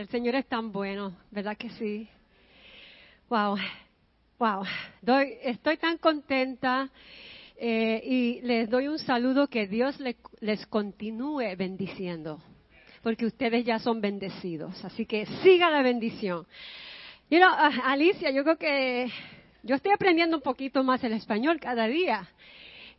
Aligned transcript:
El 0.00 0.08
Señor 0.08 0.34
es 0.34 0.46
tan 0.46 0.72
bueno, 0.72 1.14
¿verdad 1.30 1.58
que 1.58 1.68
sí? 1.68 2.08
Wow, 3.28 3.58
wow. 4.38 4.64
Estoy 5.42 5.76
tan 5.76 5.98
contenta 5.98 6.88
eh, 7.58 8.00
y 8.02 8.40
les 8.40 8.70
doy 8.70 8.88
un 8.88 8.98
saludo 8.98 9.48
que 9.48 9.66
Dios 9.66 9.98
les 10.40 10.66
continúe 10.68 11.54
bendiciendo, 11.54 12.42
porque 13.02 13.26
ustedes 13.26 13.66
ya 13.66 13.78
son 13.78 14.00
bendecidos. 14.00 14.82
Así 14.86 15.04
que 15.04 15.26
siga 15.42 15.68
la 15.68 15.82
bendición. 15.82 16.46
You 17.28 17.36
know, 17.36 17.50
Alicia, 17.84 18.30
yo 18.30 18.42
creo 18.42 18.56
que 18.56 19.12
yo 19.62 19.74
estoy 19.74 19.92
aprendiendo 19.92 20.34
un 20.34 20.42
poquito 20.42 20.82
más 20.82 21.04
el 21.04 21.12
español 21.12 21.60
cada 21.60 21.86
día. 21.86 22.26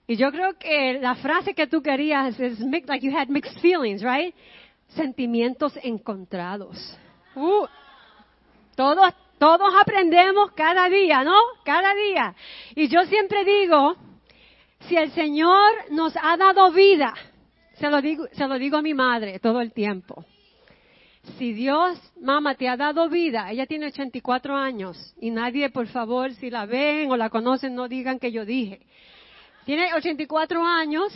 Y 0.05 0.17
yo 0.17 0.31
creo 0.31 0.53
que 0.59 0.99
la 1.01 1.15
frase 1.15 1.55
que 1.55 1.65
tú 1.65 1.81
querías 1.81 2.39
es 2.39 2.59
like 2.59 3.03
you 3.03 3.17
had 3.17 3.27
mixed 3.27 3.59
feelings, 3.59 4.03
right? 4.03 4.35
Sentimientos 4.95 5.77
encontrados. 5.83 6.97
Uh, 7.35 7.65
todos, 8.75 9.13
todos 9.37 9.73
aprendemos 9.81 10.51
cada 10.51 10.89
día, 10.89 11.23
¿no? 11.23 11.37
Cada 11.63 11.93
día. 11.93 12.35
Y 12.75 12.87
yo 12.87 13.03
siempre 13.05 13.43
digo, 13.45 13.95
si 14.87 14.95
el 14.97 15.11
Señor 15.11 15.71
nos 15.91 16.13
ha 16.21 16.35
dado 16.37 16.71
vida, 16.71 17.13
se 17.75 17.89
lo 17.89 18.01
digo, 18.01 18.27
se 18.33 18.47
lo 18.47 18.57
digo 18.59 18.77
a 18.77 18.81
mi 18.81 18.93
madre 18.93 19.39
todo 19.39 19.61
el 19.61 19.71
tiempo. 19.73 20.25
Si 21.37 21.53
Dios, 21.53 21.99
mamá, 22.19 22.55
te 22.55 22.67
ha 22.67 22.75
dado 22.75 23.07
vida, 23.07 23.51
ella 23.51 23.67
tiene 23.67 23.87
84 23.87 24.55
años 24.55 25.15
y 25.19 25.29
nadie, 25.29 25.69
por 25.69 25.87
favor, 25.87 26.33
si 26.33 26.49
la 26.49 26.65
ven 26.65 27.11
o 27.11 27.17
la 27.17 27.29
conocen, 27.29 27.75
no 27.75 27.87
digan 27.87 28.19
que 28.19 28.31
yo 28.31 28.43
dije. 28.43 28.81
Tiene 29.65 29.93
84 29.93 30.65
años 30.65 31.13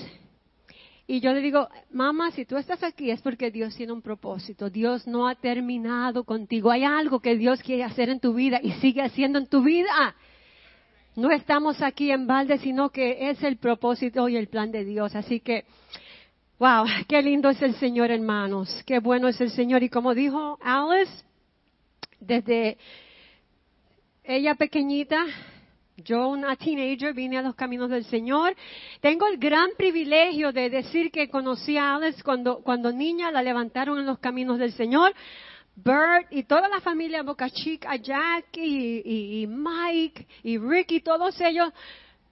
y 1.08 1.20
yo 1.20 1.34
le 1.34 1.42
digo, 1.42 1.70
mamá, 1.92 2.32
si 2.32 2.46
tú 2.46 2.58
estás 2.58 2.82
aquí 2.82 3.12
es 3.12 3.22
porque 3.22 3.52
Dios 3.52 3.76
tiene 3.76 3.94
un 3.94 4.02
propósito. 4.02 4.72
Dios 4.72 5.06
no 5.06 5.28
ha 5.28 5.36
terminado 5.36 6.24
contigo. 6.24 6.72
Hay 6.72 6.84
algo 6.84 7.20
que 7.20 7.36
Dios 7.36 7.62
quiere 7.62 7.84
hacer 7.84 8.10
en 8.10 8.20
tu 8.20 8.34
vida 8.34 8.60
y 8.62 8.72
sigue 8.74 9.04
haciendo 9.04 9.38
en 9.38 9.46
tu 9.46 9.62
vida. 9.62 10.16
No 11.16 11.30
estamos 11.30 11.82
aquí 11.84 12.10
en 12.10 12.26
balde, 12.26 12.58
sino 12.58 12.90
que 12.90 13.30
es 13.30 13.42
el 13.44 13.58
propósito 13.58 14.28
y 14.28 14.36
el 14.36 14.48
plan 14.48 14.72
de 14.72 14.84
Dios. 14.84 15.16
Así 15.16 15.42
que, 15.42 15.66
wow, 16.58 16.86
qué 17.08 17.22
lindo 17.22 17.50
es 17.50 17.62
el 17.62 17.76
Señor, 17.76 18.10
hermanos. 18.10 18.84
Qué 18.88 18.98
bueno 18.98 19.28
es 19.28 19.40
el 19.40 19.52
Señor. 19.52 19.84
Y 19.84 19.90
como 19.90 20.16
dijo 20.16 20.58
Alice, 20.64 21.24
desde 22.20 22.80
ella 24.24 24.56
pequeñita, 24.56 25.24
yo, 25.98 26.28
una 26.28 26.56
teenager, 26.58 27.14
vine 27.14 27.38
a 27.38 27.42
los 27.42 27.56
caminos 27.56 27.90
del 27.90 28.04
Señor. 28.06 28.56
Tengo 29.00 29.28
el 29.28 29.38
gran 29.38 29.70
privilegio 29.78 30.52
de 30.52 30.70
decir 30.70 31.10
que 31.10 31.30
conocí 31.30 31.78
a 31.78 31.96
Alice 31.96 32.22
cuando, 32.22 32.60
cuando 32.60 32.92
niña, 32.92 33.32
la 33.32 33.42
levantaron 33.42 34.00
en 34.00 34.06
los 34.06 34.20
caminos 34.20 34.60
del 34.60 34.74
Señor. 34.74 35.14
Bert 35.78 36.28
y 36.32 36.44
toda 36.44 36.68
la 36.68 36.82
familia 36.82 37.24
Boca 37.24 37.50
Chica, 37.50 37.96
Jack 37.96 38.58
y, 38.58 39.46
Mike 39.48 40.28
y 40.44 40.58
Ricky, 40.58 41.02
todos 41.02 41.40
ellos 41.42 41.72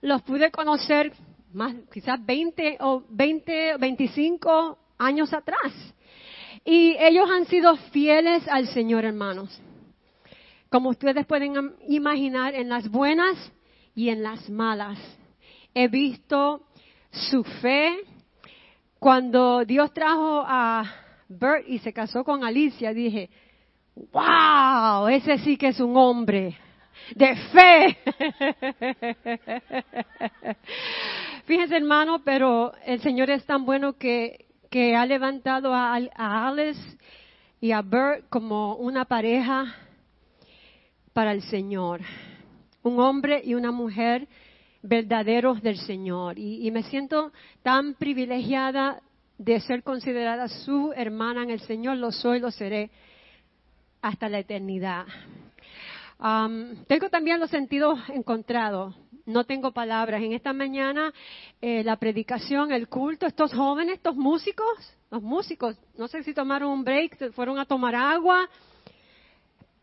los 0.01 0.21
pude 0.23 0.51
conocer 0.51 1.13
más, 1.53 1.73
quizás 1.93 2.25
20 2.25 2.77
o 2.81 3.03
20, 3.09 3.77
25 3.77 4.77
años 4.97 5.33
atrás. 5.33 5.73
Y 6.65 6.95
ellos 6.99 7.29
han 7.29 7.45
sido 7.45 7.75
fieles 7.91 8.47
al 8.47 8.67
Señor, 8.67 9.05
hermanos 9.05 9.61
como 10.73 10.89
ustedes 10.89 11.27
pueden 11.27 11.75
imaginar, 11.87 12.55
en 12.55 12.67
las 12.67 12.89
buenas 12.89 13.37
y 13.93 14.09
en 14.09 14.23
las 14.23 14.49
malas. 14.49 14.97
He 15.71 15.87
visto 15.87 16.63
su 17.11 17.43
fe. 17.43 17.99
Cuando 18.97 19.65
Dios 19.65 19.93
trajo 19.93 20.43
a 20.43 20.83
Bert 21.29 21.65
y 21.67 21.77
se 21.77 21.93
casó 21.93 22.23
con 22.23 22.43
Alicia, 22.43 22.91
dije, 22.91 23.29
wow, 24.11 25.09
ese 25.09 25.37
sí 25.37 25.57
que 25.57 25.67
es 25.67 25.79
un 25.79 25.95
hombre 25.95 26.57
de 27.13 27.35
fe. 27.35 27.97
Fíjense 31.45 31.77
hermano, 31.77 32.23
pero 32.25 32.73
el 32.83 32.99
Señor 33.01 33.29
es 33.29 33.45
tan 33.45 33.63
bueno 33.63 33.93
que, 33.93 34.47
que 34.71 34.95
ha 34.95 35.05
levantado 35.05 35.71
a, 35.71 35.99
a 36.15 36.47
Alice 36.47 36.97
y 37.61 37.73
a 37.73 37.83
Bert 37.83 38.27
como 38.29 38.77
una 38.77 39.05
pareja 39.05 39.82
para 41.13 41.31
el 41.31 41.43
Señor. 41.43 42.01
Un 42.81 42.99
hombre 42.99 43.41
y 43.43 43.53
una 43.53 43.71
mujer 43.71 44.27
verdaderos 44.81 45.61
del 45.61 45.77
Señor. 45.77 46.37
Y, 46.37 46.69
me 46.71 46.83
siento 46.83 47.31
tan 47.61 47.93
privilegiada 47.93 49.01
de 49.37 49.59
ser 49.61 49.83
considerada 49.83 50.47
su 50.47 50.91
hermana 50.95 51.43
en 51.43 51.51
el 51.51 51.61
Señor. 51.61 51.97
Lo 51.97 52.11
soy, 52.11 52.39
lo 52.39 52.51
seré 52.51 52.91
hasta 54.01 54.27
la 54.27 54.39
eternidad. 54.39 55.05
tengo 56.87 57.09
también 57.09 57.39
los 57.39 57.49
sentidos 57.49 57.99
encontrados. 58.09 58.95
No 59.25 59.45
tengo 59.45 59.71
palabras. 59.71 60.21
En 60.21 60.33
esta 60.33 60.51
mañana, 60.51 61.13
eh, 61.61 61.81
la 61.85 61.95
predicación, 61.95 62.73
el 62.73 62.89
culto, 62.89 63.25
estos 63.25 63.53
jóvenes, 63.53 63.95
estos 63.95 64.17
músicos, 64.17 64.67
los 65.09 65.21
músicos, 65.21 65.77
no 65.97 66.09
sé 66.09 66.23
si 66.23 66.33
tomaron 66.33 66.71
un 66.71 66.83
break, 66.83 67.31
fueron 67.31 67.57
a 67.57 67.65
tomar 67.65 67.95
agua, 67.95 68.49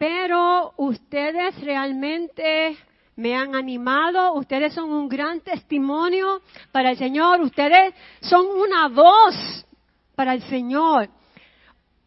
pero 0.00 0.72
ustedes 0.78 1.61
realmente 1.61 2.75
me 3.16 3.37
han 3.37 3.55
animado, 3.55 4.33
ustedes 4.33 4.72
son 4.72 4.91
un 4.91 5.11
gran 5.11 5.43
testimonio 5.43 6.41
para 6.72 6.93
el 6.93 6.97
Señor, 6.97 7.43
ustedes 7.43 7.93
son 8.22 8.47
una 8.47 8.88
voz 8.88 9.66
para 10.15 10.33
el 10.33 10.43
Señor 10.44 11.11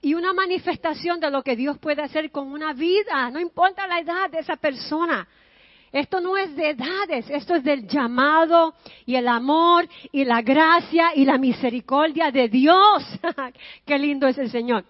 y 0.01 0.15
una 0.15 0.33
manifestación 0.33 1.19
de 1.19 1.29
lo 1.29 1.43
que 1.43 1.55
Dios 1.55 1.77
puede 1.77 2.01
hacer 2.01 2.31
con 2.31 2.51
una 2.51 2.73
vida, 2.73 3.29
no 3.29 3.39
importa 3.39 3.85
la 3.85 3.99
edad 3.99 4.27
de 4.31 4.39
esa 4.39 4.55
persona. 4.55 5.27
Esto 5.91 6.19
no 6.19 6.35
es 6.35 6.55
de 6.55 6.71
edades, 6.71 7.29
esto 7.29 7.53
es 7.53 7.63
del 7.63 7.87
llamado 7.87 8.73
y 9.05 9.15
el 9.15 9.27
amor 9.27 9.87
y 10.11 10.25
la 10.25 10.41
gracia 10.41 11.11
y 11.13 11.25
la 11.25 11.37
misericordia 11.37 12.31
de 12.31 12.49
Dios. 12.49 13.03
Qué 13.85 13.99
lindo 13.99 14.25
es 14.25 14.39
el 14.39 14.49
Señor. 14.49 14.83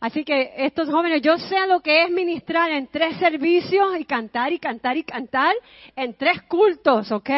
Así 0.00 0.24
que 0.24 0.52
estos 0.58 0.90
jóvenes, 0.90 1.22
yo 1.22 1.38
sé 1.38 1.66
lo 1.66 1.80
que 1.80 2.04
es 2.04 2.10
ministrar 2.10 2.70
en 2.70 2.88
tres 2.88 3.16
servicios 3.18 3.98
y 3.98 4.04
cantar 4.04 4.52
y 4.52 4.58
cantar 4.58 4.96
y 4.96 5.04
cantar 5.04 5.54
en 5.96 6.14
tres 6.14 6.42
cultos, 6.42 7.10
¿ok? 7.12 7.30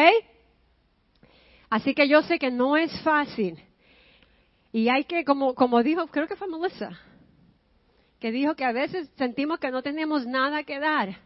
Así 1.69 1.93
que 1.93 2.07
yo 2.07 2.21
sé 2.23 2.39
que 2.39 2.51
no 2.51 2.77
es 2.77 2.91
fácil. 3.01 3.57
Y 4.71 4.89
hay 4.89 5.05
que, 5.05 5.23
como, 5.23 5.53
como 5.55 5.81
dijo, 5.81 6.07
creo 6.07 6.27
que 6.27 6.35
fue 6.35 6.47
Melissa, 6.47 6.91
que 8.19 8.31
dijo 8.31 8.55
que 8.55 8.65
a 8.65 8.71
veces 8.71 9.09
sentimos 9.17 9.59
que 9.59 9.71
no 9.71 9.81
tenemos 9.81 10.25
nada 10.25 10.63
que 10.63 10.79
dar. 10.79 11.17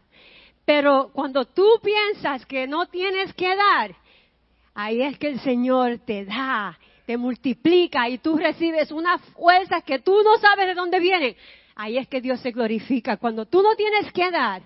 Pero 0.64 1.10
cuando 1.12 1.44
tú 1.44 1.66
piensas 1.82 2.46
que 2.46 2.66
no 2.66 2.86
tienes 2.86 3.34
que 3.34 3.54
dar, 3.56 3.96
ahí 4.74 5.02
es 5.02 5.18
que 5.18 5.28
el 5.28 5.40
Señor 5.40 5.98
te 5.98 6.24
da 6.24 6.78
te 7.06 7.16
multiplica 7.16 8.08
y 8.08 8.18
tú 8.18 8.36
recibes 8.36 8.90
una 8.92 9.18
fuerza 9.18 9.80
que 9.80 9.98
tú 9.98 10.22
no 10.22 10.36
sabes 10.38 10.66
de 10.66 10.74
dónde 10.74 11.00
viene. 11.00 11.36
Ahí 11.74 11.98
es 11.98 12.08
que 12.08 12.20
Dios 12.20 12.40
se 12.40 12.50
glorifica. 12.50 13.16
Cuando 13.16 13.46
tú 13.46 13.62
no 13.62 13.74
tienes 13.74 14.12
que 14.12 14.30
dar, 14.30 14.62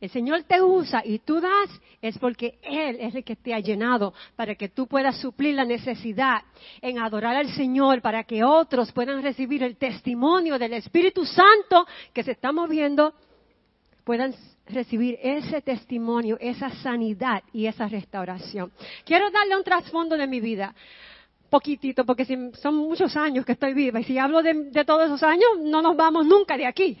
el 0.00 0.10
Señor 0.10 0.42
te 0.42 0.60
usa 0.60 1.02
y 1.04 1.20
tú 1.20 1.40
das, 1.40 1.70
es 2.02 2.18
porque 2.18 2.58
Él 2.62 2.98
es 3.00 3.14
el 3.14 3.24
que 3.24 3.36
te 3.36 3.54
ha 3.54 3.60
llenado 3.60 4.12
para 4.36 4.54
que 4.54 4.68
tú 4.68 4.86
puedas 4.86 5.18
suplir 5.18 5.54
la 5.54 5.64
necesidad 5.64 6.42
en 6.82 6.98
adorar 6.98 7.36
al 7.36 7.48
Señor, 7.54 8.02
para 8.02 8.24
que 8.24 8.44
otros 8.44 8.92
puedan 8.92 9.22
recibir 9.22 9.62
el 9.62 9.76
testimonio 9.76 10.58
del 10.58 10.74
Espíritu 10.74 11.24
Santo 11.24 11.86
que 12.12 12.22
se 12.22 12.32
está 12.32 12.52
moviendo, 12.52 13.14
puedan 14.04 14.34
recibir 14.66 15.18
ese 15.22 15.62
testimonio, 15.62 16.36
esa 16.40 16.70
sanidad 16.82 17.42
y 17.52 17.66
esa 17.66 17.86
restauración. 17.86 18.72
Quiero 19.04 19.30
darle 19.30 19.56
un 19.56 19.64
trasfondo 19.64 20.16
de 20.16 20.26
mi 20.26 20.40
vida 20.40 20.74
poquitito, 21.54 22.04
porque 22.04 22.24
si 22.24 22.36
son 22.54 22.74
muchos 22.74 23.16
años 23.16 23.46
que 23.46 23.52
estoy 23.52 23.74
viva 23.74 24.00
y 24.00 24.04
si 24.04 24.18
hablo 24.18 24.42
de, 24.42 24.84
todos 24.84 25.06
esos 25.06 25.22
años, 25.22 25.46
no 25.60 25.82
nos 25.82 25.96
vamos 25.96 26.26
nunca 26.26 26.56
de 26.56 26.66
aquí. 26.66 26.98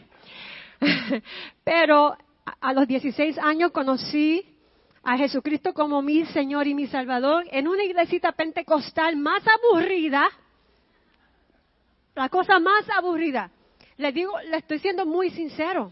Pero 1.64 2.16
a, 2.60 2.72
los 2.72 2.86
16 2.86 3.36
años 3.38 3.72
conocí 3.72 4.46
a 5.02 5.16
Jesucristo 5.16 5.74
como 5.74 6.02
mi 6.02 6.24
Señor 6.26 6.68
y 6.68 6.74
mi 6.74 6.86
Salvador 6.86 7.44
en 7.50 7.66
una 7.66 7.82
iglesita 7.82 8.30
pentecostal 8.30 9.16
más 9.16 9.42
aburrida, 9.44 10.30
la 12.14 12.28
cosa 12.28 12.60
más 12.60 12.88
aburrida. 12.96 13.50
Le 13.96 14.12
digo, 14.12 14.38
le 14.48 14.58
estoy 14.58 14.78
siendo 14.78 15.04
muy 15.04 15.30
sincero. 15.30 15.90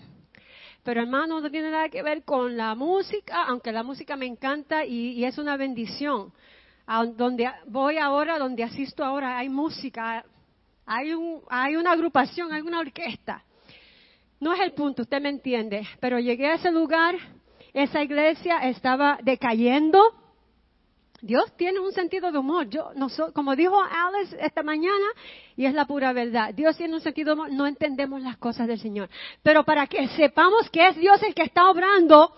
Pero 0.84 1.00
hermano, 1.00 1.40
no 1.40 1.50
tiene 1.50 1.68
nada 1.68 1.88
que 1.88 2.04
ver 2.04 2.22
con 2.22 2.56
la 2.56 2.76
música, 2.76 3.42
aunque 3.42 3.72
la 3.72 3.82
música 3.82 4.14
me 4.14 4.26
encanta 4.26 4.84
y 4.84 5.24
es 5.24 5.36
una 5.36 5.56
bendición 5.56 6.32
donde 7.16 7.50
voy 7.66 7.98
ahora, 7.98 8.38
donde 8.38 8.62
asisto 8.62 9.04
ahora, 9.04 9.38
hay 9.38 9.48
música, 9.48 10.24
hay, 10.84 11.12
hay 11.48 11.76
una 11.76 11.92
agrupación, 11.92 12.52
hay 12.52 12.60
una 12.60 12.80
orquesta. 12.80 13.42
No 14.40 14.52
es 14.52 14.60
el 14.60 14.72
punto, 14.72 15.02
usted 15.02 15.20
me 15.20 15.28
entiende, 15.28 15.86
pero 16.00 16.18
llegué 16.18 16.48
a 16.48 16.54
ese 16.54 16.70
lugar, 16.70 17.14
esa 17.72 18.02
iglesia 18.02 18.58
estaba 18.68 19.18
decayendo, 19.22 20.02
Dios 21.22 21.56
tiene 21.56 21.78
un 21.78 21.92
sentido 21.92 22.32
de 22.32 22.38
humor. 22.38 22.68
Yo, 22.68 22.90
no 22.96 23.06
como 23.32 23.54
dijo 23.54 23.80
Alice 23.80 24.36
esta 24.40 24.64
mañana, 24.64 25.06
y 25.56 25.66
es 25.66 25.74
la 25.74 25.86
pura 25.86 26.12
verdad, 26.12 26.52
Dios 26.52 26.76
tiene 26.76 26.94
un 26.94 27.00
sentido 27.00 27.28
de 27.28 27.40
humor, 27.40 27.52
no 27.52 27.66
entendemos 27.66 28.20
las 28.20 28.36
cosas 28.36 28.66
del 28.66 28.80
Señor. 28.80 29.08
Pero 29.42 29.64
para 29.64 29.86
que 29.86 30.08
sepamos 30.08 30.68
que 30.70 30.88
es 30.88 30.96
Dios 30.96 31.22
el 31.22 31.34
que 31.34 31.44
está 31.44 31.70
obrando, 31.70 32.34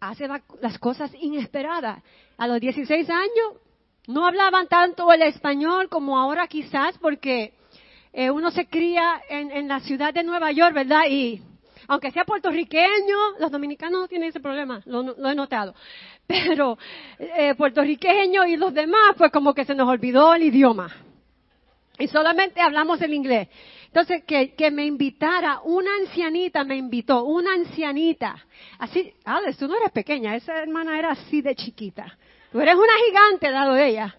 hace 0.00 0.28
las 0.60 0.78
cosas 0.78 1.10
inesperadas. 1.20 2.02
A 2.36 2.46
los 2.46 2.60
16 2.60 3.08
años 3.10 3.63
no 4.06 4.26
hablaban 4.26 4.68
tanto 4.68 5.12
el 5.12 5.22
español 5.22 5.88
como 5.88 6.18
ahora 6.18 6.46
quizás, 6.46 6.96
porque 6.98 7.54
eh, 8.12 8.30
uno 8.30 8.50
se 8.50 8.66
cría 8.66 9.20
en, 9.28 9.66
la 9.66 9.80
ciudad 9.80 10.12
de 10.12 10.22
Nueva 10.22 10.52
York, 10.52 10.74
¿verdad? 10.74 11.04
Y 11.08 11.40
aunque 11.88 12.10
sea 12.10 12.24
puertorriqueño, 12.24 13.38
los 13.38 13.50
dominicanos 13.50 14.02
no 14.02 14.08
tienen 14.08 14.28
ese 14.28 14.40
problema, 14.40 14.82
lo, 14.86 15.30
he 15.30 15.34
notado. 15.34 15.74
Pero 16.26 16.78
eh, 17.18 17.54
puertorriqueño 17.54 18.46
y 18.46 18.56
los 18.56 18.72
demás, 18.72 19.14
pues 19.16 19.32
como 19.32 19.54
que 19.54 19.64
se 19.64 19.74
nos 19.74 19.88
olvidó 19.88 20.34
el 20.34 20.44
idioma. 20.44 20.94
Y 21.98 22.08
solamente 22.08 22.60
hablamos 22.60 23.00
el 23.02 23.14
inglés. 23.14 23.48
Entonces, 23.86 24.24
que, 24.24 24.54
que 24.54 24.70
me 24.72 24.84
invitara, 24.84 25.60
una 25.62 25.90
ancianita 26.00 26.64
me 26.64 26.76
invitó, 26.76 27.22
una 27.24 27.52
ancianita. 27.52 28.44
Así, 28.78 29.14
Alex, 29.24 29.58
tú 29.58 29.68
no 29.68 29.76
eres 29.76 29.92
pequeña, 29.92 30.34
esa 30.34 30.58
hermana 30.58 30.98
era 30.98 31.12
así 31.12 31.40
de 31.40 31.54
chiquita. 31.54 32.18
Tú 32.54 32.60
eres 32.60 32.76
una 32.76 32.92
gigante 33.04 33.50
dado 33.50 33.74
de 33.74 33.88
ella. 33.88 34.16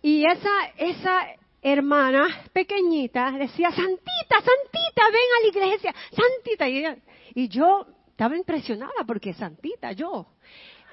Y 0.00 0.24
esa, 0.24 0.72
esa 0.78 1.26
hermana 1.60 2.28
pequeñita 2.50 3.30
decía, 3.32 3.70
Santita, 3.72 4.36
Santita, 4.36 5.02
ven 5.12 5.28
a 5.36 5.42
la 5.42 5.48
iglesia, 5.48 5.94
Santita. 6.12 6.66
Y, 6.66 7.48
yo 7.48 7.88
estaba 8.08 8.34
impresionada 8.38 9.04
porque 9.06 9.34
Santita, 9.34 9.92
yo. 9.92 10.28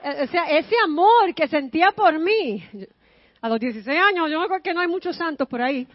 Eh, 0.03 0.23
o 0.23 0.27
sea, 0.27 0.43
ese 0.49 0.75
amor 0.83 1.33
que 1.33 1.47
sentía 1.47 1.93
por 1.93 2.19
mí. 2.19 2.61
A 3.39 3.47
los 3.47 3.57
16 3.61 3.97
años, 3.97 4.29
yo 4.29 4.45
creo 4.45 4.61
que 4.61 4.73
no 4.73 4.81
hay 4.81 4.87
muchos 4.89 5.15
santos 5.15 5.47
por 5.47 5.61
ahí. 5.61 5.87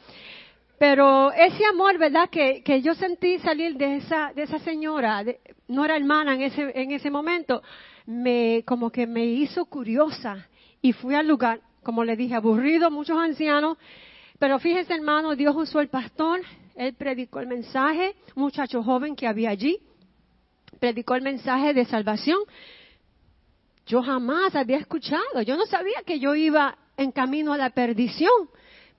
Pero 0.78 1.30
ese 1.30 1.66
amor, 1.66 1.98
¿verdad? 1.98 2.30
Que, 2.30 2.62
que 2.62 2.80
yo 2.80 2.94
sentí 2.94 3.38
salir 3.40 3.76
de 3.76 3.96
esa, 3.96 4.32
de 4.32 4.44
esa 4.44 4.58
señora, 4.60 5.22
no 5.66 5.84
era 5.84 5.94
hermana 5.94 6.32
en 6.36 6.40
ese, 6.40 6.72
en 6.74 6.92
ese 6.92 7.10
momento, 7.10 7.62
me, 8.08 8.64
como 8.64 8.90
que 8.90 9.06
me 9.06 9.26
hizo 9.26 9.66
curiosa 9.66 10.48
y 10.80 10.94
fui 10.94 11.14
al 11.14 11.28
lugar, 11.28 11.60
como 11.82 12.04
le 12.04 12.16
dije, 12.16 12.34
aburrido, 12.34 12.90
muchos 12.90 13.18
ancianos, 13.18 13.76
pero 14.38 14.58
fíjese, 14.58 14.94
hermano, 14.94 15.36
Dios 15.36 15.54
usó 15.54 15.80
el 15.80 15.88
pastor, 15.88 16.40
él 16.74 16.94
predicó 16.94 17.40
el 17.40 17.48
mensaje, 17.48 18.14
muchacho 18.34 18.82
joven 18.82 19.14
que 19.14 19.26
había 19.26 19.50
allí, 19.50 19.78
predicó 20.80 21.16
el 21.16 21.22
mensaje 21.22 21.74
de 21.74 21.84
salvación. 21.84 22.38
Yo 23.84 24.02
jamás 24.02 24.54
había 24.54 24.78
escuchado, 24.78 25.42
yo 25.44 25.58
no 25.58 25.66
sabía 25.66 26.02
que 26.06 26.18
yo 26.18 26.34
iba 26.34 26.78
en 26.96 27.12
camino 27.12 27.52
a 27.52 27.58
la 27.58 27.70
perdición, 27.70 28.48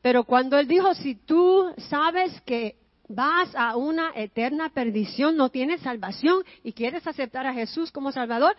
pero 0.04 0.24
cuando 0.24 0.60
él 0.60 0.68
dijo, 0.68 0.94
si 0.94 1.16
tú 1.16 1.74
sabes 1.90 2.40
que 2.42 2.76
vas 3.08 3.50
a 3.56 3.76
una 3.76 4.12
eterna 4.14 4.70
perdición, 4.70 5.36
no 5.36 5.50
tienes 5.50 5.82
salvación 5.82 6.44
y 6.64 6.74
quieres 6.74 7.08
aceptar 7.08 7.48
a 7.48 7.56
Jesús 7.56 7.92
como 7.92 8.12
Salvador, 8.12 8.56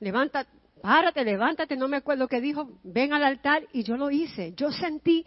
levanta, 0.00 0.46
párate, 0.82 1.24
levántate, 1.24 1.76
no 1.76 1.88
me 1.88 1.96
acuerdo 1.96 2.28
qué 2.28 2.40
dijo, 2.40 2.78
ven 2.84 3.12
al 3.12 3.24
altar 3.24 3.64
y 3.72 3.82
yo 3.82 3.96
lo 3.96 4.10
hice. 4.10 4.52
Yo 4.56 4.70
sentí 4.70 5.24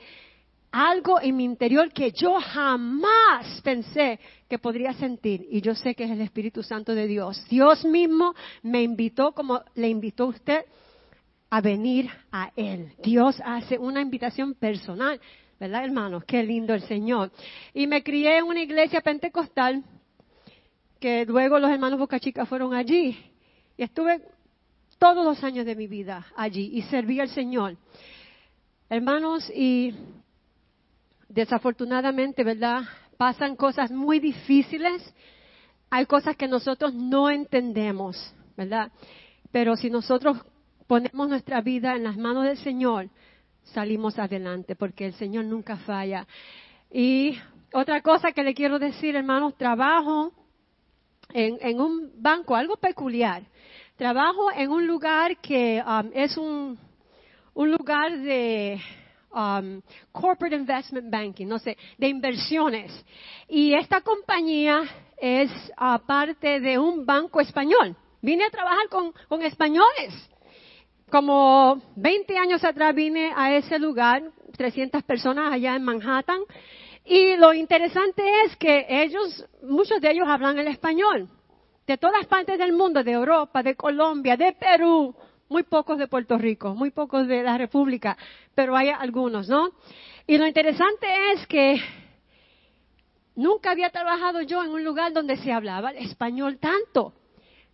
algo 0.71 1.19
en 1.19 1.36
mi 1.36 1.44
interior 1.44 1.92
que 1.92 2.12
yo 2.12 2.39
jamás 2.39 3.62
pensé 3.63 4.19
que 4.48 4.60
podría 4.60 4.94
sentir. 4.94 5.48
Y 5.50 5.62
yo 5.62 5.75
sé 5.75 5.95
que 5.95 6.04
es 6.04 6.12
el 6.12 6.21
Espíritu 6.21 6.63
Santo 6.63 6.94
de 6.94 7.07
Dios. 7.07 7.44
Dios 7.50 7.83
mismo 7.86 8.36
me 8.62 8.83
invitó, 8.83 9.31
como 9.31 9.63
le 9.75 9.89
invitó 9.89 10.27
usted, 10.27 10.66
a 11.50 11.62
venir 11.62 12.10
a 12.31 12.51
Él. 12.56 12.94
Dios 13.01 13.42
hace 13.44 13.77
una 13.77 14.01
invitación 14.01 14.54
personal, 14.54 15.19
¿verdad, 15.60 15.83
hermanos? 15.83 16.24
Qué 16.25 16.44
lindo 16.44 16.74
el 16.74 16.83
Señor. 16.83 17.31
Y 17.74 17.88
me 17.88 18.04
crié 18.04 18.38
en 18.38 18.45
una 18.45 18.62
iglesia 18.62 19.01
pentecostal, 19.01 19.83
que 21.00 21.25
luego 21.25 21.60
los 21.60 21.71
hermanos 21.71 21.98
Boca 21.98 22.19
Chica 22.19 22.45
fueron 22.45 22.74
allí. 22.74 23.18
Y 23.77 23.83
estuve 23.83 24.21
todos 24.99 25.25
los 25.25 25.43
años 25.43 25.65
de 25.65 25.75
mi 25.75 25.87
vida 25.87 26.27
allí 26.35 26.69
y 26.73 26.83
serví 26.83 27.19
al 27.19 27.29
Señor. 27.29 27.77
Hermanos, 28.89 29.49
y 29.55 29.95
desafortunadamente, 31.29 32.43
¿verdad? 32.43 32.81
Pasan 33.17 33.55
cosas 33.55 33.91
muy 33.91 34.19
difíciles, 34.19 35.13
hay 35.89 36.05
cosas 36.05 36.35
que 36.35 36.47
nosotros 36.47 36.93
no 36.93 37.29
entendemos, 37.29 38.33
¿verdad? 38.55 38.91
Pero 39.51 39.75
si 39.75 39.89
nosotros 39.89 40.37
ponemos 40.87 41.29
nuestra 41.29 41.61
vida 41.61 41.95
en 41.95 42.03
las 42.03 42.17
manos 42.17 42.45
del 42.45 42.57
Señor, 42.57 43.09
salimos 43.63 44.17
adelante, 44.19 44.75
porque 44.75 45.05
el 45.05 45.13
Señor 45.13 45.45
nunca 45.45 45.77
falla. 45.77 46.27
Y 46.91 47.37
otra 47.73 48.01
cosa 48.01 48.31
que 48.31 48.43
le 48.43 48.53
quiero 48.53 48.79
decir, 48.79 49.15
hermanos, 49.15 49.55
trabajo 49.57 50.33
en, 51.31 51.79
un 51.79 52.11
banco, 52.15 52.55
algo 52.55 52.77
peculiar. 52.77 53.43
Trabajo 53.99 54.49
en 54.55 54.71
un 54.71 54.87
lugar 54.87 55.35
que 55.41 55.83
um, 55.85 56.09
es 56.13 56.37
un, 56.37 56.79
un 57.53 57.71
lugar 57.71 58.17
de 58.19 58.79
Um, 59.31 59.83
corporate 60.11 60.55
investment 60.55 61.11
banking, 61.11 61.45
no 61.45 61.59
sé, 61.59 61.77
de 61.99 62.07
inversiones. 62.07 62.91
Y 63.47 63.75
esta 63.75 64.01
compañía 64.01 64.81
es 65.21 65.51
parte 66.07 66.59
de 66.59 66.79
un 66.79 67.05
banco 67.05 67.39
español. 67.39 67.95
Vine 68.23 68.45
a 68.45 68.49
trabajar 68.49 68.89
con, 68.89 69.13
con 69.27 69.43
españoles. 69.43 70.31
Como 71.11 71.79
20 71.95 72.39
años 72.39 72.63
atrás 72.63 72.95
vine 72.95 73.31
a 73.35 73.53
ese 73.53 73.77
lugar, 73.77 74.23
300 74.57 75.03
personas 75.03 75.53
allá 75.53 75.75
en 75.75 75.83
Manhattan. 75.83 76.41
Y 77.05 77.37
lo 77.37 77.53
interesante 77.53 78.23
es 78.45 78.55
que 78.57 78.87
ellos, 78.89 79.45
muchos 79.61 80.01
de 80.01 80.09
ellos 80.09 80.27
hablan 80.27 80.57
el 80.57 80.69
español. 80.69 81.29
De 81.89 81.97
todas 81.97 82.27
partes 82.27 82.59
del 82.59 82.71
mundo, 82.71 83.03
de 83.03 83.13
Europa, 83.13 83.63
de 83.63 83.75
Colombia, 83.75 84.38
de 84.38 84.53
Perú, 84.53 85.15
muy 85.50 85.63
pocos 85.63 85.97
de 85.97 86.07
Puerto 86.07 86.38
Rico, 86.38 86.75
muy 86.75 86.91
pocos 86.91 87.27
de 87.27 87.41
la 87.41 87.57
República, 87.57 88.15
pero 88.53 88.77
hay 88.77 88.89
algunos, 88.89 89.50
¿no? 89.50 89.71
Y 90.27 90.38
lo 90.38 90.45
interesante 90.45 91.07
es 91.33 91.47
que 91.47 91.81
nunca 93.36 93.71
había 93.71 93.89
trabajado 93.89 94.41
yo 94.41 94.63
en 94.63 94.69
un 94.69 94.83
lugar 94.83 95.13
donde 95.13 95.38
se 95.38 95.51
hablaba 95.51 95.89
español 95.94 96.59
tanto. 96.59 97.12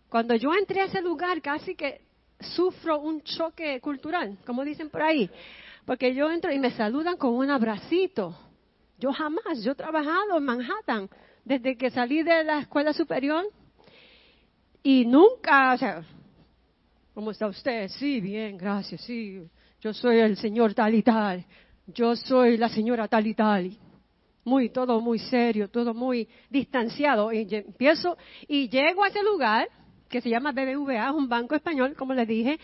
Cuando 0.08 0.34
yo 0.34 0.54
entré 0.54 0.80
a 0.80 0.84
ese 0.84 1.02
lugar 1.02 1.42
casi 1.42 1.74
que 1.74 2.00
sufro 2.40 2.98
un 2.98 3.20
choque 3.20 3.82
cultural, 3.82 4.38
como 4.46 4.64
dicen 4.64 4.88
por 4.88 5.02
ahí, 5.02 5.28
porque 5.84 6.14
yo 6.14 6.30
entro 6.30 6.50
y 6.50 6.58
me 6.58 6.70
saludan 6.70 7.18
con 7.18 7.34
un 7.34 7.50
abracito. 7.50 8.34
Yo 8.98 9.12
jamás, 9.12 9.62
yo 9.62 9.72
he 9.72 9.74
trabajado 9.74 10.38
en 10.38 10.42
Manhattan 10.42 11.10
desde 11.44 11.76
que 11.76 11.90
salí 11.90 12.22
de 12.22 12.44
la 12.44 12.60
escuela 12.60 12.94
superior 12.94 13.44
y 14.86 15.04
nunca, 15.04 15.74
o 15.74 15.78
sea, 15.78 16.04
¿Cómo 17.12 17.30
está 17.30 17.46
usted? 17.46 17.88
Sí, 17.88 18.20
bien, 18.20 18.58
gracias, 18.58 19.00
sí. 19.00 19.40
Yo 19.80 19.94
soy 19.94 20.18
el 20.18 20.36
señor 20.36 20.74
tal 20.74 20.94
y 20.94 21.02
tal. 21.02 21.46
Yo 21.86 22.14
soy 22.14 22.58
la 22.58 22.68
señora 22.68 23.08
tal 23.08 23.26
y 23.26 23.32
tal. 23.32 23.70
Muy, 24.44 24.68
todo 24.68 25.00
muy 25.00 25.18
serio, 25.18 25.70
todo 25.70 25.94
muy 25.94 26.28
distanciado. 26.50 27.32
Y 27.32 27.48
empiezo 27.50 28.18
y 28.46 28.68
llego 28.68 29.02
a 29.02 29.08
ese 29.08 29.22
lugar 29.22 29.66
que 30.10 30.20
se 30.20 30.28
llama 30.28 30.52
BBVA, 30.52 31.10
un 31.12 31.26
banco 31.26 31.54
español, 31.54 31.94
como 31.96 32.12
les 32.12 32.28
dije, 32.28 32.60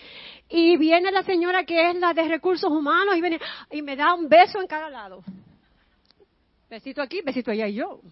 y 0.50 0.76
viene 0.76 1.10
la 1.10 1.22
señora 1.22 1.64
que 1.64 1.88
es 1.90 1.96
la 1.96 2.12
de 2.12 2.28
recursos 2.28 2.70
humanos 2.70 3.16
y, 3.16 3.22
viene, 3.22 3.40
y 3.70 3.80
me 3.80 3.96
da 3.96 4.12
un 4.12 4.28
beso 4.28 4.60
en 4.60 4.66
cada 4.66 4.90
lado. 4.90 5.24
Besito 6.68 7.00
aquí, 7.00 7.22
besito 7.24 7.50
allá. 7.50 7.66
Y 7.68 7.76
yo, 7.76 8.02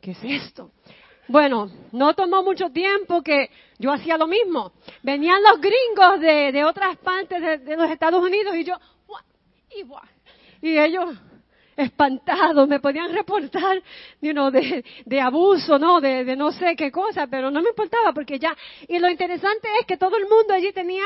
¿qué 0.00 0.12
es 0.12 0.20
esto? 0.22 0.70
Bueno, 1.28 1.70
no 1.92 2.14
tomó 2.14 2.42
mucho 2.42 2.70
tiempo 2.70 3.22
que 3.22 3.50
yo 3.78 3.92
hacía 3.92 4.16
lo 4.16 4.26
mismo. 4.26 4.72
Venían 5.02 5.42
los 5.42 5.60
gringos 5.60 6.20
de, 6.20 6.64
otras 6.64 6.96
partes 6.96 7.64
de, 7.64 7.76
los 7.76 7.90
Estados 7.90 8.22
Unidos 8.22 8.56
y 8.56 8.64
yo, 8.64 8.74
y, 9.70 10.66
y 10.66 10.78
ellos 10.78 11.14
espantados 11.78 12.66
me 12.66 12.80
podían 12.80 13.12
reportar 13.12 13.82
de, 14.20 15.20
abuso, 15.20 15.78
¿no? 15.78 16.00
De, 16.00 16.34
no 16.34 16.50
sé 16.50 16.74
qué 16.74 16.90
cosa, 16.90 17.26
pero 17.26 17.50
no 17.50 17.62
me 17.62 17.68
importaba 17.68 18.12
porque 18.12 18.38
ya. 18.38 18.56
Y 18.88 18.98
lo 18.98 19.08
interesante 19.08 19.68
es 19.80 19.86
que 19.86 19.96
todo 19.96 20.16
el 20.16 20.24
mundo 20.24 20.54
allí 20.54 20.72
tenía 20.72 21.04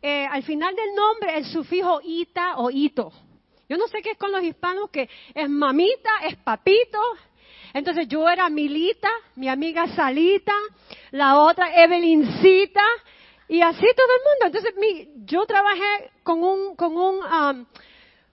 eh, 0.00 0.26
al 0.30 0.42
final 0.42 0.74
del 0.74 0.94
nombre 0.94 1.36
el 1.36 1.44
sufijo 1.44 2.00
ita 2.02 2.56
o 2.56 2.70
ito. 2.70 3.12
Yo 3.68 3.76
no 3.76 3.86
sé 3.86 4.00
qué 4.00 4.12
es 4.12 4.18
con 4.18 4.32
los 4.32 4.42
hispanos, 4.42 4.88
que 4.90 5.08
es 5.34 5.48
mamita, 5.48 6.10
es 6.26 6.36
papito, 6.36 6.98
entonces 7.74 8.08
yo 8.08 8.28
era 8.28 8.48
Milita, 8.48 9.10
mi 9.36 9.48
amiga 9.48 9.86
Salita, 9.88 10.54
la 11.10 11.38
otra 11.38 11.82
Evelyncita, 11.82 12.84
y 13.48 13.62
así 13.62 13.86
todo 13.96 14.06
el 14.14 14.22
mundo. 14.24 14.46
Entonces 14.46 14.74
mi, 14.76 15.24
yo 15.24 15.46
trabajé 15.46 16.10
con 16.22 16.42
un, 16.42 16.76
con 16.76 16.96
un, 16.96 17.16
um, 17.16 17.66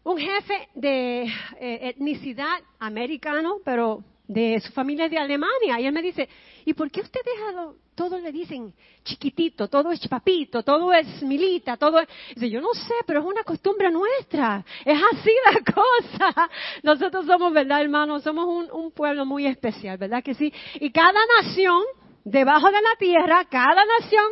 un 0.04 0.18
jefe 0.18 0.70
de 0.76 1.24
eh, 1.24 1.80
etnicidad 1.82 2.60
americano, 2.80 3.58
pero 3.64 4.04
de 4.28 4.60
su 4.60 4.72
familia 4.74 5.08
de 5.08 5.18
Alemania. 5.18 5.80
Y 5.80 5.86
él 5.86 5.94
me 5.94 6.02
dice, 6.02 6.28
¿y 6.66 6.74
por 6.74 6.92
qué 6.92 7.02
ustedes 7.02 7.36
a 7.56 7.72
todo 7.96 8.20
le 8.20 8.32
dicen 8.32 8.74
chiquitito, 9.04 9.68
todo 9.68 9.92
es 9.92 10.06
papito, 10.08 10.64
todo 10.64 10.92
es 10.92 11.22
milita, 11.22 11.78
todo 11.78 12.00
es... 12.00 12.08
Dice, 12.34 12.50
yo 12.50 12.60
no 12.60 12.74
sé, 12.74 12.94
pero 13.06 13.20
es 13.20 13.26
una 13.26 13.44
costumbre 13.44 13.90
nuestra. 13.92 14.66
Es 14.84 15.00
así 15.14 15.32
la 15.46 15.74
cosa. 15.74 16.50
Nosotros 16.84 17.26
somos, 17.26 17.54
¿verdad, 17.54 17.82
hermanos? 17.82 18.24
Somos 18.24 18.46
un, 18.48 18.72
un 18.72 18.92
pueblo 18.92 19.26
muy 19.26 19.46
especial, 19.46 19.98
¿verdad 19.98 20.24
que 20.24 20.34
sí? 20.34 20.52
Y 20.80 20.92
cada 20.92 21.20
nación 21.42 21.84
debajo 22.26 22.68
de 22.68 22.82
la 22.82 22.96
tierra, 22.98 23.46
cada 23.46 23.86
nación 23.86 24.26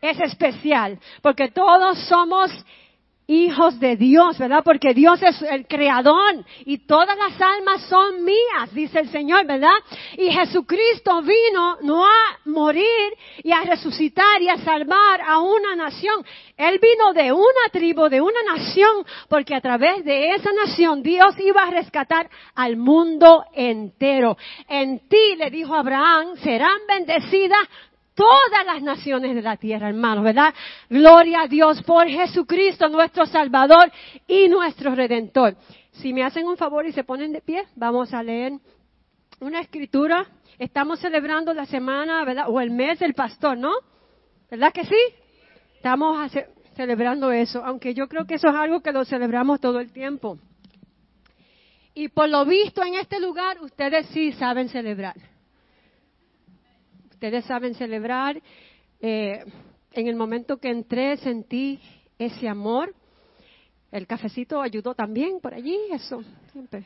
es 0.00 0.18
especial, 0.20 0.98
porque 1.20 1.50
todos 1.50 1.98
somos 2.06 2.50
hijos 3.30 3.78
de 3.78 3.96
Dios, 3.96 4.36
¿verdad? 4.38 4.62
Porque 4.64 4.92
Dios 4.92 5.22
es 5.22 5.40
el 5.42 5.66
creador 5.68 6.44
y 6.64 6.78
todas 6.78 7.16
las 7.16 7.40
almas 7.40 7.82
son 7.88 8.24
mías, 8.24 8.74
dice 8.74 8.98
el 8.98 9.08
Señor, 9.10 9.46
¿verdad? 9.46 9.76
Y 10.18 10.30
Jesucristo 10.32 11.22
vino 11.22 11.76
no 11.82 12.04
a 12.04 12.38
morir 12.46 13.12
y 13.44 13.52
a 13.52 13.60
resucitar 13.60 14.42
y 14.42 14.48
a 14.48 14.58
salvar 14.58 15.20
a 15.24 15.38
una 15.38 15.76
nación. 15.76 16.24
Él 16.56 16.80
vino 16.82 17.12
de 17.12 17.32
una 17.32 17.68
tribu, 17.72 18.08
de 18.08 18.20
una 18.20 18.42
nación, 18.42 19.06
porque 19.28 19.54
a 19.54 19.60
través 19.60 20.04
de 20.04 20.34
esa 20.34 20.52
nación 20.52 21.00
Dios 21.00 21.38
iba 21.38 21.62
a 21.62 21.70
rescatar 21.70 22.28
al 22.56 22.76
mundo 22.76 23.44
entero. 23.54 24.36
En 24.68 25.08
ti, 25.08 25.36
le 25.36 25.50
dijo 25.50 25.74
Abraham, 25.74 26.36
serán 26.42 26.78
bendecidas 26.88 27.68
todas 28.20 28.66
las 28.66 28.82
naciones 28.82 29.34
de 29.34 29.40
la 29.40 29.56
tierra, 29.56 29.88
hermanos, 29.88 30.22
¿verdad? 30.22 30.52
Gloria 30.90 31.42
a 31.42 31.48
Dios 31.48 31.82
por 31.84 32.06
Jesucristo, 32.06 32.88
nuestro 32.90 33.24
Salvador 33.24 33.90
y 34.28 34.46
nuestro 34.48 34.94
Redentor. 34.94 35.56
Si 35.92 36.12
me 36.12 36.22
hacen 36.22 36.46
un 36.46 36.58
favor 36.58 36.84
y 36.86 36.92
se 36.92 37.02
ponen 37.02 37.32
de 37.32 37.40
pie, 37.40 37.64
vamos 37.76 38.12
a 38.12 38.22
leer 38.22 38.52
una 39.40 39.60
escritura. 39.60 40.26
Estamos 40.58 41.00
celebrando 41.00 41.54
la 41.54 41.64
semana, 41.64 42.22
¿verdad? 42.26 42.44
O 42.48 42.60
el 42.60 42.70
mes 42.70 42.98
del 42.98 43.14
pastor, 43.14 43.56
¿no? 43.56 43.72
¿Verdad 44.50 44.70
que 44.70 44.84
sí? 44.84 45.00
Estamos 45.76 46.30
celebrando 46.76 47.32
eso, 47.32 47.64
aunque 47.64 47.94
yo 47.94 48.06
creo 48.06 48.26
que 48.26 48.34
eso 48.34 48.48
es 48.48 48.54
algo 48.54 48.82
que 48.82 48.92
lo 48.92 49.06
celebramos 49.06 49.60
todo 49.60 49.80
el 49.80 49.92
tiempo. 49.92 50.36
Y 51.94 52.08
por 52.08 52.28
lo 52.28 52.44
visto 52.44 52.82
en 52.82 52.96
este 52.96 53.18
lugar, 53.18 53.62
ustedes 53.62 54.06
sí 54.08 54.32
saben 54.32 54.68
celebrar 54.68 55.29
ustedes 57.20 57.44
saben 57.44 57.74
celebrar. 57.74 58.40
Eh, 58.98 59.44
en 59.92 60.06
el 60.06 60.16
momento 60.16 60.56
que 60.56 60.70
entré 60.70 61.18
sentí 61.18 61.78
ese 62.18 62.48
amor. 62.48 62.94
El 63.92 64.06
cafecito 64.06 64.62
ayudó 64.62 64.94
también 64.94 65.38
por 65.38 65.52
allí, 65.52 65.76
eso 65.92 66.22
siempre. 66.50 66.82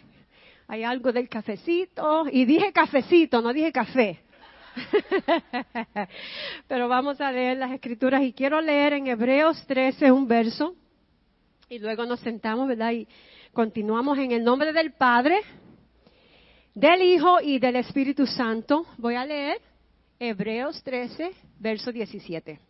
Hay 0.67 0.83
algo 0.83 1.13
del 1.13 1.29
cafecito. 1.29 2.25
Y 2.33 2.47
dije 2.47 2.73
cafecito, 2.73 3.41
no 3.41 3.53
dije 3.53 3.71
café. 3.71 4.23
Pero 6.67 6.89
vamos 6.89 7.21
a 7.21 7.31
leer 7.31 7.59
las 7.59 7.71
escrituras 7.71 8.21
y 8.25 8.33
quiero 8.33 8.61
leer 8.61 8.95
en 8.95 9.07
Hebreos 9.07 9.65
13 9.69 10.11
un 10.11 10.27
verso 10.27 10.75
y 11.69 11.79
luego 11.79 12.07
nos 12.07 12.19
sentamos, 12.19 12.67
¿verdad? 12.67 12.91
Y 12.91 13.07
continuamos 13.53 14.19
en 14.19 14.33
el 14.33 14.43
nombre 14.43 14.73
del 14.73 14.95
Padre, 14.95 15.43
del 16.75 17.03
Hijo 17.03 17.41
y 17.41 17.61
del 17.61 17.77
Espíritu 17.77 18.27
Santo. 18.27 18.85
Voy 18.99 19.15
a 19.15 19.25
leer 19.25 19.74
Hebreos 20.19 20.83
13, 20.83 21.33
verso 21.59 21.91
17. 21.91 22.61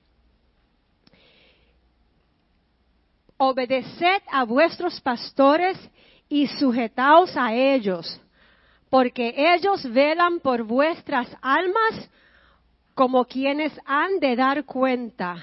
Obedeced 3.36 4.22
a 4.30 4.44
vuestros 4.44 5.00
pastores 5.00 5.78
y 6.28 6.46
sujetaos 6.46 7.36
a 7.36 7.52
ellos, 7.54 8.20
porque 8.88 9.34
ellos 9.36 9.84
velan 9.92 10.40
por 10.40 10.62
vuestras 10.62 11.28
almas 11.42 12.10
como 12.94 13.24
quienes 13.24 13.72
han 13.84 14.20
de 14.20 14.36
dar 14.36 14.64
cuenta, 14.64 15.36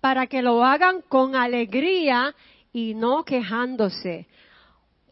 para 0.00 0.26
que 0.26 0.42
lo 0.42 0.62
hagan 0.62 1.02
con 1.02 1.34
alegría 1.34 2.34
y 2.72 2.94
no 2.94 3.24
quejándose, 3.24 4.26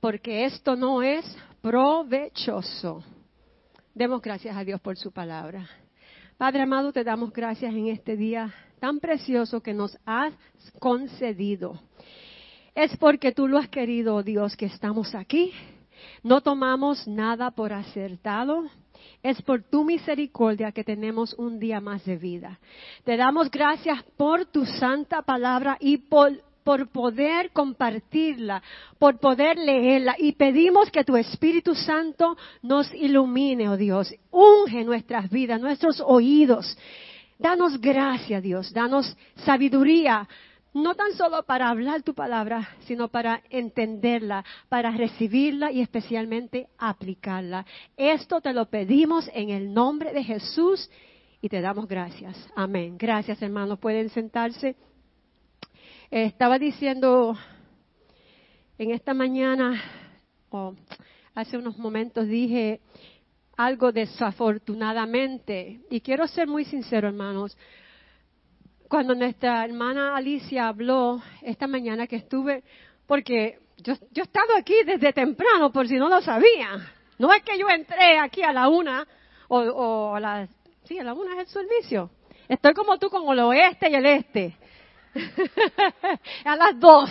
porque 0.00 0.44
esto 0.44 0.76
no 0.76 1.02
es 1.02 1.25
provechoso. 1.62 3.02
Demos 3.94 4.21
gracias 4.21 4.56
a 4.56 4.62
Dios 4.62 4.80
por 4.80 4.97
su 4.99 5.11
palabra. 5.11 5.66
Padre 6.37 6.62
amado, 6.62 6.93
te 6.93 7.05
damos 7.05 7.33
gracias 7.33 7.73
en 7.73 7.87
este 7.87 8.17
día 8.17 8.53
tan 8.81 8.99
precioso 8.99 9.62
que 9.62 9.73
nos 9.73 9.97
has 10.05 10.35
concedido. 10.81 11.81
Es 12.75 12.97
porque 12.97 13.31
tú 13.31 13.47
lo 13.47 13.57
has 13.57 13.69
querido, 13.69 14.21
Dios, 14.25 14.57
que 14.57 14.67
estamos 14.67 15.14
aquí. 15.14 15.53
No 16.25 16.41
tomamos 16.41 17.07
nada 17.07 17.53
por 17.53 17.73
acertado. 17.73 18.64
Es 19.23 19.41
por 19.43 19.62
tu 19.62 19.85
misericordia 19.85 20.73
que 20.73 20.83
tenemos 20.83 21.35
un 21.35 21.61
día 21.61 21.81
más 21.81 22.05
de 22.05 22.17
vida. 22.17 22.59
Te 23.05 23.17
damos 23.17 23.49
gracias 23.49 24.03
por 24.17 24.45
tu 24.45 24.67
santa 24.67 25.23
palabra 25.23 25.76
y 25.79 25.99
por 25.99 26.33
por 26.64 26.88
poder 26.88 27.50
compartirla, 27.52 28.62
por 28.99 29.18
poder 29.21 29.59
leerla. 29.59 30.16
Y 30.18 30.33
pedimos 30.33 30.90
que 30.90 31.04
tu 31.04 31.16
Espíritu 31.16 31.75
Santo 31.75 32.37
nos 32.62 32.92
ilumine, 32.94 33.68
oh 33.68 33.76
Dios. 33.76 34.12
Unge 34.30 34.83
nuestras 34.83 35.30
vidas, 35.30 35.61
nuestros 35.61 36.02
oídos. 36.04 36.76
Danos 37.38 37.80
gracia, 37.80 38.40
Dios. 38.40 38.73
Danos 38.73 39.16
sabiduría. 39.37 40.26
No 40.73 40.97
tan 40.97 41.12
solo 41.12 41.44
para 41.44 41.68
hablar 41.68 42.02
tu 42.02 42.14
palabra, 42.14 42.68
sino 42.80 43.06
para 43.06 43.42
entenderla, 43.49 44.44
para 44.68 44.90
recibirla 44.90 45.71
y 45.71 45.80
especialmente 45.80 46.66
aplicarla. 46.78 47.64
Esto 47.97 48.40
te 48.40 48.52
lo 48.52 48.66
pedimos 48.66 49.30
en 49.35 49.50
el 49.50 49.73
nombre 49.73 50.12
de 50.12 50.25
Jesús 50.25 50.90
y 51.40 51.49
te 51.49 51.61
damos 51.61 51.87
gracias. 51.87 52.37
Amén. 52.56 52.97
Gracias, 52.99 53.40
hermanos. 53.40 53.78
Pueden 53.78 54.09
sentarse 54.09 54.75
estaba 56.11 56.58
diciendo 56.58 57.37
en 58.78 58.90
esta 58.90 59.14
mañana, 59.14 59.82
o 60.50 60.75
hace 61.34 61.56
unos 61.56 61.78
momentos 61.78 62.26
dije 62.26 62.80
algo 63.56 63.92
desafortunadamente, 63.92 65.80
y 65.90 66.00
quiero 66.00 66.26
ser 66.26 66.49
muy 66.49 66.64
sincero, 66.64 67.08
hermanos. 67.08 67.56
Cuando 68.88 69.14
nuestra 69.14 69.64
hermana 69.64 70.16
Alicia 70.16 70.68
habló 70.68 71.23
esta 71.42 71.66
mañana 71.66 72.06
que 72.06 72.16
estuve, 72.16 72.62
porque 73.06 73.58
yo, 73.78 73.94
yo 74.12 74.23
he 74.23 74.26
estado 74.26 74.56
aquí 74.58 74.75
desde 74.84 75.12
temprano, 75.12 75.73
por 75.73 75.88
si 75.88 75.96
no 75.96 76.08
lo 76.08 76.20
sabía. 76.20 76.92
No 77.18 77.32
es 77.32 77.42
que 77.42 77.58
yo 77.58 77.68
entré 77.68 78.18
aquí 78.18 78.42
a 78.42 78.52
la 78.52 78.68
una, 78.68 79.06
o, 79.49 79.58
o 79.58 80.14
a 80.14 80.20
la, 80.20 80.49
sí, 80.84 80.99
a 80.99 81.04
la 81.04 81.14
una 81.14 81.34
es 81.34 81.40
el 81.40 81.46
servicio. 81.46 82.11
Estoy 82.49 82.75
como 82.75 82.99
tú 82.99 83.08
con 83.08 83.32
el 83.32 83.40
oeste 83.40 83.90
y 83.90 83.94
el 83.94 84.06
este. 84.06 84.56
a 86.44 86.56
las 86.56 86.78
dos. 86.78 87.11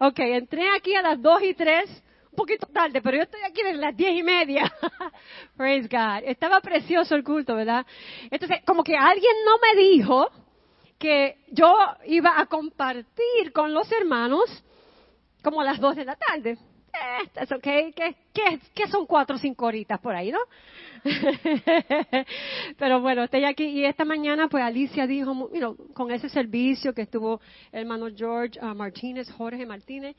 Ok, 0.00 0.18
entré 0.18 0.68
aquí 0.76 0.94
a 0.94 1.02
las 1.02 1.20
dos 1.20 1.42
y 1.42 1.54
tres, 1.54 1.90
un 2.30 2.36
poquito 2.36 2.66
tarde, 2.66 3.00
pero 3.02 3.16
yo 3.16 3.22
estoy 3.24 3.40
aquí 3.42 3.62
desde 3.62 3.78
las 3.78 3.96
diez 3.96 4.12
y 4.12 4.22
media. 4.22 4.72
Praise 5.56 5.88
God. 5.88 6.28
Estaba 6.28 6.60
precioso 6.60 7.14
el 7.14 7.24
culto, 7.24 7.54
¿verdad? 7.54 7.86
Entonces, 8.30 8.58
como 8.66 8.84
que 8.84 8.96
alguien 8.96 9.32
no 9.44 9.58
me 9.58 9.80
dijo 9.80 10.28
que 10.98 11.38
yo 11.48 11.74
iba 12.06 12.38
a 12.38 12.46
compartir 12.46 13.52
con 13.54 13.72
los 13.72 13.90
hermanos 13.90 14.64
como 15.42 15.60
a 15.60 15.64
las 15.64 15.80
dos 15.80 15.96
de 15.96 16.04
la 16.04 16.16
tarde. 16.16 16.58
Okay. 17.56 17.92
¿Qué, 18.32 18.88
son 18.88 19.06
cuatro 19.06 19.36
o 19.36 19.38
cinco 19.38 19.66
horitas 19.66 19.98
por 20.00 20.14
ahí, 20.14 20.30
no? 20.30 20.38
Pero 22.78 23.00
bueno, 23.00 23.24
estoy 23.24 23.44
aquí 23.44 23.64
y 23.64 23.84
esta 23.84 24.04
mañana 24.04 24.48
pues 24.48 24.62
Alicia 24.62 25.06
dijo, 25.06 25.50
con 25.94 26.10
ese 26.10 26.28
servicio 26.28 26.92
que 26.92 27.02
estuvo 27.02 27.40
el 27.72 27.80
hermano 27.80 28.08
George 28.14 28.58
uh, 28.60 28.74
Martínez, 28.74 29.30
Jorge 29.30 29.64
Martínez, 29.66 30.16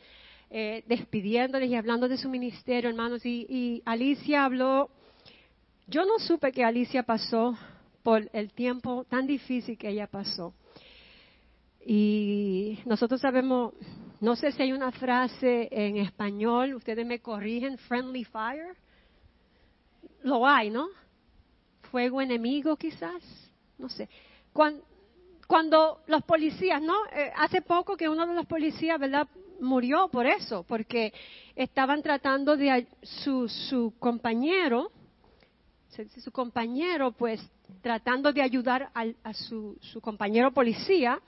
eh, 0.49 0.83
despidiéndoles 0.87 1.69
y 1.69 1.75
hablando 1.75 2.07
de 2.07 2.17
su 2.17 2.29
ministerio, 2.29 2.89
hermanos, 2.89 3.25
y 3.25 3.81
Alicia 3.85 4.43
habló, 4.45 4.89
yo 5.87 6.05
no 6.05 6.19
supe 6.19 6.51
que 6.51 6.63
Alicia 6.63 7.03
pasó 7.03 7.57
por 8.03 8.29
el 8.33 8.51
tiempo 8.53 9.05
tan 9.09 9.27
difícil 9.27 9.77
que 9.77 9.89
ella 9.89 10.07
pasó. 10.07 10.53
Y 11.85 12.79
nosotros 12.85 13.21
sabemos, 13.21 13.73
no 14.21 14.35
sé 14.35 14.51
si 14.51 14.61
hay 14.61 14.71
una 14.71 14.91
frase 14.91 15.67
en 15.71 15.97
español, 15.97 16.75
ustedes 16.75 17.05
me 17.05 17.19
corrigen, 17.19 17.77
friendly 17.77 18.23
fire 18.23 18.75
lo 20.23 20.47
hay, 20.47 20.69
¿no? 20.69 20.87
Fuego 21.89 22.21
enemigo 22.21 22.75
quizás, 22.75 23.21
no 23.77 23.89
sé. 23.89 24.07
Cuando, 25.47 26.01
los 26.07 26.23
policías, 26.23 26.81
¿no? 26.81 26.95
Eh, 27.13 27.31
hace 27.35 27.61
poco 27.61 27.97
que 27.97 28.07
uno 28.07 28.25
de 28.25 28.35
los 28.35 28.45
policías, 28.45 28.99
¿verdad? 28.99 29.27
Murió 29.59 30.07
por 30.07 30.25
eso, 30.25 30.63
porque 30.67 31.13
estaban 31.55 32.01
tratando 32.01 32.55
de 32.55 32.87
su, 33.01 33.47
su 33.47 33.93
compañero, 33.99 34.91
su 36.23 36.31
compañero, 36.31 37.11
pues 37.11 37.41
tratando 37.81 38.31
de 38.31 38.41
ayudar 38.41 38.91
a 38.93 39.33
su, 39.33 39.77
su, 39.81 39.99
compañero 40.01 40.51
policía, 40.51 41.19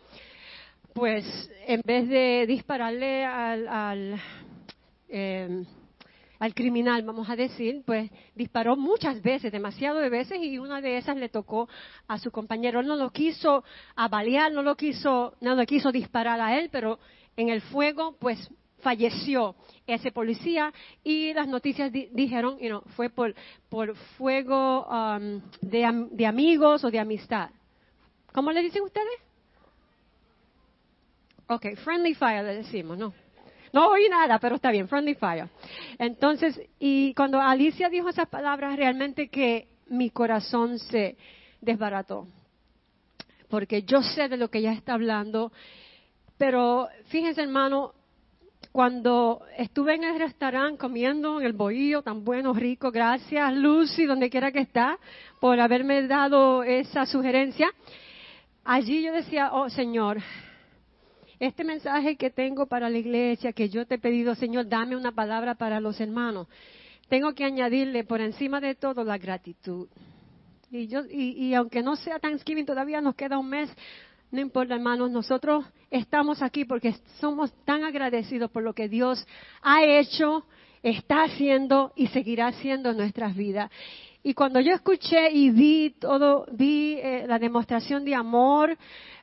pues 0.94 1.50
en 1.68 1.82
vez 1.86 2.08
de 2.08 2.46
dispararle 2.48 3.26
al, 3.26 3.68
al, 3.68 4.22
eh, 5.10 5.64
al 6.40 6.54
criminal, 6.54 7.04
vamos 7.04 7.30
a 7.30 7.36
decir, 7.36 7.82
pues 7.86 8.12
disparó 8.36 8.76
muchas 8.76 9.22
veces, 9.22 9.52
demasiado 9.52 10.00
de 10.00 10.10
veces, 10.10 10.40
y 10.42 10.58
una 10.58 10.82
de 10.82 10.98
esas 10.98 11.18
le 11.18 11.30
tocó 11.30 11.68
a 12.08 12.18
su 12.20 12.32
compañero. 12.32 12.80
Él 12.80 12.88
no 12.88 12.96
lo 12.96 13.10
quiso 13.12 13.64
avaliar, 13.96 14.52
no 14.52 14.62
lo 14.62 14.76
quiso, 14.76 15.36
no 15.42 15.56
lo 15.56 15.66
quiso 15.66 15.92
disparar 15.92 16.40
a 16.40 16.58
él, 16.60 16.70
pero 16.72 17.00
en 17.38 17.50
el 17.50 17.62
fuego, 17.62 18.16
pues 18.20 18.50
falleció 18.82 19.56
ese 19.88 20.12
policía 20.12 20.74
y 21.04 21.34
las 21.34 21.48
noticias 21.48 21.92
dijeron, 21.92 22.60
you 22.60 22.68
know, 22.68 22.84
fue 22.96 23.10
por, 23.10 23.34
por 23.70 23.96
fuego 24.18 24.86
um, 24.86 25.42
de, 25.62 26.08
de 26.12 26.26
amigos 26.26 26.84
o 26.84 26.92
de 26.92 27.00
amistad. 27.00 27.50
¿Cómo 28.34 28.52
le 28.52 28.62
dicen 28.62 28.84
ustedes? 28.84 29.33
Ok, 31.48 31.76
friendly 31.84 32.14
fire 32.14 32.44
le 32.44 32.56
decimos, 32.56 32.98
¿no? 32.98 33.14
No 33.74 33.90
oí 33.90 34.08
nada, 34.08 34.40
pero 34.40 34.56
está 34.56 34.72
bien, 34.72 34.88
friendly 34.88 35.16
fire. 35.16 35.50
Entonces, 35.98 36.62
y 36.80 37.14
cuando 37.16 37.42
Alicia 37.42 37.90
dijo 37.90 38.08
esas 38.08 38.30
palabras, 38.30 38.78
realmente 38.78 39.30
que 39.30 39.68
mi 39.88 40.12
corazón 40.12 40.78
se 40.78 41.18
desbarató. 41.60 42.28
Porque 43.50 43.84
yo 43.84 44.02
sé 44.02 44.30
de 44.30 44.38
lo 44.38 44.50
que 44.50 44.60
ella 44.60 44.74
está 44.74 44.94
hablando. 44.94 45.52
Pero 46.38 46.88
fíjense, 47.06 47.42
hermano, 47.42 47.94
cuando 48.72 49.42
estuve 49.58 49.96
en 49.96 50.04
el 50.04 50.20
restaurante 50.20 50.78
comiendo 50.78 51.40
en 51.40 51.46
el 51.46 51.54
bohío 51.54 52.02
tan 52.02 52.24
bueno, 52.24 52.54
rico, 52.54 52.92
gracias 52.92 53.54
Lucy, 53.54 54.06
donde 54.06 54.30
quiera 54.30 54.52
que 54.52 54.60
está, 54.60 54.98
por 55.40 55.60
haberme 55.60 56.08
dado 56.08 56.64
esa 56.64 57.06
sugerencia. 57.06 57.72
Allí 58.64 59.04
yo 59.04 59.14
decía, 59.14 59.52
oh 59.54 59.70
Señor, 59.70 60.20
este 61.48 61.66
mensaje 61.66 62.16
que 62.16 62.30
tengo 62.30 62.68
para 62.68 62.90
la 62.90 62.98
iglesia, 62.98 63.52
que 63.52 63.68
yo 63.68 63.86
te 63.86 63.96
he 63.96 64.00
pedido, 64.00 64.34
Señor, 64.34 64.68
dame 64.70 64.96
una 64.96 65.12
palabra 65.12 65.56
para 65.56 65.82
los 65.82 66.00
hermanos. 66.00 66.48
Tengo 67.10 67.34
que 67.34 67.44
añadirle 67.44 68.06
por 68.06 68.22
encima 68.22 68.62
de 68.62 68.76
todo 68.76 69.04
la 69.04 69.18
gratitud. 69.18 69.90
Y, 70.72 70.88
yo, 70.88 71.02
y, 71.10 71.54
aunque 71.54 71.84
no 71.84 71.98
sea 71.98 72.20
Thanksgiving, 72.20 72.66
todavía 72.66 73.02
nos 73.02 73.16
queda 73.16 73.38
un 73.38 73.50
mes. 73.50 73.70
No 74.32 74.40
importa, 74.40 74.76
hermanos, 74.76 75.12
nosotros 75.12 75.66
estamos 75.92 76.42
aquí 76.42 76.64
porque 76.64 76.96
somos 77.20 77.52
tan 77.66 77.84
agradecidos 77.84 78.50
por 78.50 78.64
lo 78.64 78.74
que 78.74 78.88
Dios 78.88 79.28
ha 79.62 79.84
hecho, 79.84 80.46
está 80.82 81.24
haciendo 81.24 81.92
y 81.96 82.08
seguirá 82.08 82.48
haciendo 82.48 82.92
en 82.92 82.98
nuestras 82.98 83.36
vidas. 83.36 83.70
Y 84.24 84.34
cuando 84.34 84.62
yo 84.62 84.74
escuché 84.74 85.30
y 85.32 85.50
vi 85.50 85.96
todo, 86.00 86.46
vi 86.52 86.98
eh, 86.98 87.26
la 87.28 87.38
demostración 87.38 88.06
de 88.06 88.16
amor, 88.16 88.78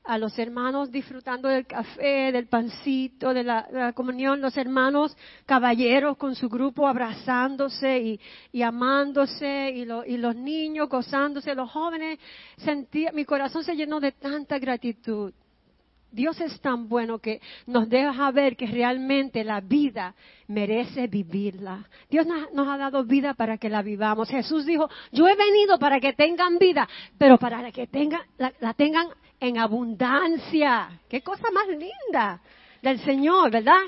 a 0.05 0.19
los 0.19 0.39
hermanos 0.39 0.91
disfrutando 0.91 1.49
del 1.49 1.67
café, 1.67 2.33
del 2.33 2.47
pancito, 2.49 3.33
de 3.33 3.45
la, 3.45 3.93
comunión, 3.95 4.41
los 4.41 4.57
hermanos 4.57 5.17
caballeros 5.47 6.17
con 6.17 6.35
su 6.35 6.49
grupo 6.49 6.87
abrazándose 6.89 8.19
y, 8.53 8.63
amándose, 8.63 9.71
y, 9.71 9.83
y, 9.83 10.17
los 10.17 10.37
niños 10.37 10.89
gozándose, 10.89 11.55
los 11.55 11.71
jóvenes, 11.71 12.19
sentía, 12.57 13.13
mi 13.13 13.25
corazón 13.25 13.63
se 13.63 13.77
llenó 13.77 14.01
de 14.01 14.13
tanta 14.13 14.59
gratitud. 14.59 15.33
Dios 16.13 16.41
es 16.41 16.61
tan 16.61 16.89
bueno 16.89 17.19
que 17.19 17.41
nos 17.67 17.89
deja 17.89 18.31
ver 18.33 18.57
que 18.57 18.67
realmente 18.67 19.45
la 19.45 19.61
vida 19.61 20.15
merece 20.49 21.07
vivirla. 21.07 21.89
Dios 22.09 22.27
nos 22.53 22.69
ha 22.69 22.77
dado 22.77 23.05
vida 23.05 23.35
para 23.35 23.59
que 23.59 23.69
la 23.69 23.83
vivamos. 23.83 24.29
Jesús 24.29 24.67
dijo, 24.67 24.89
yo 25.13 25.29
he 25.29 25.37
venido 25.37 25.79
para 25.79 26.01
que 26.01 26.13
tengan 26.13 26.59
vida, 26.59 26.89
pero 27.17 27.39
para 27.39 27.71
que 27.71 27.87
tengan, 27.87 28.23
la 28.39 28.75
tengan 28.75 29.09
en 29.41 29.59
abundancia. 29.59 31.01
Qué 31.09 31.23
cosa 31.23 31.51
más 31.51 31.69
linda 31.69 32.41
del 32.83 33.01
Señor, 33.01 33.51
¿verdad? 33.51 33.81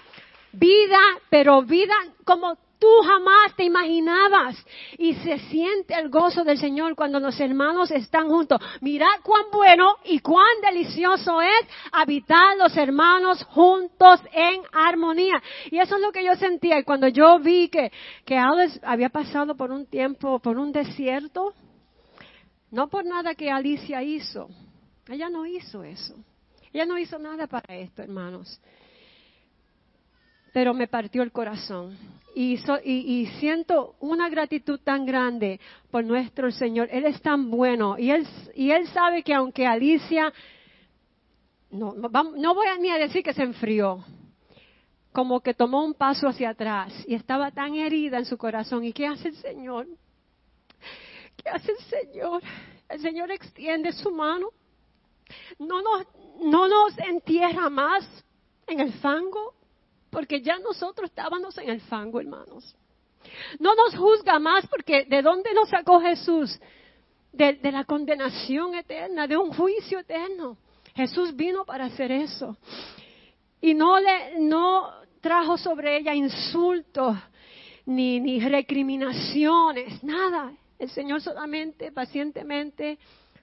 Vida, 0.53 1.01
pero 1.29 1.63
vida 1.63 1.95
como 2.25 2.57
tú 2.83 2.89
jamás 3.07 3.55
te 3.55 3.63
imaginabas. 3.63 4.57
Y 4.99 5.15
se 5.15 5.39
siente 5.39 5.95
el 5.95 6.09
gozo 6.09 6.43
del 6.43 6.59
Señor 6.59 6.97
cuando 6.97 7.21
los 7.21 7.39
hermanos 7.39 7.93
están 7.93 8.29
juntos. 8.29 8.61
Mirad 8.81 9.21
cuán 9.23 9.45
bueno 9.53 9.99
y 10.05 10.19
cuán 10.19 10.61
delicioso 10.61 11.41
es 11.41 11.69
habitar 11.93 12.57
los 12.59 12.77
hermanos 12.77 13.45
juntos 13.45 14.21
en 14.33 14.63
armonía. 14.73 15.41
Y 15.71 15.79
eso 15.79 15.95
es 15.95 16.03
lo 16.03 16.11
que 16.11 16.25
yo 16.25 16.35
sentía. 16.35 16.81
Y 16.81 16.83
cuando 16.83 17.07
yo 17.07 17.39
vi 17.39 17.69
que, 17.69 17.93
que 18.25 18.37
Alice 18.37 18.81
había 18.83 19.11
pasado 19.11 19.57
por 19.57 19.71
un 19.71 19.87
tiempo, 19.87 20.41
por 20.41 20.59
un 20.59 20.73
desierto, 20.73 21.55
no 22.73 22.89
por 22.89 23.05
nada 23.05 23.37
que 23.37 23.49
Alicia 23.49 24.03
hizo, 24.03 24.49
ella 25.09 25.29
no 25.29 25.47
hizo 25.47 25.85
eso. 25.85 26.17
Ella 26.73 26.87
no 26.87 26.99
hizo 26.99 27.17
nada 27.19 27.47
para 27.47 27.77
esto, 27.77 28.03
hermanos. 28.03 28.61
Pero 30.53 30.75
me 30.75 30.87
partió 30.87 31.23
el 31.23 31.33
corazón. 31.33 31.97
Y, 32.35 32.57
siento 33.41 33.95
una 34.01 34.29
gratitud 34.31 34.81
tan 34.81 35.05
grande 35.05 35.61
por 35.91 36.05
nuestro 36.05 36.51
Señor. 36.51 36.89
Él 36.91 37.05
es 37.05 37.21
tan 37.21 37.51
bueno. 37.51 37.99
Y 37.99 38.11
Él, 38.11 38.27
y 38.55 38.71
él 38.71 38.87
sabe 38.89 39.23
que 39.23 39.35
aunque 39.35 39.67
Alicia, 39.67 40.33
no, 41.71 41.95
no 41.95 42.55
voy 42.55 42.67
ni 42.81 42.91
a 42.91 42.99
decir 42.99 43.23
que 43.23 43.35
se 43.35 43.43
enfrió, 43.43 44.03
como 45.13 45.41
que 45.41 45.53
tomó 45.53 45.85
un 45.85 45.93
paso 45.93 46.27
hacia 46.27 46.51
atrás 46.51 46.93
y 47.07 47.15
estaba 47.15 47.51
tan 47.51 47.75
herida 47.75 48.19
en 48.19 48.25
su 48.25 48.39
corazón. 48.39 48.85
¿Y 48.85 48.93
qué 48.95 49.07
hace 49.07 49.29
el 49.29 49.37
Señor? 49.37 49.87
¿Qué 51.37 51.51
hace 51.51 51.73
el 51.73 51.79
Señor? 51.79 52.43
El 52.89 53.01
Señor 53.01 53.31
extiende 53.31 53.93
su 53.93 54.11
mano 54.11 54.49
no 55.59 55.83
nos, 55.83 56.07
no 56.43 56.69
nos 56.69 56.99
entierra 56.99 57.71
más 57.71 58.05
en 58.67 58.81
el 58.81 58.93
fango, 58.95 59.55
porque 60.13 60.43
ya 60.43 60.59
nosotros 60.59 61.09
estábamos 61.09 61.57
en 61.57 61.71
el 61.71 61.81
fango, 61.81 62.21
hermanos. 62.21 62.77
No 63.59 63.75
nos 63.75 63.97
juzga 63.97 64.39
más 64.39 64.67
porque 64.67 65.07
¿de 65.07 65.23
dónde 65.23 65.55
nos 65.55 65.71
sacó 65.71 66.01
Jesús? 66.01 66.61
De, 67.33 67.55
de, 67.55 67.73
la 67.73 67.85
condenación 67.85 68.75
eterna, 68.75 69.27
de 69.27 69.39
un 69.39 69.55
juicio 69.55 70.01
eterno. 70.01 70.59
Jesús 70.95 71.35
vino 71.35 71.65
para 71.65 71.87
hacer 71.87 72.13
eso. 72.13 72.59
Y 73.59 73.73
no 73.73 73.99
le, 73.99 74.39
no 74.39 74.91
trajo 75.23 75.57
sobre 75.57 75.97
ella 75.97 76.15
insultos, 76.15 77.17
ni, 77.87 78.21
ni 78.21 78.39
recriminaciones, 78.39 80.05
nada. 80.05 80.53
El 80.79 80.91
Señor 80.91 81.23
solamente, 81.23 81.91
pacientemente, 81.91 82.99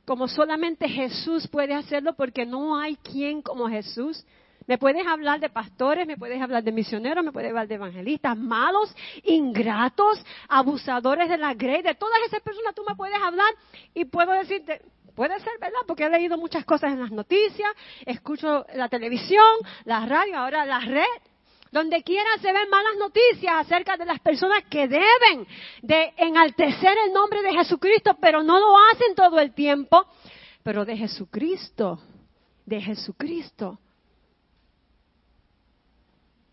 como 0.06 0.28
solamente 0.28 0.88
Jesús 0.88 1.48
puede 1.48 1.74
hacerlo 1.74 2.14
porque 2.14 2.46
no 2.46 2.78
hay 2.78 2.96
quien 2.98 3.42
como 3.42 3.68
Jesús. 3.68 4.24
Me 4.70 4.78
puedes 4.78 5.08
hablar 5.08 5.40
de 5.40 5.50
pastores, 5.50 6.06
me 6.06 6.16
puedes 6.16 6.40
hablar 6.40 6.64
de 6.64 6.72
misioneros, 6.72 7.26
me 7.26 7.32
puedes 7.32 7.50
hablar 7.50 7.68
de 7.68 7.74
evangelistas, 7.74 8.38
malos, 8.38 8.96
ingratos, 9.24 10.24
abusadores 10.48 11.28
de 11.28 11.40
la 11.40 11.56
grey, 11.56 11.82
de 11.82 11.96
todas 11.96 12.20
esas 12.28 12.40
personas 12.42 12.76
tú 12.76 12.84
me 12.88 12.94
puedes 12.94 13.20
hablar 13.20 13.52
y 13.96 14.06
puedo 14.06 14.32
decirte, 14.32 14.84
puede 15.16 15.40
ser 15.40 15.54
verdad, 15.60 15.80
porque 15.88 16.04
he 16.04 16.10
leído 16.12 16.38
muchas 16.38 16.66
cosas 16.66 16.94
en 16.94 17.00
las 17.00 17.10
noticias, 17.10 17.68
escucho 18.06 18.64
la 18.76 18.88
televisión, 18.90 19.44
la 19.86 20.06
radio, 20.06 20.38
ahora 20.38 20.64
la 20.66 20.82
red, 20.82 21.18
donde 21.72 22.04
quiera 22.04 22.30
se 22.40 22.54
ven 22.54 22.70
malas 22.70 22.94
noticias 23.00 23.52
acerca 23.56 23.98
de 23.98 24.06
las 24.06 24.20
personas 24.20 24.66
que 24.70 24.88
deben 24.88 25.48
de 25.82 26.14
enaltecer 26.16 26.96
el 27.08 27.12
nombre 27.12 27.42
de 27.42 27.54
Jesucristo, 27.54 28.18
pero 28.22 28.44
no 28.44 28.60
lo 28.60 28.78
hacen 28.94 29.16
todo 29.16 29.40
el 29.40 29.52
tiempo. 29.56 30.06
Pero 30.62 30.86
de 30.86 30.96
Jesucristo, 30.96 31.98
de 32.68 32.80
Jesucristo, 32.82 33.80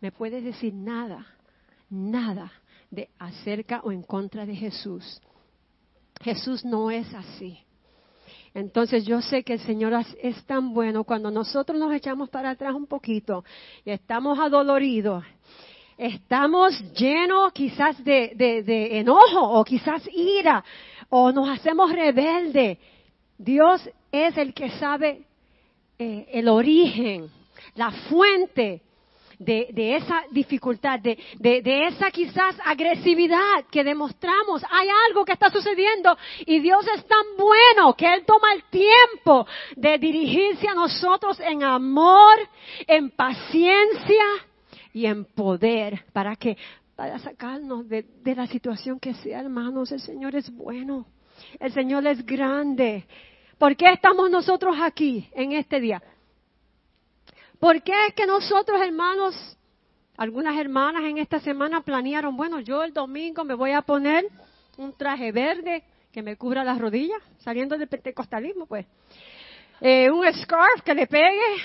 me 0.07 0.13
puedes 0.13 0.45
decir 0.45 0.73
nada, 0.73 1.27
nada 1.91 2.53
de 2.93 3.09
acerca 3.19 3.81
o 3.83 3.91
en 3.91 4.05
contra 4.05 4.47
de 4.47 4.55
Jesús. 4.55 5.21
Jesús 6.23 6.65
no 6.65 6.93
es 6.93 7.13
así. 7.13 7.59
Entonces 8.55 9.05
yo 9.05 9.21
sé 9.21 9.43
que 9.43 9.55
el 9.55 9.59
Señor 9.59 9.93
es 10.23 10.45
tan 10.45 10.73
bueno 10.73 11.03
cuando 11.03 11.29
nosotros 11.33 11.77
nos 11.77 11.93
echamos 11.93 12.29
para 12.31 12.51
atrás 12.51 12.73
un 12.73 12.87
poquito 12.87 13.45
y 13.85 13.91
estamos 13.91 14.39
adoloridos, 14.39 15.25
estamos 15.99 16.73
llenos 16.93 17.53
quizás 17.53 18.05
de, 18.05 18.89
enojo 19.01 19.41
o 19.41 19.65
quizás 19.65 20.09
ira 20.15 20.65
o 21.09 21.33
nos 21.33 21.49
hacemos 21.49 21.91
rebelde. 21.91 22.79
Dios 23.37 23.91
es 24.13 24.39
el 24.39 24.55
que 24.55 24.71
sabe 24.79 25.25
eh, 25.99 26.29
el 26.31 26.47
origen, 26.47 27.29
la 27.75 27.91
fuente 27.91 28.83
de, 29.39 29.97
esa 29.97 30.25
dificultad, 30.31 31.01
de, 31.01 31.19
esa 31.89 32.11
quizás 32.11 32.57
agresividad 32.65 33.65
que 33.71 33.85
demostramos. 33.85 34.63
Hay 34.71 34.89
algo 35.09 35.25
que 35.25 35.33
está 35.33 35.51
sucediendo 35.51 36.17
y 36.47 36.61
Dios 36.61 36.87
es 36.95 37.07
tan 37.07 37.25
bueno 37.37 37.95
que 37.95 38.13
Él 38.13 38.25
toma 38.25 38.53
el 38.53 38.65
tiempo 38.65 39.47
de 39.77 39.99
dirigirse 39.99 40.69
a 40.69 40.75
nosotros 40.75 41.39
en 41.41 41.63
amor, 41.63 42.37
en 42.87 43.11
paciencia 43.11 44.25
y 44.93 45.07
en 45.07 45.25
poder 45.25 46.05
para 46.13 46.37
que 46.37 46.57
para 46.95 47.19
sacarnos 47.19 47.87
de, 47.89 48.07
de 48.23 48.35
la 48.35 48.47
situación 48.47 48.99
que 48.99 49.13
sea, 49.15 49.41
hermanos. 49.41 49.93
El 49.93 50.01
Señor 50.01 50.35
es 50.35 50.51
bueno. 50.51 51.07
El 51.61 51.71
Señor 51.73 52.07
es 52.07 52.25
grande. 52.25 53.05
¿Por 53.59 53.77
qué 53.77 53.93
estamos 53.93 54.31
nosotros 54.31 54.77
aquí 54.81 55.29
en 55.35 55.53
este 55.53 55.81
día? 55.81 56.03
¿Por 57.59 57.83
qué 57.83 57.93
es 58.09 58.15
que 58.15 58.27
nosotros, 58.27 58.81
hermanos, 58.81 59.35
Algunas 60.19 60.57
hermanas 60.57 61.05
en 61.05 61.19
esta 61.19 61.41
semana 61.41 61.83
planearon, 61.83 62.37
bueno, 62.39 62.61
yo 62.61 62.83
el 62.83 62.95
domingo 62.95 63.45
me 63.45 63.53
voy 63.53 63.73
a 63.73 63.83
poner 63.83 64.27
un 64.79 64.97
traje 64.97 65.31
verde 65.31 65.85
que 66.11 66.23
me 66.23 66.37
cubra 66.37 66.65
las 66.65 66.79
rodillas, 66.79 67.21
saliendo 67.41 67.77
del 67.77 67.89
pentecostalismo, 67.89 68.65
pues. 68.65 68.87
Eh, 69.79 70.11
un 70.11 70.25
scarf 70.33 70.81
que 70.83 70.95
le 70.95 71.07
pegue. 71.07 71.57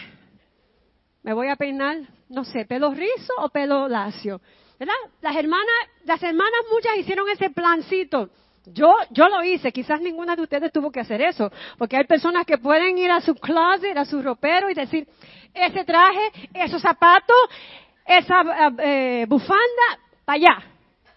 Me 1.23 1.31
voy 1.31 1.47
a 1.47 1.55
peinar, 1.55 1.99
no 2.27 2.43
sé, 2.43 2.65
pelo 2.65 2.91
rizo 2.93 3.33
o 3.37 3.47
pelo 3.47 3.87
lacio. 3.87 4.41
¿Verdad? 4.77 4.95
Las 5.21 5.35
hermanas, 5.37 5.75
las 6.03 6.21
hermanas 6.21 6.59
muchas 6.73 6.97
hicieron 6.97 7.29
ese 7.29 7.51
plancito. 7.51 8.29
Yo, 8.65 8.93
yo 9.09 9.27
lo 9.27 9.43
hice, 9.43 9.71
quizás 9.71 9.99
ninguna 10.01 10.35
de 10.35 10.43
ustedes 10.43 10.71
tuvo 10.71 10.91
que 10.91 10.99
hacer 10.99 11.21
eso, 11.21 11.51
porque 11.77 11.97
hay 11.97 12.05
personas 12.05 12.45
que 12.45 12.59
pueden 12.59 12.97
ir 12.97 13.09
a 13.09 13.19
su 13.19 13.33
closet, 13.33 13.97
a 13.97 14.05
su 14.05 14.21
ropero 14.21 14.69
y 14.69 14.75
decir, 14.75 15.07
ese 15.53 15.83
traje, 15.83 16.31
esos 16.53 16.81
zapatos, 16.81 17.35
esa 18.05 18.43
eh, 18.79 19.25
bufanda, 19.27 19.99
para 20.23 20.35
allá. 20.35 20.63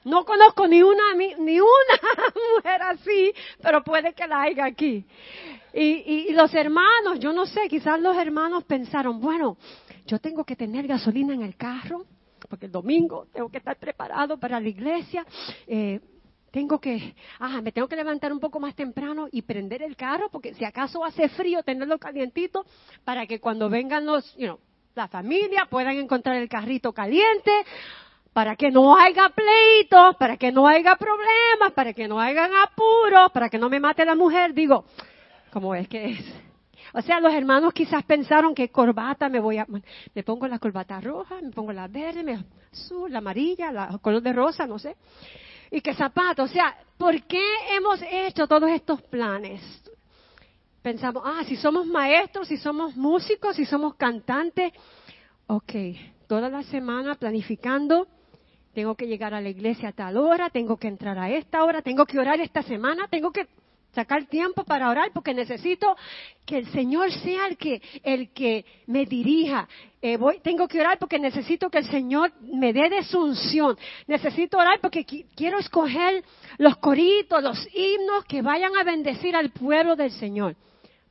No 0.04 0.24
conozco 0.24 0.66
ni 0.66 0.82
una, 0.82 1.14
ni 1.14 1.60
una 1.60 1.98
mujer 2.56 2.82
así, 2.82 3.32
pero 3.62 3.82
puede 3.82 4.12
que 4.12 4.26
la 4.26 4.42
haya 4.42 4.64
aquí. 4.64 5.04
Y, 5.72 6.28
y, 6.28 6.32
los 6.32 6.54
hermanos, 6.54 7.18
yo 7.18 7.32
no 7.32 7.46
sé, 7.46 7.68
quizás 7.68 8.00
los 8.00 8.16
hermanos 8.16 8.64
pensaron, 8.64 9.20
bueno, 9.20 9.56
yo 10.06 10.18
tengo 10.18 10.44
que 10.44 10.56
tener 10.56 10.86
gasolina 10.86 11.34
en 11.34 11.42
el 11.42 11.56
carro, 11.56 12.04
porque 12.48 12.66
el 12.66 12.72
domingo 12.72 13.26
tengo 13.32 13.48
que 13.48 13.58
estar 13.58 13.76
preparado 13.76 14.38
para 14.38 14.60
la 14.60 14.68
iglesia. 14.68 15.26
Eh, 15.66 16.00
tengo 16.54 16.78
que, 16.78 17.16
ah, 17.40 17.60
me 17.60 17.72
tengo 17.72 17.88
que 17.88 17.96
levantar 17.96 18.32
un 18.32 18.38
poco 18.38 18.60
más 18.60 18.76
temprano 18.76 19.26
y 19.32 19.42
prender 19.42 19.82
el 19.82 19.96
carro, 19.96 20.28
porque 20.30 20.54
si 20.54 20.64
acaso 20.64 21.04
hace 21.04 21.28
frío, 21.28 21.64
tenerlo 21.64 21.98
calientito, 21.98 22.64
para 23.04 23.26
que 23.26 23.40
cuando 23.40 23.68
vengan 23.68 24.06
los, 24.06 24.36
you 24.36 24.46
know, 24.46 24.60
la 24.94 25.08
familia 25.08 25.66
puedan 25.68 25.96
encontrar 25.96 26.36
el 26.36 26.48
carrito 26.48 26.92
caliente, 26.92 27.50
para 28.32 28.54
que 28.54 28.70
no 28.70 28.96
haya 28.96 29.30
pleitos, 29.30 30.14
para 30.16 30.36
que 30.36 30.52
no 30.52 30.68
haya 30.68 30.94
problemas, 30.94 31.72
para 31.74 31.92
que 31.92 32.06
no 32.06 32.20
hagan 32.20 32.52
apuros, 32.54 33.32
para 33.32 33.48
que 33.48 33.58
no 33.58 33.68
me 33.68 33.80
mate 33.80 34.04
la 34.04 34.14
mujer. 34.14 34.54
Digo, 34.54 34.84
¿cómo 35.52 35.74
es 35.74 35.88
que 35.88 36.10
es? 36.10 36.24
O 36.92 37.02
sea, 37.02 37.18
los 37.18 37.34
hermanos 37.34 37.72
quizás 37.72 38.04
pensaron 38.04 38.54
que 38.54 38.68
corbata 38.68 39.28
me 39.28 39.40
voy 39.40 39.58
a, 39.58 39.66
me 40.14 40.22
pongo 40.22 40.46
la 40.46 40.60
corbata 40.60 41.00
roja, 41.00 41.34
me 41.42 41.50
pongo 41.50 41.72
la 41.72 41.88
verde, 41.88 42.22
me, 42.22 42.44
azul, 42.72 43.10
la 43.10 43.18
amarilla, 43.18 43.72
la 43.72 43.98
color 43.98 44.22
de 44.22 44.32
rosa, 44.32 44.68
no 44.68 44.78
sé. 44.78 44.94
Y 45.74 45.80
que 45.80 45.92
zapatos. 45.92 46.50
O 46.50 46.52
sea, 46.52 46.72
¿por 46.96 47.20
qué 47.24 47.44
hemos 47.72 48.00
hecho 48.08 48.46
todos 48.46 48.70
estos 48.70 49.02
planes? 49.02 49.60
Pensamos, 50.82 51.24
ah, 51.26 51.42
si 51.48 51.56
somos 51.56 51.84
maestros, 51.84 52.46
si 52.46 52.56
somos 52.56 52.94
músicos, 52.94 53.56
si 53.56 53.66
somos 53.66 53.96
cantantes. 53.96 54.72
Ok, 55.48 55.72
toda 56.28 56.48
la 56.48 56.62
semana 56.62 57.16
planificando 57.16 58.06
tengo 58.72 58.94
que 58.94 59.08
llegar 59.08 59.34
a 59.34 59.40
la 59.40 59.48
iglesia 59.48 59.88
a 59.88 59.92
tal 59.92 60.16
hora, 60.16 60.48
tengo 60.48 60.76
que 60.76 60.86
entrar 60.86 61.18
a 61.18 61.28
esta 61.28 61.64
hora, 61.64 61.82
tengo 61.82 62.06
que 62.06 62.20
orar 62.20 62.40
esta 62.40 62.62
semana, 62.62 63.08
tengo 63.08 63.32
que 63.32 63.48
sacar 63.94 64.26
tiempo 64.26 64.64
para 64.64 64.90
orar 64.90 65.10
porque 65.12 65.32
necesito 65.32 65.96
que 66.44 66.58
el 66.58 66.70
Señor 66.72 67.10
sea 67.12 67.46
el 67.46 67.56
que, 67.56 67.80
el 68.02 68.32
que 68.32 68.64
me 68.86 69.06
dirija. 69.06 69.68
Eh, 70.02 70.16
voy, 70.16 70.40
tengo 70.40 70.68
que 70.68 70.80
orar 70.80 70.98
porque 70.98 71.18
necesito 71.18 71.70
que 71.70 71.78
el 71.78 71.90
Señor 71.90 72.32
me 72.40 72.72
dé 72.72 72.90
de 72.90 73.02
su 73.04 73.18
unción. 73.18 73.76
Necesito 74.06 74.58
orar 74.58 74.80
porque 74.80 75.04
quiero 75.04 75.58
escoger 75.58 76.22
los 76.58 76.76
coritos, 76.76 77.42
los 77.42 77.66
himnos 77.74 78.24
que 78.26 78.42
vayan 78.42 78.76
a 78.76 78.84
bendecir 78.84 79.34
al 79.34 79.50
pueblo 79.50 79.96
del 79.96 80.10
Señor. 80.10 80.56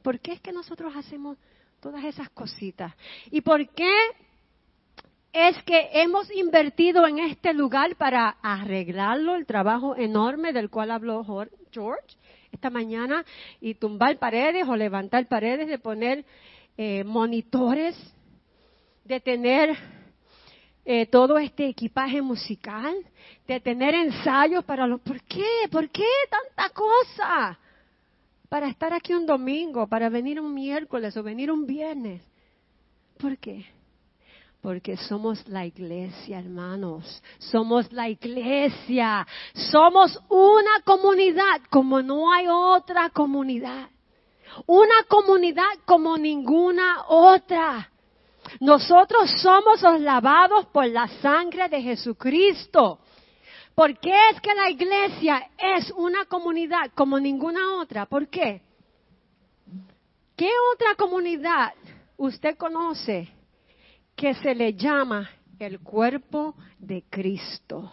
¿Por 0.02 0.20
qué 0.20 0.34
es 0.34 0.42
que 0.42 0.52
nosotros 0.52 0.94
hacemos 0.96 1.38
todas 1.80 2.04
esas 2.04 2.30
cositas? 2.30 2.94
¿Y 3.32 3.42
por 3.42 3.68
qué 3.70 3.94
es 5.34 5.62
que 5.64 5.90
hemos 5.94 6.30
invertido 6.32 7.08
en 7.08 7.18
este 7.18 7.54
lugar 7.54 7.96
para 7.96 8.38
arreglarlo, 8.44 9.36
el 9.36 9.48
trabajo 9.48 9.96
enorme 9.96 10.54
del 10.54 10.70
cual 10.70 10.92
habló 10.92 11.26
George 11.72 12.16
esta 12.54 12.70
mañana, 12.70 13.26
y 13.60 13.74
tumbar 13.74 14.18
paredes 14.18 14.68
o 14.68 14.76
levantar 14.76 15.28
paredes, 15.28 15.68
de 15.68 15.80
poner 15.80 16.24
eh, 16.78 17.04
monitores, 17.04 17.96
de 19.04 19.20
tener 19.20 19.76
eh, 20.86 21.06
todo 21.08 21.38
este 21.38 21.68
equipaje 21.68 22.22
musical, 22.22 22.96
de 23.48 23.60
tener 23.60 23.94
ensayos 23.96 24.64
para 24.64 24.88
los... 24.88 25.02
¿Por 25.02 25.22
qué? 25.24 25.68
¿Por 25.72 25.90
qué 25.90 26.08
tanta 26.30 26.74
cosa? 26.74 27.60
Para 28.50 28.68
estar 28.68 28.94
aquí 28.94 29.14
un 29.14 29.26
domingo, 29.26 29.88
para 29.88 30.10
venir 30.10 30.40
un 30.40 30.54
miércoles 30.54 31.18
o 31.18 31.24
venir 31.24 31.52
un 31.52 31.66
viernes. 31.66 32.22
¿Por 33.18 33.38
qué? 33.38 33.66
Porque 34.64 34.96
somos 34.96 35.46
la 35.50 35.66
iglesia, 35.66 36.40
hermanos. 36.40 37.22
Somos 37.38 37.92
la 37.92 38.08
iglesia. 38.08 39.28
Somos 39.54 40.18
una 40.30 40.80
comunidad 40.86 41.60
como 41.70 42.02
no 42.02 42.32
hay 42.32 42.48
otra 42.48 43.10
comunidad. 43.10 43.90
Una 44.66 45.04
comunidad 45.10 45.68
como 45.84 46.18
ninguna 46.18 47.04
otra. 47.10 47.92
Nosotros 48.62 49.30
somos 49.42 49.82
los 49.82 50.00
lavados 50.00 50.68
por 50.68 50.88
la 50.88 51.10
sangre 51.22 51.68
de 51.68 51.82
Jesucristo. 51.82 53.00
¿Por 53.76 54.00
qué 54.00 54.16
es 54.32 54.40
que 54.40 54.56
la 54.56 54.70
iglesia 54.70 55.46
es 55.58 55.92
una 55.92 56.24
comunidad 56.24 56.90
como 56.96 57.20
ninguna 57.20 57.82
otra? 57.82 58.06
¿Por 58.06 58.30
qué? 58.30 58.62
¿Qué 60.38 60.50
otra 60.74 60.96
comunidad 60.96 61.74
usted 62.16 62.56
conoce 62.56 63.43
que 64.24 64.36
se 64.36 64.56
le 64.56 64.74
llama 64.74 65.30
el 65.60 65.82
cuerpo 65.82 66.56
de 66.80 67.04
Cristo, 67.10 67.92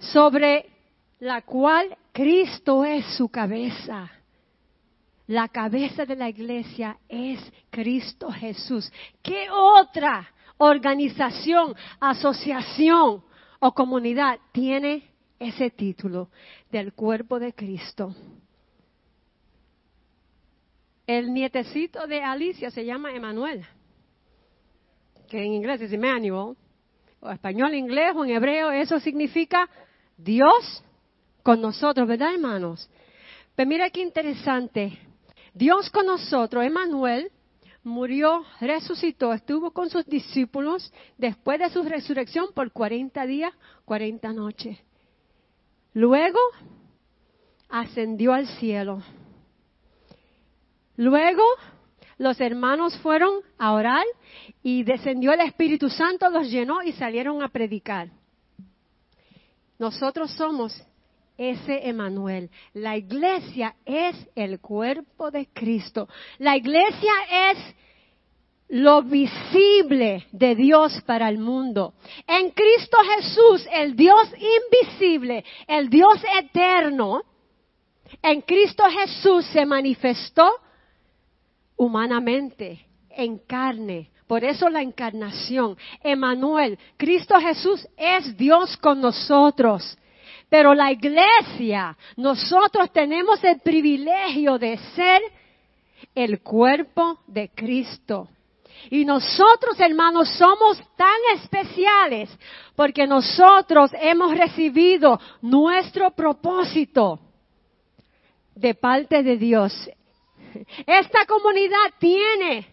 sobre 0.00 0.68
la 1.20 1.42
cual 1.42 1.96
Cristo 2.10 2.84
es 2.84 3.06
su 3.16 3.28
cabeza. 3.28 4.10
La 5.28 5.46
cabeza 5.46 6.04
de 6.04 6.16
la 6.16 6.30
iglesia 6.30 6.98
es 7.08 7.38
Cristo 7.70 8.28
Jesús. 8.32 8.90
¿Qué 9.22 9.48
otra 9.48 10.28
organización, 10.58 11.76
asociación 12.00 13.22
o 13.60 13.72
comunidad 13.72 14.40
tiene 14.50 15.12
ese 15.38 15.70
título 15.70 16.28
del 16.72 16.92
cuerpo 16.92 17.38
de 17.38 17.52
Cristo? 17.52 18.16
El 21.10 21.34
nietecito 21.34 22.06
de 22.06 22.22
Alicia 22.22 22.70
se 22.70 22.84
llama 22.84 23.12
Emanuel, 23.12 23.66
que 25.28 25.44
en 25.44 25.54
inglés 25.54 25.80
es 25.80 25.92
Emmanuel, 25.92 26.56
o 27.18 27.30
español, 27.30 27.74
inglés 27.74 28.12
o 28.14 28.24
en 28.24 28.30
hebreo, 28.30 28.70
eso 28.70 29.00
significa 29.00 29.68
Dios 30.16 30.84
con 31.42 31.60
nosotros, 31.60 32.06
¿verdad, 32.06 32.34
hermanos? 32.34 32.88
Pero 32.92 33.52
pues 33.56 33.66
mira 33.66 33.90
qué 33.90 34.02
interesante. 34.02 34.96
Dios 35.52 35.90
con 35.90 36.06
nosotros, 36.06 36.64
Emanuel, 36.64 37.32
murió, 37.82 38.44
resucitó, 38.60 39.32
estuvo 39.32 39.72
con 39.72 39.90
sus 39.90 40.06
discípulos 40.06 40.92
después 41.18 41.58
de 41.58 41.70
su 41.70 41.82
resurrección 41.82 42.52
por 42.54 42.70
40 42.70 43.26
días, 43.26 43.52
40 43.84 44.32
noches. 44.32 44.78
Luego 45.92 46.38
ascendió 47.68 48.32
al 48.32 48.46
cielo. 48.46 49.02
Luego 51.00 51.42
los 52.18 52.38
hermanos 52.42 52.94
fueron 52.98 53.40
a 53.56 53.72
orar 53.72 54.04
y 54.62 54.82
descendió 54.82 55.32
el 55.32 55.40
Espíritu 55.40 55.88
Santo, 55.88 56.28
los 56.28 56.50
llenó 56.50 56.82
y 56.82 56.92
salieron 56.92 57.42
a 57.42 57.48
predicar. 57.48 58.10
Nosotros 59.78 60.30
somos 60.32 60.78
ese 61.38 61.88
Emanuel. 61.88 62.50
La 62.74 62.98
iglesia 62.98 63.76
es 63.86 64.14
el 64.34 64.60
cuerpo 64.60 65.30
de 65.30 65.48
Cristo. 65.54 66.06
La 66.36 66.58
iglesia 66.58 67.12
es 67.50 67.58
lo 68.68 69.00
visible 69.00 70.26
de 70.32 70.54
Dios 70.54 71.00
para 71.06 71.30
el 71.30 71.38
mundo. 71.38 71.94
En 72.26 72.50
Cristo 72.50 72.98
Jesús, 73.16 73.66
el 73.72 73.96
Dios 73.96 74.28
invisible, 74.36 75.46
el 75.66 75.88
Dios 75.88 76.20
eterno, 76.38 77.22
en 78.20 78.42
Cristo 78.42 78.84
Jesús 78.90 79.46
se 79.46 79.64
manifestó 79.64 80.52
humanamente, 81.80 82.86
en 83.08 83.38
carne. 83.38 84.10
Por 84.26 84.44
eso 84.44 84.68
la 84.68 84.82
encarnación. 84.82 85.78
Emanuel, 86.02 86.78
Cristo 86.98 87.40
Jesús 87.40 87.88
es 87.96 88.36
Dios 88.36 88.76
con 88.76 89.00
nosotros. 89.00 89.96
Pero 90.50 90.74
la 90.74 90.92
iglesia, 90.92 91.96
nosotros 92.18 92.92
tenemos 92.92 93.42
el 93.42 93.60
privilegio 93.60 94.58
de 94.58 94.76
ser 94.94 95.22
el 96.14 96.42
cuerpo 96.42 97.20
de 97.26 97.48
Cristo. 97.48 98.28
Y 98.90 99.06
nosotros, 99.06 99.80
hermanos, 99.80 100.28
somos 100.36 100.76
tan 100.98 101.38
especiales 101.38 102.28
porque 102.76 103.06
nosotros 103.06 103.90
hemos 103.98 104.36
recibido 104.36 105.18
nuestro 105.40 106.10
propósito 106.10 107.20
de 108.54 108.74
parte 108.74 109.22
de 109.22 109.38
Dios 109.38 109.72
esta 110.86 111.26
comunidad 111.26 111.94
tiene 111.98 112.66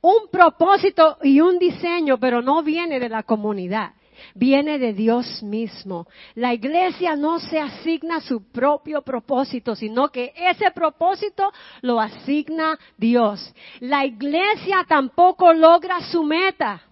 un 0.00 0.28
propósito 0.30 1.18
y 1.22 1.40
un 1.40 1.58
diseño, 1.58 2.18
pero 2.18 2.42
no 2.42 2.62
viene 2.62 3.00
de 3.00 3.08
la 3.08 3.22
comunidad. 3.22 3.92
Viene 4.34 4.78
de 4.78 4.92
Dios 4.92 5.42
mismo. 5.44 6.08
La 6.34 6.52
iglesia 6.52 7.14
no 7.14 7.38
se 7.38 7.60
asigna 7.60 8.20
su 8.20 8.50
propio 8.50 9.02
propósito, 9.02 9.76
sino 9.76 10.08
que 10.08 10.32
ese 10.36 10.70
propósito 10.72 11.52
lo 11.82 12.00
asigna 12.00 12.78
Dios. 12.96 13.54
La 13.80 14.04
iglesia 14.04 14.84
tampoco 14.88 15.52
logra 15.52 16.00
su 16.10 16.24
meta. 16.24 16.82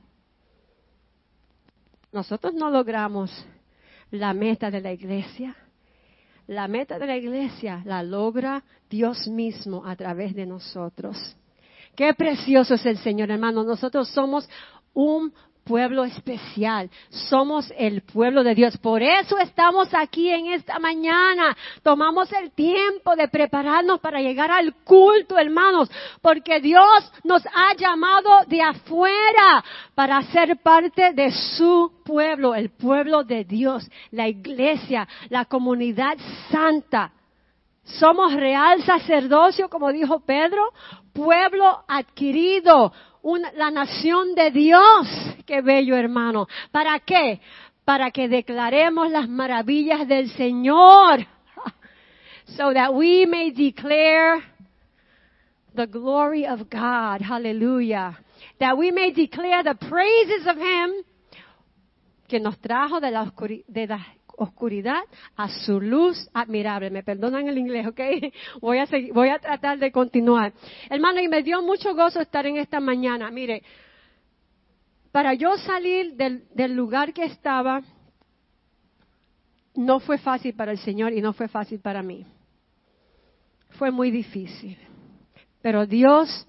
Nosotros 2.12 2.54
no 2.54 2.70
logramos 2.70 3.30
la 4.10 4.32
meta 4.32 4.70
de 4.70 4.80
la 4.80 4.92
iglesia. 4.92 5.56
La 6.46 6.68
meta 6.68 6.98
de 6.98 7.06
la 7.06 7.16
iglesia 7.16 7.82
la 7.84 8.02
logra 8.02 8.62
Dios 8.88 9.26
mismo 9.26 9.84
a 9.84 9.96
través 9.96 10.34
de 10.34 10.46
nosotros. 10.46 11.36
Qué 11.96 12.12
precioso 12.14 12.74
es 12.74 12.86
el 12.86 12.98
Señor, 12.98 13.30
hermano. 13.30 13.64
Nosotros 13.64 14.08
somos 14.10 14.48
un 14.92 15.32
pueblo 15.66 16.04
especial, 16.04 16.88
somos 17.10 17.72
el 17.76 18.02
pueblo 18.02 18.44
de 18.44 18.54
Dios. 18.54 18.76
Por 18.78 19.02
eso 19.02 19.36
estamos 19.38 19.92
aquí 19.92 20.30
en 20.30 20.46
esta 20.46 20.78
mañana. 20.78 21.56
Tomamos 21.82 22.32
el 22.32 22.52
tiempo 22.52 23.16
de 23.16 23.26
prepararnos 23.28 23.98
para 24.00 24.20
llegar 24.20 24.50
al 24.50 24.72
culto, 24.84 25.36
hermanos, 25.36 25.90
porque 26.22 26.60
Dios 26.60 27.12
nos 27.24 27.44
ha 27.46 27.74
llamado 27.76 28.30
de 28.46 28.62
afuera 28.62 29.64
para 29.94 30.22
ser 30.22 30.56
parte 30.62 31.12
de 31.12 31.32
su 31.32 31.90
pueblo, 32.04 32.54
el 32.54 32.70
pueblo 32.70 33.24
de 33.24 33.44
Dios, 33.44 33.90
la 34.12 34.28
iglesia, 34.28 35.08
la 35.30 35.46
comunidad 35.46 36.16
santa. 36.50 37.12
Somos 37.82 38.32
real 38.34 38.82
sacerdocio, 38.82 39.68
como 39.68 39.92
dijo 39.92 40.20
Pedro, 40.20 40.72
pueblo 41.12 41.84
adquirido, 41.88 42.92
la 43.54 43.70
nación 43.70 44.34
de 44.34 44.50
Dios. 44.50 45.08
Qué 45.44 45.60
bello 45.60 45.96
hermano. 45.96 46.46
¿Para 46.70 47.00
qué? 47.00 47.40
Para 47.84 48.10
que 48.10 48.28
declaremos 48.28 49.10
las 49.10 49.28
maravillas 49.28 50.06
del 50.06 50.30
Señor. 50.30 51.26
So 52.56 52.72
that 52.72 52.94
we 52.94 53.26
may 53.26 53.50
declare 53.50 54.40
the 55.74 55.86
glory 55.86 56.46
of 56.46 56.70
God. 56.70 57.20
Hallelujah. 57.20 58.16
That 58.60 58.78
we 58.78 58.92
may 58.92 59.10
declare 59.10 59.64
the 59.64 59.74
praises 59.74 60.46
of 60.46 60.56
Him 60.56 61.04
que 62.28 62.38
nos 62.38 62.56
trajo 62.60 63.00
de 63.00 63.10
la, 63.10 63.32
de 63.66 63.86
la 63.88 64.15
oscuridad 64.36 65.02
a 65.36 65.48
su 65.48 65.80
luz 65.80 66.28
admirable. 66.32 66.90
Me 66.90 67.02
perdonan 67.02 67.48
el 67.48 67.58
inglés, 67.58 67.86
¿ok? 67.86 68.00
Voy 68.60 68.78
a, 68.78 68.86
seguir, 68.86 69.12
voy 69.12 69.28
a 69.28 69.38
tratar 69.38 69.78
de 69.78 69.90
continuar. 69.90 70.52
Hermano, 70.88 71.20
y 71.20 71.28
me 71.28 71.42
dio 71.42 71.62
mucho 71.62 71.94
gozo 71.94 72.20
estar 72.20 72.46
en 72.46 72.56
esta 72.56 72.80
mañana. 72.80 73.30
Mire, 73.30 73.62
para 75.12 75.34
yo 75.34 75.56
salir 75.58 76.14
del, 76.14 76.44
del 76.54 76.74
lugar 76.74 77.12
que 77.12 77.24
estaba, 77.24 77.82
no 79.74 80.00
fue 80.00 80.18
fácil 80.18 80.54
para 80.54 80.72
el 80.72 80.78
Señor 80.78 81.12
y 81.12 81.20
no 81.20 81.32
fue 81.32 81.48
fácil 81.48 81.80
para 81.80 82.02
mí. 82.02 82.26
Fue 83.78 83.90
muy 83.90 84.10
difícil. 84.10 84.78
Pero 85.62 85.86
Dios 85.86 86.46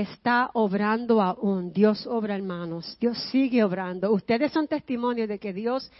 está 0.00 0.50
obrando 0.52 1.22
aún. 1.22 1.72
Dios 1.72 2.06
obra, 2.06 2.34
hermanos. 2.34 2.96
Dios 3.00 3.18
sigue 3.30 3.64
obrando. 3.64 4.12
Ustedes 4.12 4.52
son 4.52 4.68
testimonios 4.68 5.28
de 5.28 5.38
que 5.38 5.52
Dios 5.52 5.90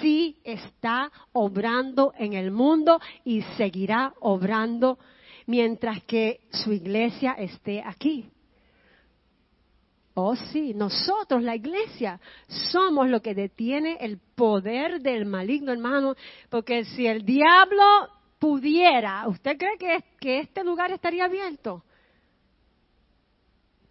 sí 0.00 0.38
está 0.44 1.10
obrando 1.32 2.12
en 2.18 2.32
el 2.32 2.50
mundo 2.50 3.00
y 3.24 3.42
seguirá 3.56 4.12
obrando 4.20 4.98
mientras 5.46 6.02
que 6.04 6.40
su 6.50 6.72
iglesia 6.72 7.32
esté 7.32 7.82
aquí. 7.84 8.28
Oh 10.14 10.36
sí, 10.36 10.74
nosotros, 10.74 11.42
la 11.42 11.56
iglesia, 11.56 12.20
somos 12.70 13.08
lo 13.08 13.20
que 13.20 13.34
detiene 13.34 13.98
el 14.00 14.18
poder 14.18 15.00
del 15.00 15.26
maligno, 15.26 15.72
hermano, 15.72 16.14
porque 16.50 16.84
si 16.84 17.06
el 17.06 17.24
diablo 17.24 17.82
pudiera, 18.38 19.26
¿usted 19.26 19.56
cree 19.58 19.76
que, 19.76 20.04
que 20.20 20.38
este 20.40 20.62
lugar 20.62 20.92
estaría 20.92 21.24
abierto? 21.24 21.82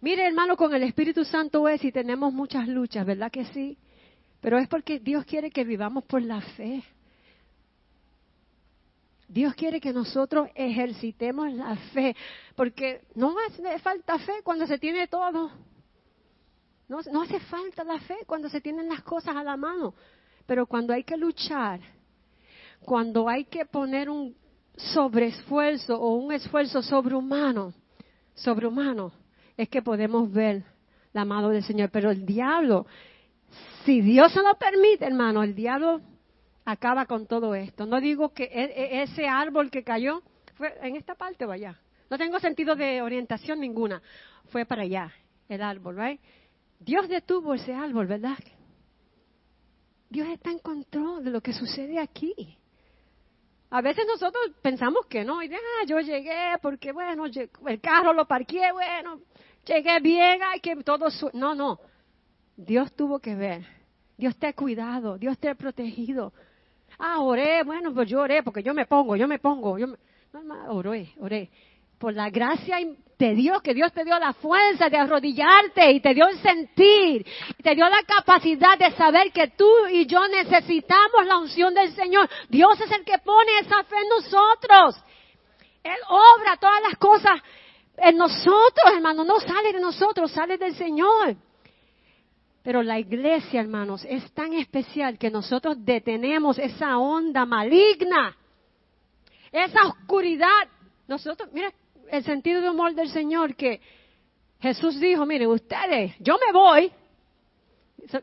Mire, 0.04 0.26
hermano, 0.26 0.54
con 0.54 0.74
el 0.74 0.82
Espíritu 0.82 1.24
Santo 1.24 1.66
es 1.66 1.82
y 1.82 1.90
tenemos 1.90 2.30
muchas 2.30 2.68
luchas, 2.68 3.06
¿verdad 3.06 3.32
que 3.32 3.46
sí? 3.46 3.78
Pero 4.42 4.58
es 4.58 4.68
porque 4.68 4.98
Dios 4.98 5.24
quiere 5.24 5.50
que 5.50 5.64
vivamos 5.64 6.04
por 6.04 6.20
la 6.20 6.42
fe. 6.42 6.84
Dios 9.26 9.54
quiere 9.54 9.80
que 9.80 9.94
nosotros 9.94 10.50
ejercitemos 10.54 11.50
la 11.54 11.74
fe, 11.94 12.14
porque 12.54 13.06
no 13.14 13.34
hace 13.48 13.78
falta 13.78 14.18
fe 14.18 14.42
cuando 14.44 14.66
se 14.66 14.76
tiene 14.76 15.08
todo. 15.08 15.50
No, 16.86 16.98
no 17.10 17.22
hace 17.22 17.40
falta 17.40 17.82
la 17.82 17.98
fe 18.00 18.18
cuando 18.26 18.50
se 18.50 18.60
tienen 18.60 18.90
las 18.90 19.02
cosas 19.04 19.34
a 19.34 19.42
la 19.42 19.56
mano, 19.56 19.94
pero 20.44 20.66
cuando 20.66 20.92
hay 20.92 21.04
que 21.04 21.16
luchar, 21.16 21.80
cuando 22.84 23.26
hay 23.26 23.46
que 23.46 23.64
poner 23.64 24.10
un 24.10 24.36
sobreesfuerzo 24.76 25.98
o 25.98 26.16
un 26.16 26.30
esfuerzo 26.30 26.82
sobrehumano, 26.82 27.72
sobrehumano, 28.34 29.23
es 29.56 29.68
que 29.68 29.82
podemos 29.82 30.32
ver 30.32 30.64
la 31.12 31.24
mano 31.24 31.50
del 31.50 31.62
Señor. 31.62 31.90
Pero 31.90 32.10
el 32.10 32.24
diablo, 32.26 32.86
si 33.84 34.00
Dios 34.00 34.32
se 34.32 34.42
lo 34.42 34.54
permite, 34.54 35.06
hermano, 35.06 35.42
el 35.42 35.54
diablo 35.54 36.00
acaba 36.64 37.06
con 37.06 37.26
todo 37.26 37.54
esto. 37.54 37.86
No 37.86 38.00
digo 38.00 38.32
que 38.32 38.44
e, 38.44 38.64
e, 38.64 39.02
ese 39.02 39.26
árbol 39.26 39.70
que 39.70 39.84
cayó 39.84 40.22
fue 40.54 40.74
en 40.82 40.96
esta 40.96 41.14
parte 41.14 41.44
o 41.44 41.50
allá. 41.50 41.78
No 42.10 42.18
tengo 42.18 42.38
sentido 42.38 42.74
de 42.76 43.02
orientación 43.02 43.60
ninguna. 43.60 44.02
Fue 44.48 44.64
para 44.66 44.82
allá, 44.82 45.12
el 45.48 45.62
árbol, 45.62 45.96
¿right? 45.96 46.20
Dios 46.78 47.08
detuvo 47.08 47.54
ese 47.54 47.72
árbol, 47.72 48.06
¿verdad? 48.06 48.38
Dios 50.10 50.28
está 50.28 50.50
en 50.50 50.58
control 50.58 51.24
de 51.24 51.30
lo 51.30 51.40
que 51.40 51.52
sucede 51.52 51.98
aquí. 51.98 52.56
A 53.70 53.80
veces 53.80 54.04
nosotros 54.06 54.52
pensamos 54.62 55.06
que 55.06 55.24
no, 55.24 55.42
y 55.42 55.52
ah, 55.52 55.84
yo 55.86 55.98
llegué 55.98 56.52
porque, 56.62 56.92
bueno, 56.92 57.24
el 57.26 57.80
carro 57.80 58.12
lo 58.12 58.26
parqué, 58.26 58.70
bueno, 58.72 59.20
llegué 59.64 60.00
bien, 60.00 60.40
ay, 60.42 60.60
que 60.60 60.76
todo... 60.76 61.08
No, 61.32 61.54
no, 61.54 61.80
Dios 62.56 62.92
tuvo 62.94 63.18
que 63.18 63.34
ver, 63.34 63.66
Dios 64.16 64.36
te 64.36 64.48
ha 64.48 64.52
cuidado, 64.52 65.18
Dios 65.18 65.38
te 65.38 65.48
ha 65.48 65.54
protegido. 65.54 66.32
Ah, 66.98 67.20
oré, 67.20 67.62
bueno, 67.64 67.92
pues 67.92 68.08
yo 68.08 68.20
oré 68.20 68.42
porque 68.42 68.62
yo 68.62 68.72
me 68.74 68.86
pongo, 68.86 69.16
yo 69.16 69.26
me 69.26 69.38
pongo, 69.38 69.78
yo 69.78 69.88
me... 69.88 69.96
No, 70.32 70.42
no, 70.42 70.72
oré, 70.72 71.12
oré 71.20 71.50
por 71.98 72.12
la 72.12 72.28
gracia 72.28 72.76
de 73.18 73.34
Dios, 73.34 73.62
que 73.62 73.72
Dios 73.72 73.92
te 73.92 74.04
dio 74.04 74.18
la 74.18 74.32
fuerza 74.34 74.88
de 74.88 74.98
arrodillarte 74.98 75.92
y 75.92 76.00
te 76.00 76.12
dio 76.12 76.28
el 76.28 76.38
sentir, 76.38 77.24
te 77.62 77.74
dio 77.74 77.88
la 77.88 78.02
capacidad 78.02 78.76
de 78.78 78.90
saber 78.92 79.32
que 79.32 79.48
tú 79.48 79.70
y 79.90 80.04
yo 80.06 80.26
necesitamos 80.28 81.24
la 81.26 81.38
unción 81.38 81.72
del 81.72 81.94
Señor. 81.94 82.28
Dios 82.48 82.78
es 82.80 82.90
el 82.90 83.04
que 83.04 83.18
pone 83.18 83.58
esa 83.60 83.84
fe 83.84 83.96
en 83.96 84.08
nosotros. 84.08 84.96
Él 85.82 85.96
obra 86.08 86.56
todas 86.58 86.82
las 86.82 86.98
cosas 86.98 87.40
en 87.96 88.16
nosotros, 88.16 88.92
hermano, 88.92 89.24
no 89.24 89.40
sale 89.40 89.72
de 89.72 89.80
nosotros, 89.80 90.30
sale 90.32 90.58
del 90.58 90.74
Señor. 90.74 91.36
Pero 92.62 92.82
la 92.82 92.98
iglesia, 92.98 93.60
hermanos, 93.60 94.04
es 94.08 94.32
tan 94.32 94.54
especial 94.54 95.18
que 95.18 95.30
nosotros 95.30 95.76
detenemos 95.84 96.58
esa 96.58 96.98
onda 96.98 97.44
maligna, 97.44 98.36
esa 99.52 99.86
oscuridad. 99.86 100.68
Nosotros, 101.06 101.50
mira, 101.52 101.72
el 102.10 102.24
sentido 102.24 102.60
de 102.60 102.70
humor 102.70 102.94
del 102.94 103.10
Señor 103.10 103.54
que 103.54 103.80
Jesús 104.60 104.98
dijo, 104.98 105.26
miren, 105.26 105.48
ustedes, 105.48 106.14
yo 106.20 106.38
me 106.38 106.52
voy. 106.52 106.90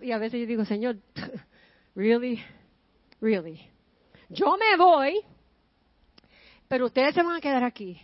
Y 0.01 0.11
a 0.11 0.17
veces 0.17 0.39
yo 0.41 0.47
digo, 0.47 0.65
Señor, 0.65 0.97
really, 1.95 2.43
really. 3.21 3.61
Yo 4.29 4.57
me 4.57 4.75
voy, 4.75 5.19
pero 6.67 6.87
ustedes 6.87 7.13
se 7.13 7.21
van 7.21 7.35
a 7.35 7.41
quedar 7.41 7.63
aquí. 7.63 8.01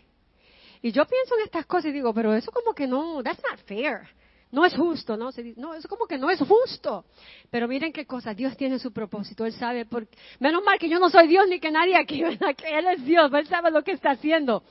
Y 0.82 0.92
yo 0.92 1.06
pienso 1.06 1.36
en 1.36 1.46
estas 1.46 1.66
cosas 1.66 1.86
y 1.88 1.92
digo, 1.92 2.14
pero 2.14 2.34
eso 2.34 2.52
como 2.52 2.74
que 2.74 2.88
no, 2.88 3.22
that's 3.24 3.42
not 3.44 3.60
fair. 3.66 4.08
No 4.50 4.66
es 4.66 4.74
justo, 4.76 5.18
¿no? 5.18 5.30
No, 5.58 5.74
eso 5.74 5.90
como 5.90 6.06
que 6.06 6.18
no 6.18 6.30
es 6.30 6.40
justo. 6.40 7.06
Pero 7.52 7.68
miren 7.68 7.92
qué 7.92 8.06
cosa, 8.06 8.34
Dios 8.34 8.56
tiene 8.56 8.80
su 8.80 8.94
propósito, 8.94 9.46
Él 9.46 9.54
sabe, 9.54 9.86
por, 9.86 10.08
menos 10.40 10.64
mal 10.64 10.80
que 10.80 10.88
yo 10.88 11.00
no 11.00 11.10
soy 11.10 11.28
Dios 11.28 11.48
ni 11.50 11.60
que 11.60 11.72
nadie 11.72 11.98
aquí. 11.98 12.24
Que 12.58 12.80
Él 12.80 12.88
es 12.88 13.04
Dios, 13.04 13.32
Él 13.34 13.48
sabe 13.48 13.72
lo 13.72 13.84
que 13.84 13.92
está 13.92 14.12
haciendo. 14.12 14.64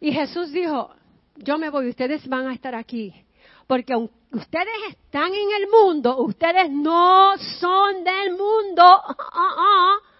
Y 0.00 0.12
Jesús 0.12 0.50
dijo, 0.50 0.90
yo 1.36 1.58
me 1.58 1.70
voy, 1.70 1.88
ustedes 1.88 2.26
van 2.26 2.48
a 2.48 2.54
estar 2.54 2.74
aquí. 2.74 3.14
Porque 3.68 3.92
aunque 3.92 4.14
ustedes 4.32 4.74
están 4.90 5.32
en 5.32 5.62
el 5.62 5.68
mundo, 5.70 6.18
ustedes 6.18 6.70
no 6.70 7.36
son 7.60 8.02
del 8.02 8.32
mundo. 8.32 8.82
Ah, 9.34 9.54
ah. 9.56 10.11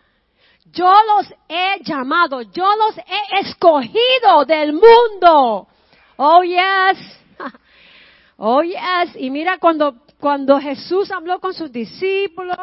Yo 0.66 0.90
los 0.90 1.35
he 1.48 1.83
llamado, 1.83 2.42
yo 2.42 2.64
los 2.77 2.98
he 2.98 3.40
escogido 3.40 4.44
del 4.46 4.72
mundo. 4.72 5.68
Oh, 6.16 6.42
yes. 6.42 7.18
Oh, 8.44 8.61
yes. 8.62 9.14
Y 9.16 9.31
mira 9.31 9.59
cuando, 9.59 10.03
cuando 10.18 10.59
Jesús 10.59 11.12
habló 11.12 11.38
con 11.38 11.55
sus 11.55 11.70
discípulos 11.70 12.57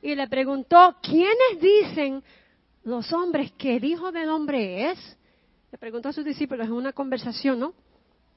y 0.00 0.14
le 0.14 0.28
preguntó, 0.28 0.94
¿quiénes 1.02 1.60
dicen 1.60 2.22
los 2.84 3.12
hombres 3.12 3.50
que 3.52 3.76
el 3.76 3.84
Hijo 3.84 4.12
del 4.12 4.28
Hombre 4.28 4.90
es? 4.90 5.16
Le 5.72 5.78
preguntó 5.78 6.10
a 6.10 6.12
sus 6.12 6.24
discípulos 6.24 6.68
en 6.68 6.74
una 6.74 6.92
conversación, 6.92 7.58
¿no? 7.58 7.72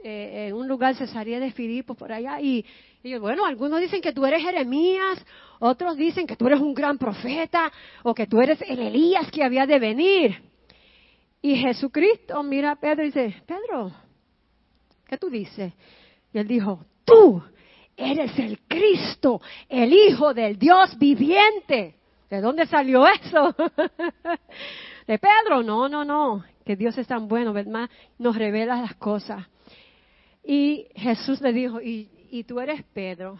eh, 0.03 0.47
en 0.47 0.55
un 0.55 0.67
lugar 0.67 0.95
Cesaría 0.95 1.39
de 1.39 1.51
Filipo, 1.51 1.93
por 1.93 2.11
allá, 2.11 2.39
y, 2.41 2.65
y 3.03 3.17
bueno, 3.17 3.45
algunos 3.45 3.79
dicen 3.79 4.01
que 4.01 4.11
tú 4.11 4.25
eres 4.25 4.41
Jeremías, 4.41 5.23
otros 5.59 5.95
dicen 5.95 6.27
que 6.27 6.35
tú 6.35 6.47
eres 6.47 6.59
un 6.59 6.73
gran 6.73 6.97
profeta, 6.97 7.71
o 8.03 8.13
que 8.13 8.27
tú 8.27 8.41
eres 8.41 8.61
el 8.61 8.79
Elías 8.79 9.31
que 9.31 9.43
había 9.43 9.65
de 9.65 9.79
venir. 9.79 10.41
Y 11.41 11.55
Jesucristo 11.55 12.43
mira 12.43 12.71
a 12.71 12.75
Pedro 12.75 13.03
y 13.03 13.07
dice, 13.07 13.41
Pedro, 13.45 13.91
¿qué 15.07 15.17
tú 15.17 15.29
dices? 15.29 15.73
Y 16.33 16.37
él 16.37 16.47
dijo, 16.47 16.85
tú 17.05 17.41
eres 17.95 18.37
el 18.37 18.59
Cristo, 18.67 19.41
el 19.69 19.93
Hijo 19.93 20.33
del 20.33 20.57
Dios 20.57 20.97
viviente. 20.97 21.95
¿De 22.29 22.41
dónde 22.41 22.65
salió 22.67 23.07
eso? 23.07 23.55
¿De 25.07 25.17
Pedro? 25.17 25.63
No, 25.63 25.89
no, 25.89 26.03
no. 26.03 26.43
Que 26.65 26.75
Dios 26.75 26.97
es 26.97 27.07
tan 27.07 27.27
bueno, 27.27 27.53
¿verdad? 27.53 27.89
Nos 28.19 28.35
revela 28.35 28.81
las 28.81 28.95
cosas. 28.95 29.47
Y 30.43 30.87
Jesús 30.95 31.41
le 31.41 31.51
dijo, 31.53 31.81
y, 31.81 32.09
y 32.31 32.43
tú 32.43 32.59
eres 32.59 32.83
Pedro. 32.93 33.39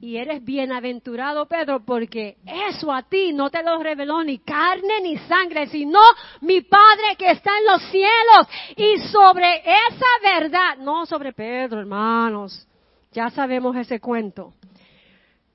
Y 0.00 0.16
eres 0.16 0.44
bienaventurado, 0.44 1.46
Pedro, 1.46 1.84
porque 1.84 2.36
eso 2.46 2.92
a 2.92 3.02
ti 3.02 3.32
no 3.32 3.50
te 3.50 3.64
lo 3.64 3.82
reveló 3.82 4.22
ni 4.22 4.38
carne 4.38 5.00
ni 5.02 5.16
sangre, 5.18 5.66
sino 5.66 5.98
mi 6.40 6.60
Padre 6.60 7.16
que 7.18 7.32
está 7.32 7.50
en 7.58 7.66
los 7.66 7.82
cielos. 7.90 8.46
Y 8.76 8.98
sobre 9.08 9.56
esa 9.58 10.06
verdad, 10.22 10.76
no 10.78 11.04
sobre 11.04 11.32
Pedro, 11.32 11.80
hermanos, 11.80 12.68
ya 13.10 13.28
sabemos 13.30 13.74
ese 13.76 13.98
cuento. 13.98 14.52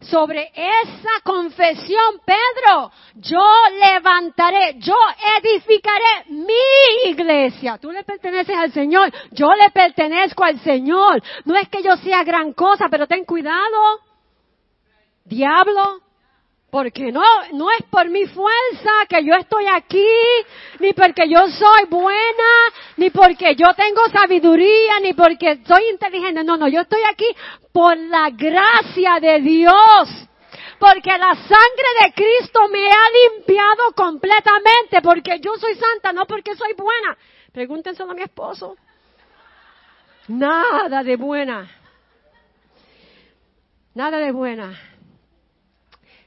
Sobre 0.09 0.51
esa 0.53 1.21
confesión, 1.23 2.21
Pedro, 2.25 2.91
yo 3.15 3.43
levantaré, 3.79 4.75
yo 4.79 4.95
edificaré 5.41 6.25
mi 6.29 7.09
iglesia. 7.09 7.77
Tú 7.77 7.91
le 7.91 8.03
perteneces 8.03 8.55
al 8.55 8.71
Señor, 8.73 9.11
yo 9.31 9.53
le 9.53 9.69
pertenezco 9.71 10.43
al 10.43 10.59
Señor. 10.59 11.21
No 11.45 11.55
es 11.55 11.69
que 11.69 11.81
yo 11.81 11.95
sea 11.97 12.23
gran 12.23 12.53
cosa, 12.53 12.87
pero 12.89 13.07
ten 13.07 13.25
cuidado. 13.25 13.99
Diablo, 15.25 16.01
porque 16.73 17.11
no, 17.11 17.21
no 17.51 17.69
es 17.69 17.83
por 17.83 18.09
mi 18.09 18.25
fuerza 18.25 18.91
que 19.07 19.23
yo 19.23 19.35
estoy 19.35 19.67
aquí, 19.67 20.07
ni 20.79 20.91
porque 20.93 21.29
yo 21.29 21.47
soy 21.47 21.85
buena, 21.87 22.51
ni 22.97 23.11
porque 23.11 23.53
yo 23.55 23.75
tengo 23.75 24.01
sabiduría, 24.11 24.99
ni 24.99 25.13
porque 25.13 25.59
soy 25.67 25.89
inteligente. 25.91 26.43
No, 26.43 26.57
no, 26.57 26.67
yo 26.67 26.81
estoy 26.81 27.01
aquí 27.07 27.27
por 27.71 27.95
la 27.95 28.31
gracia 28.31 29.19
de 29.21 29.39
Dios. 29.41 30.27
Porque 30.79 31.15
la 31.15 31.35
sangre 31.35 31.89
de 32.05 32.13
Cristo 32.13 32.67
me 32.69 32.89
ha 32.89 33.35
limpiado 33.35 33.91
completamente, 33.95 34.99
porque 35.03 35.39
yo 35.39 35.55
soy 35.57 35.75
santa, 35.75 36.11
no 36.11 36.25
porque 36.25 36.55
soy 36.55 36.73
buena. 36.73 37.15
Pregúntenselo 37.51 38.09
a 38.09 38.15
mi 38.15 38.23
esposo. 38.23 38.75
Nada 40.27 41.03
de 41.03 41.17
buena. 41.17 41.69
Nada 43.93 44.17
de 44.17 44.31
buena. 44.31 44.92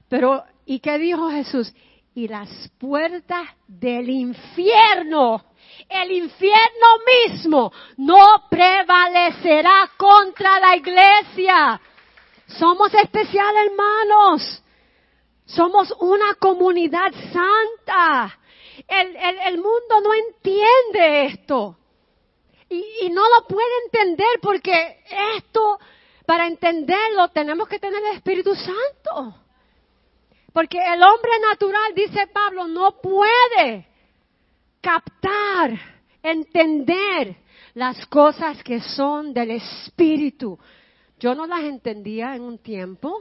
Pero, 0.08 0.44
¿y 0.64 0.80
qué 0.80 0.98
dijo 0.98 1.30
Jesús? 1.30 1.72
Y 2.14 2.28
las 2.28 2.48
puertas 2.78 3.48
del 3.66 4.08
infierno, 4.08 5.44
el 5.88 6.12
infierno 6.12 6.86
mismo, 7.26 7.72
no 7.98 8.44
prevalecerá 8.48 9.90
contra 9.96 10.58
la 10.60 10.76
iglesia. 10.76 11.80
Somos 12.46 12.94
especiales, 12.94 13.70
hermanos. 13.70 14.62
Somos 15.46 15.92
una 16.00 16.34
comunidad 16.34 17.12
santa. 17.32 18.38
El, 18.88 19.56
mundo 19.58 20.00
no 20.02 20.14
entiende 20.14 21.26
esto. 21.26 21.76
Y, 22.68 23.08
no 23.10 23.22
lo 23.22 23.46
puede 23.46 23.68
entender 23.84 24.40
porque 24.42 25.04
esto, 25.36 25.78
para 26.26 26.46
entenderlo, 26.46 27.28
tenemos 27.28 27.68
que 27.68 27.78
tener 27.78 28.02
el 28.02 28.16
Espíritu 28.16 28.54
Santo. 28.54 29.45
Porque 30.56 30.78
el 30.78 31.02
hombre 31.02 31.32
natural, 31.50 31.92
dice 31.94 32.28
Pablo, 32.28 32.66
no 32.66 32.98
puede 33.02 33.86
captar, 34.80 35.78
entender 36.22 37.36
las 37.74 38.06
cosas 38.06 38.64
que 38.64 38.80
son 38.80 39.34
del 39.34 39.50
Espíritu. 39.50 40.58
Yo 41.20 41.34
no 41.34 41.46
las 41.46 41.62
entendía 41.62 42.34
en 42.34 42.40
un 42.40 42.56
tiempo. 42.56 43.20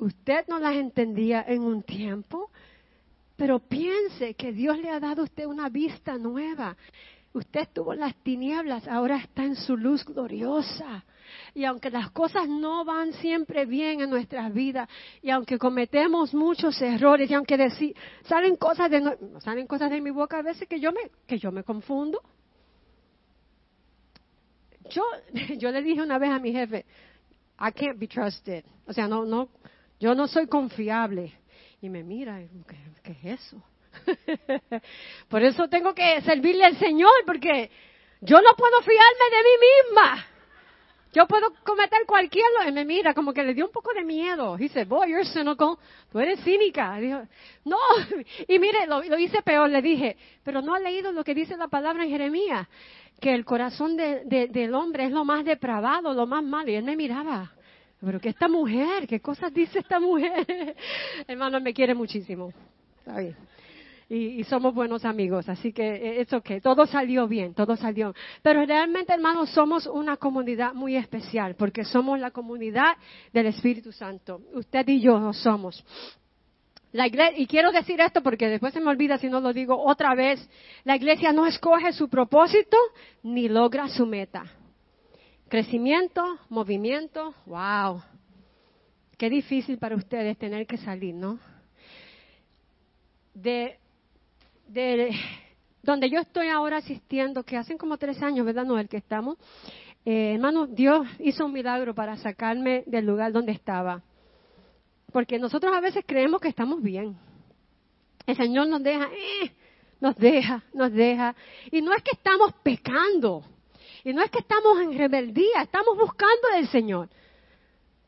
Usted 0.00 0.44
no 0.48 0.58
las 0.58 0.74
entendía 0.74 1.42
en 1.48 1.62
un 1.62 1.82
tiempo. 1.82 2.50
Pero 3.36 3.60
piense 3.60 4.34
que 4.34 4.52
Dios 4.52 4.78
le 4.78 4.90
ha 4.90 5.00
dado 5.00 5.22
a 5.22 5.24
usted 5.24 5.46
una 5.46 5.70
vista 5.70 6.18
nueva. 6.18 6.76
Usted 7.32 7.60
estuvo 7.60 7.94
en 7.94 8.00
las 8.00 8.16
tinieblas, 8.16 8.86
ahora 8.86 9.16
está 9.16 9.44
en 9.44 9.56
su 9.56 9.78
luz 9.78 10.04
gloriosa. 10.04 11.06
Y 11.54 11.64
aunque 11.64 11.90
las 11.90 12.10
cosas 12.10 12.48
no 12.48 12.84
van 12.84 13.12
siempre 13.14 13.66
bien 13.66 14.00
en 14.00 14.10
nuestras 14.10 14.52
vidas, 14.52 14.88
y 15.22 15.30
aunque 15.30 15.58
cometemos 15.58 16.34
muchos 16.34 16.80
errores, 16.82 17.30
y 17.30 17.34
aunque 17.34 17.56
salen 18.24 18.56
cosas 18.56 18.90
de 18.90 19.16
salen 19.40 19.66
cosas 19.66 19.90
de 19.90 20.00
mi 20.00 20.10
boca 20.10 20.38
a 20.38 20.42
veces 20.42 20.68
que 20.68 20.80
yo 20.80 20.92
me 20.92 21.10
que 21.26 21.38
yo 21.38 21.52
me 21.52 21.62
confundo. 21.62 22.20
Yo 24.90 25.02
yo 25.58 25.70
le 25.70 25.82
dije 25.82 26.02
una 26.02 26.18
vez 26.18 26.30
a 26.30 26.38
mi 26.38 26.52
jefe, 26.52 26.84
I 27.58 27.72
can't 27.72 27.98
be 27.98 28.08
trusted. 28.08 28.64
O 28.86 28.92
sea, 28.92 29.08
no 29.08 29.24
no 29.24 29.48
yo 30.00 30.14
no 30.14 30.26
soy 30.26 30.46
confiable. 30.46 31.32
Y 31.80 31.88
me 31.90 32.02
mira, 32.02 32.40
¿qué, 32.66 32.76
qué 33.02 33.12
es 33.12 33.40
eso? 33.40 33.62
Por 35.28 35.42
eso 35.42 35.68
tengo 35.68 35.94
que 35.94 36.20
servirle 36.22 36.64
al 36.64 36.78
Señor, 36.78 37.12
porque 37.26 37.70
yo 38.20 38.40
no 38.40 38.54
puedo 38.56 38.80
fiarme 38.80 39.30
de 39.30 39.42
mí 39.42 39.50
misma. 39.66 40.26
Yo 41.14 41.28
puedo 41.28 41.52
cometer 41.62 42.00
cualquier 42.06 42.44
y 42.66 42.72
me 42.72 42.84
mira 42.84 43.14
como 43.14 43.32
que 43.32 43.44
le 43.44 43.54
dio 43.54 43.66
un 43.66 43.70
poco 43.70 43.94
de 43.94 44.02
miedo. 44.04 44.56
Dice, 44.56 44.84
boy, 44.84 45.10
you're 45.10 45.24
cynical. 45.24 45.76
Tú 46.10 46.18
eres 46.18 46.40
cínica. 46.40 46.96
Dijo, 46.96 47.22
no. 47.64 47.76
Y 48.48 48.58
mire, 48.58 48.84
lo, 48.88 49.00
hice 49.16 49.40
peor. 49.42 49.70
Le 49.70 49.80
dije, 49.80 50.16
pero 50.42 50.60
no 50.60 50.74
ha 50.74 50.80
leído 50.80 51.12
lo 51.12 51.22
que 51.22 51.32
dice 51.32 51.56
la 51.56 51.68
palabra 51.68 52.02
en 52.02 52.10
Jeremías. 52.10 52.66
Que 53.20 53.32
el 53.32 53.44
corazón 53.44 53.96
del 53.96 54.74
hombre 54.74 55.04
es 55.04 55.12
lo 55.12 55.24
más 55.24 55.44
depravado, 55.44 56.12
lo 56.12 56.26
más 56.26 56.42
malo. 56.42 56.68
Y 56.68 56.74
él 56.74 56.84
me 56.84 56.96
miraba. 56.96 57.52
Pero 58.00 58.18
que 58.18 58.30
esta 58.30 58.48
mujer, 58.48 59.06
¿qué 59.06 59.20
cosas 59.20 59.54
dice 59.54 59.78
esta 59.78 60.00
mujer? 60.00 60.44
Hermano, 61.28 61.60
me 61.60 61.72
quiere 61.72 61.94
muchísimo. 61.94 62.52
Está 62.98 63.20
y, 64.08 64.44
somos 64.44 64.74
buenos 64.74 65.04
amigos. 65.04 65.48
Así 65.48 65.72
que 65.72 66.20
es 66.20 66.28
que 66.42 66.60
todo 66.60 66.86
salió 66.86 67.26
bien, 67.26 67.54
todo 67.54 67.76
salió. 67.76 68.14
Pero 68.42 68.64
realmente, 68.64 69.12
hermanos, 69.12 69.50
somos 69.50 69.86
una 69.86 70.16
comunidad 70.16 70.74
muy 70.74 70.96
especial 70.96 71.54
porque 71.56 71.84
somos 71.84 72.18
la 72.18 72.30
comunidad 72.30 72.96
del 73.32 73.46
Espíritu 73.46 73.92
Santo. 73.92 74.40
Usted 74.54 74.86
y 74.88 75.00
yo 75.00 75.32
somos. 75.32 75.84
La 76.92 77.08
iglesia, 77.08 77.36
y 77.36 77.46
quiero 77.46 77.72
decir 77.72 78.00
esto 78.00 78.22
porque 78.22 78.48
después 78.48 78.72
se 78.72 78.80
me 78.80 78.88
olvida 78.88 79.18
si 79.18 79.28
no 79.28 79.40
lo 79.40 79.52
digo 79.52 79.76
otra 79.84 80.14
vez, 80.14 80.48
la 80.84 80.94
iglesia 80.94 81.32
no 81.32 81.44
escoge 81.44 81.92
su 81.92 82.08
propósito 82.08 82.76
ni 83.24 83.48
logra 83.48 83.88
su 83.88 84.06
meta. 84.06 84.44
Crecimiento, 85.48 86.38
movimiento, 86.48 87.34
wow. 87.46 88.00
Qué 89.18 89.28
difícil 89.28 89.78
para 89.78 89.96
ustedes 89.96 90.38
tener 90.38 90.66
que 90.66 90.76
salir, 90.76 91.14
¿no? 91.14 91.40
De 93.34 93.78
de 94.68 95.14
donde 95.82 96.08
yo 96.10 96.20
estoy 96.20 96.48
ahora 96.48 96.78
asistiendo, 96.78 97.42
que 97.44 97.56
hacen 97.56 97.76
como 97.76 97.98
tres 97.98 98.22
años, 98.22 98.46
¿verdad, 98.46 98.64
Noel, 98.64 98.88
que 98.88 98.96
estamos? 98.96 99.36
Eh, 100.04 100.34
hermano, 100.34 100.66
Dios 100.66 101.06
hizo 101.18 101.46
un 101.46 101.52
milagro 101.52 101.94
para 101.94 102.16
sacarme 102.16 102.84
del 102.86 103.06
lugar 103.06 103.32
donde 103.32 103.52
estaba. 103.52 104.02
Porque 105.12 105.38
nosotros 105.38 105.72
a 105.74 105.80
veces 105.80 106.04
creemos 106.06 106.40
que 106.40 106.48
estamos 106.48 106.82
bien. 106.82 107.16
El 108.26 108.36
Señor 108.36 108.68
nos 108.68 108.82
deja, 108.82 109.04
eh, 109.12 109.52
nos 110.00 110.16
deja, 110.16 110.62
nos 110.72 110.92
deja. 110.92 111.34
Y 111.70 111.82
no 111.82 111.94
es 111.94 112.02
que 112.02 112.12
estamos 112.12 112.52
pecando. 112.62 113.44
Y 114.02 114.12
no 114.12 114.22
es 114.22 114.30
que 114.30 114.40
estamos 114.40 114.80
en 114.80 114.98
rebeldía, 114.98 115.62
estamos 115.62 115.96
buscando 115.96 116.48
del 116.54 116.68
Señor. 116.68 117.08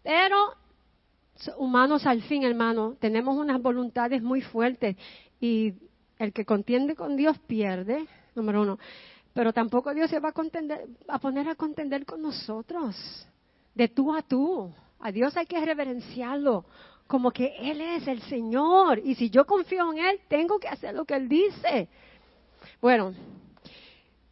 Pero 0.03 0.55
humanos 1.59 2.07
al 2.07 2.23
fin, 2.23 2.45
hermano, 2.45 2.97
tenemos 2.99 3.37
unas 3.37 3.61
voluntades 3.61 4.23
muy 4.23 4.40
fuertes 4.40 4.97
y 5.40 5.75
el 6.18 6.33
que 6.33 6.44
contiende 6.44 6.94
con 6.94 7.16
Dios 7.16 7.38
pierde, 7.46 8.07
número 8.35 8.62
uno. 8.62 8.79
Pero 9.33 9.52
tampoco 9.52 9.92
Dios 9.92 10.11
se 10.11 10.20
va 10.20 10.31
a, 10.31 11.14
a 11.14 11.18
poner 11.18 11.48
a 11.48 11.55
contender 11.55 12.07
con 12.07 12.22
nosotros, 12.22 12.96
de 13.74 13.88
tú 13.88 14.14
a 14.14 14.22
tú. 14.22 14.73
A 15.00 15.12
Dios 15.12 15.37
hay 15.37 15.46
que 15.46 15.60
reverenciarlo 15.64 16.64
como 17.06 17.31
que 17.31 17.54
Él 17.58 17.81
es 17.81 18.06
el 18.08 18.21
Señor. 18.23 19.00
Y 19.04 19.14
si 19.14 19.31
yo 19.31 19.44
confío 19.44 19.92
en 19.92 19.98
Él, 19.98 20.21
tengo 20.29 20.58
que 20.58 20.69
hacer 20.69 20.94
lo 20.94 21.04
que 21.04 21.14
Él 21.14 21.29
dice. 21.29 21.88
Bueno, 22.81 23.14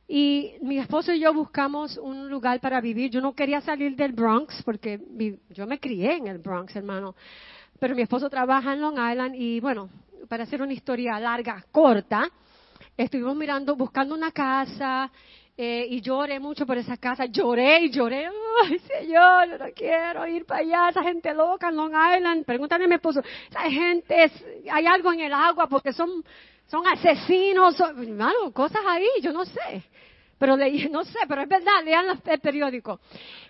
y 0.09 0.53
mi 0.61 0.79
esposo 0.79 1.13
y 1.13 1.21
yo 1.21 1.33
buscamos 1.33 1.97
un 1.97 2.29
lugar 2.29 2.61
para 2.61 2.81
vivir. 2.81 3.11
Yo 3.11 3.21
no 3.21 3.35
quería 3.35 3.61
salir 3.61 3.97
del 3.97 4.13
Bronx 4.13 4.63
porque 4.65 5.01
yo 5.51 5.67
me 5.67 5.79
crié 5.79 6.17
en 6.17 6.27
el 6.27 6.39
Bronx, 6.39 6.75
hermano. 6.77 7.15
Pero 7.79 7.95
mi 7.95 8.03
esposo 8.03 8.29
trabaja 8.29 8.73
en 8.73 8.81
Long 8.81 8.99
Island 8.99 9.35
y 9.35 9.61
bueno, 9.61 9.89
para 10.29 10.45
hacer 10.45 10.63
una 10.63 10.73
historia 10.73 11.19
larga, 11.19 11.65
corta, 11.71 12.29
estuvimos 12.97 13.37
mirando, 13.37 13.77
buscando 13.77 14.15
una 14.15 14.31
casa 14.33 15.11
eh, 15.57 15.87
y 15.89 16.01
lloré 16.01 16.41
mucho 16.41 16.67
por 16.67 16.79
esa 16.79 16.97
casa. 16.97 17.27
Lloré 17.27 17.81
y 17.85 17.91
lloré. 17.91 18.29
Ay, 18.65 18.79
Señor, 18.81 19.51
yo 19.51 19.59
no 19.59 19.67
quiero 19.75 20.27
ir 20.27 20.45
para 20.45 20.61
allá. 20.61 20.89
Esa 20.91 21.03
gente 21.03 21.33
loca 21.33 21.69
en 21.69 21.77
Long 21.77 21.93
Island. 21.93 22.45
Pregúntale 22.45 22.85
a 22.85 22.89
mi 22.89 22.95
esposo. 22.95 23.23
Esa 23.51 23.71
gente, 23.71 24.31
hay 24.71 24.87
algo 24.87 25.13
en 25.13 25.21
el 25.21 25.33
agua 25.33 25.69
porque 25.69 25.93
son, 25.93 26.25
son 26.67 26.87
asesinos. 26.87 27.77
Son, 27.77 28.53
cosas 28.53 28.83
ahí, 28.87 29.09
yo 29.23 29.33
no 29.33 29.45
sé. 29.45 29.85
Pero 30.39 30.57
leí, 30.57 30.89
no 30.91 31.05
sé, 31.05 31.19
pero 31.29 31.43
es 31.43 31.49
verdad, 31.49 31.85
lean 31.85 32.21
el 32.25 32.41
periódico. 32.41 33.01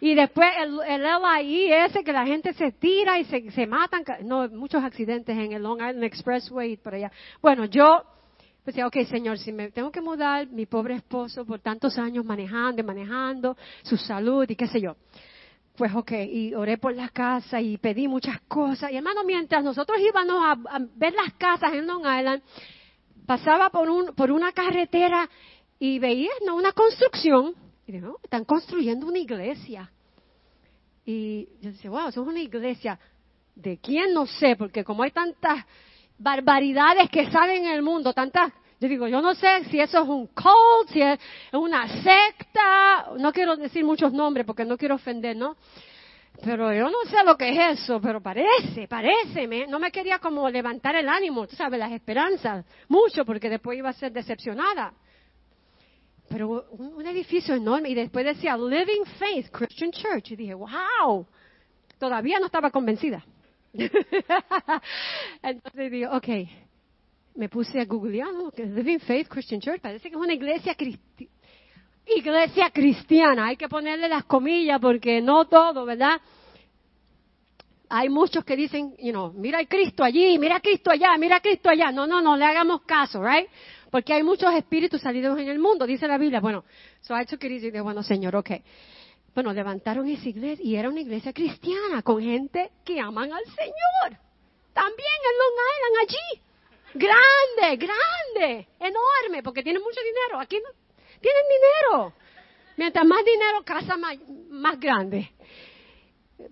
Y 0.00 0.14
después 0.14 0.48
el, 0.58 0.78
el 0.86 1.02
LIE 1.02 1.84
ese 1.84 2.04
que 2.04 2.12
la 2.12 2.26
gente 2.26 2.52
se 2.54 2.72
tira 2.72 3.18
y 3.18 3.24
se, 3.24 3.50
se 3.50 3.66
matan. 3.66 4.04
No, 4.24 4.48
muchos 4.48 4.82
accidentes 4.82 5.36
en 5.36 5.52
el 5.52 5.62
Long 5.62 5.78
Island 5.78 6.04
Expressway 6.04 6.76
por 6.76 6.94
allá. 6.94 7.10
Bueno, 7.40 7.64
yo 7.66 8.02
pues 8.64 8.78
ok, 8.82 8.96
Señor, 9.10 9.38
si 9.38 9.52
me 9.52 9.70
tengo 9.70 9.90
que 9.92 10.00
mudar, 10.00 10.46
mi 10.46 10.64
pobre 10.64 10.94
esposo 10.94 11.44
por 11.44 11.60
tantos 11.60 11.98
años 11.98 12.24
manejando 12.24 12.80
y 12.80 12.84
manejando, 12.84 13.58
su 13.82 13.98
salud 13.98 14.48
y 14.48 14.56
qué 14.56 14.66
sé 14.66 14.80
yo. 14.80 14.96
Pues 15.76 15.94
ok, 15.94 16.12
y 16.12 16.54
oré 16.54 16.78
por 16.78 16.94
la 16.94 17.10
casa 17.10 17.60
y 17.60 17.76
pedí 17.76 18.08
muchas 18.08 18.40
cosas. 18.48 18.90
Y 18.90 18.96
hermano, 18.96 19.22
mientras 19.22 19.62
nosotros 19.62 19.98
íbamos 20.00 20.42
a, 20.42 20.78
ver 20.96 21.12
las 21.12 21.34
casas 21.34 21.74
en 21.74 21.86
Long 21.86 22.06
Island, 22.06 22.42
pasaba 23.26 23.68
por, 23.68 23.90
un, 23.90 24.14
por 24.14 24.32
una 24.32 24.52
carretera 24.52 25.28
y 25.84 25.98
veía 25.98 26.30
¿no? 26.46 26.56
una 26.56 26.72
construcción. 26.72 27.54
Y 27.86 27.92
dije, 27.92 28.06
oh, 28.06 28.18
están 28.22 28.46
construyendo 28.46 29.06
una 29.06 29.18
iglesia. 29.18 29.92
Y 31.04 31.46
yo 31.60 31.72
decía, 31.72 31.90
wow, 31.90 32.08
eso 32.08 32.22
es 32.22 32.26
una 32.26 32.40
iglesia. 32.40 32.98
¿De 33.54 33.76
quién? 33.76 34.14
No 34.14 34.24
sé, 34.24 34.56
porque 34.56 34.82
como 34.82 35.02
hay 35.02 35.10
tantas 35.10 35.62
barbaridades 36.16 37.10
que 37.10 37.30
salen 37.30 37.66
en 37.66 37.74
el 37.74 37.82
mundo, 37.82 38.14
tantas. 38.14 38.50
Yo 38.80 38.88
digo, 38.88 39.08
yo 39.08 39.20
no 39.20 39.34
sé 39.34 39.64
si 39.70 39.78
eso 39.78 40.02
es 40.02 40.08
un 40.08 40.28
cult, 40.28 40.88
si 40.90 41.02
es 41.02 41.18
una 41.52 41.86
secta, 42.02 43.12
no 43.18 43.30
quiero 43.30 43.54
decir 43.54 43.84
muchos 43.84 44.10
nombres 44.10 44.46
porque 44.46 44.64
no 44.64 44.78
quiero 44.78 44.94
ofender, 44.94 45.36
¿no? 45.36 45.56
Pero 46.42 46.72
yo 46.72 46.88
no 46.88 47.10
sé 47.10 47.22
lo 47.24 47.36
que 47.36 47.50
es 47.50 47.80
eso, 47.80 48.00
pero 48.00 48.22
parece, 48.22 48.88
parece, 48.88 49.46
me, 49.46 49.66
no 49.66 49.78
me 49.78 49.92
quería 49.92 50.18
como 50.18 50.48
levantar 50.48 50.96
el 50.96 51.10
ánimo, 51.10 51.46
tú 51.46 51.56
sabes, 51.56 51.78
las 51.78 51.92
esperanzas, 51.92 52.64
mucho, 52.88 53.26
porque 53.26 53.50
después 53.50 53.78
iba 53.78 53.90
a 53.90 53.92
ser 53.92 54.12
decepcionada. 54.12 54.94
Pero 56.34 56.66
un, 56.72 57.06
edificio 57.06 57.54
enorme, 57.54 57.90
y 57.90 57.94
después 57.94 58.24
decía 58.24 58.56
Living 58.56 59.04
Faith 59.20 59.50
Christian 59.52 59.92
Church, 59.92 60.32
y 60.32 60.34
dije, 60.34 60.52
wow, 60.52 61.24
todavía 61.96 62.40
no 62.40 62.46
estaba 62.46 62.72
convencida. 62.72 63.24
Entonces 65.42 65.92
digo, 65.92 66.10
ok, 66.10 66.28
me 67.36 67.48
puse 67.48 67.78
a 67.80 67.84
googlear, 67.84 68.32
¿no? 68.32 68.50
Living 68.56 68.98
Faith 68.98 69.28
Christian 69.28 69.60
Church, 69.60 69.80
parece 69.80 70.10
que 70.10 70.16
es 70.16 70.20
una 70.20 70.34
iglesia 70.34 70.74
cristiana. 70.74 71.32
Iglesia 72.04 72.68
cristiana, 72.70 73.46
hay 73.46 73.56
que 73.56 73.68
ponerle 73.68 74.08
las 74.08 74.24
comillas 74.24 74.80
porque 74.80 75.22
no 75.22 75.44
todo, 75.44 75.84
¿verdad? 75.84 76.20
Hay 77.88 78.08
muchos 78.08 78.44
que 78.44 78.56
dicen, 78.56 78.96
you 78.98 79.12
know, 79.12 79.32
mira 79.32 79.60
a 79.60 79.66
Cristo 79.66 80.02
allí, 80.02 80.36
mira 80.40 80.58
Cristo 80.58 80.90
allá, 80.90 81.16
mira 81.16 81.38
Cristo 81.38 81.70
allá. 81.70 81.92
No, 81.92 82.08
no, 82.08 82.20
no 82.20 82.36
le 82.36 82.44
hagamos 82.44 82.82
caso, 82.82 83.22
right? 83.22 83.48
Porque 83.94 84.12
hay 84.12 84.24
muchos 84.24 84.52
espíritus 84.52 85.00
salidos 85.00 85.38
en 85.38 85.48
el 85.48 85.60
mundo, 85.60 85.86
dice 85.86 86.08
la 86.08 86.18
Biblia. 86.18 86.40
Bueno, 86.40 86.64
so 87.00 87.16
I 87.16 87.22
hecho 87.22 87.38
que 87.38 87.48
decir, 87.48 87.80
bueno, 87.80 88.02
Señor, 88.02 88.34
ok. 88.34 88.50
Bueno, 89.32 89.52
levantaron 89.52 90.08
esa 90.08 90.28
iglesia 90.28 90.64
y 90.64 90.74
era 90.74 90.88
una 90.88 91.00
iglesia 91.00 91.32
cristiana 91.32 92.02
con 92.02 92.20
gente 92.20 92.72
que 92.84 92.98
aman 92.98 93.32
al 93.32 93.44
Señor. 93.44 94.18
También 94.72 95.16
en 95.30 95.38
Long 95.38 95.60
Island, 95.70 95.96
allí. 96.02 97.06
Grande, 97.06 97.86
grande, 97.86 98.68
enorme, 98.80 99.44
porque 99.44 99.62
tienen 99.62 99.80
mucho 99.80 100.00
dinero. 100.00 100.40
Aquí 100.40 100.56
tienen 101.20 101.42
dinero. 101.48 102.14
Mientras 102.76 103.06
más 103.06 103.24
dinero, 103.24 103.62
casa 103.64 103.96
más, 103.96 104.16
más 104.50 104.80
grande. 104.80 105.30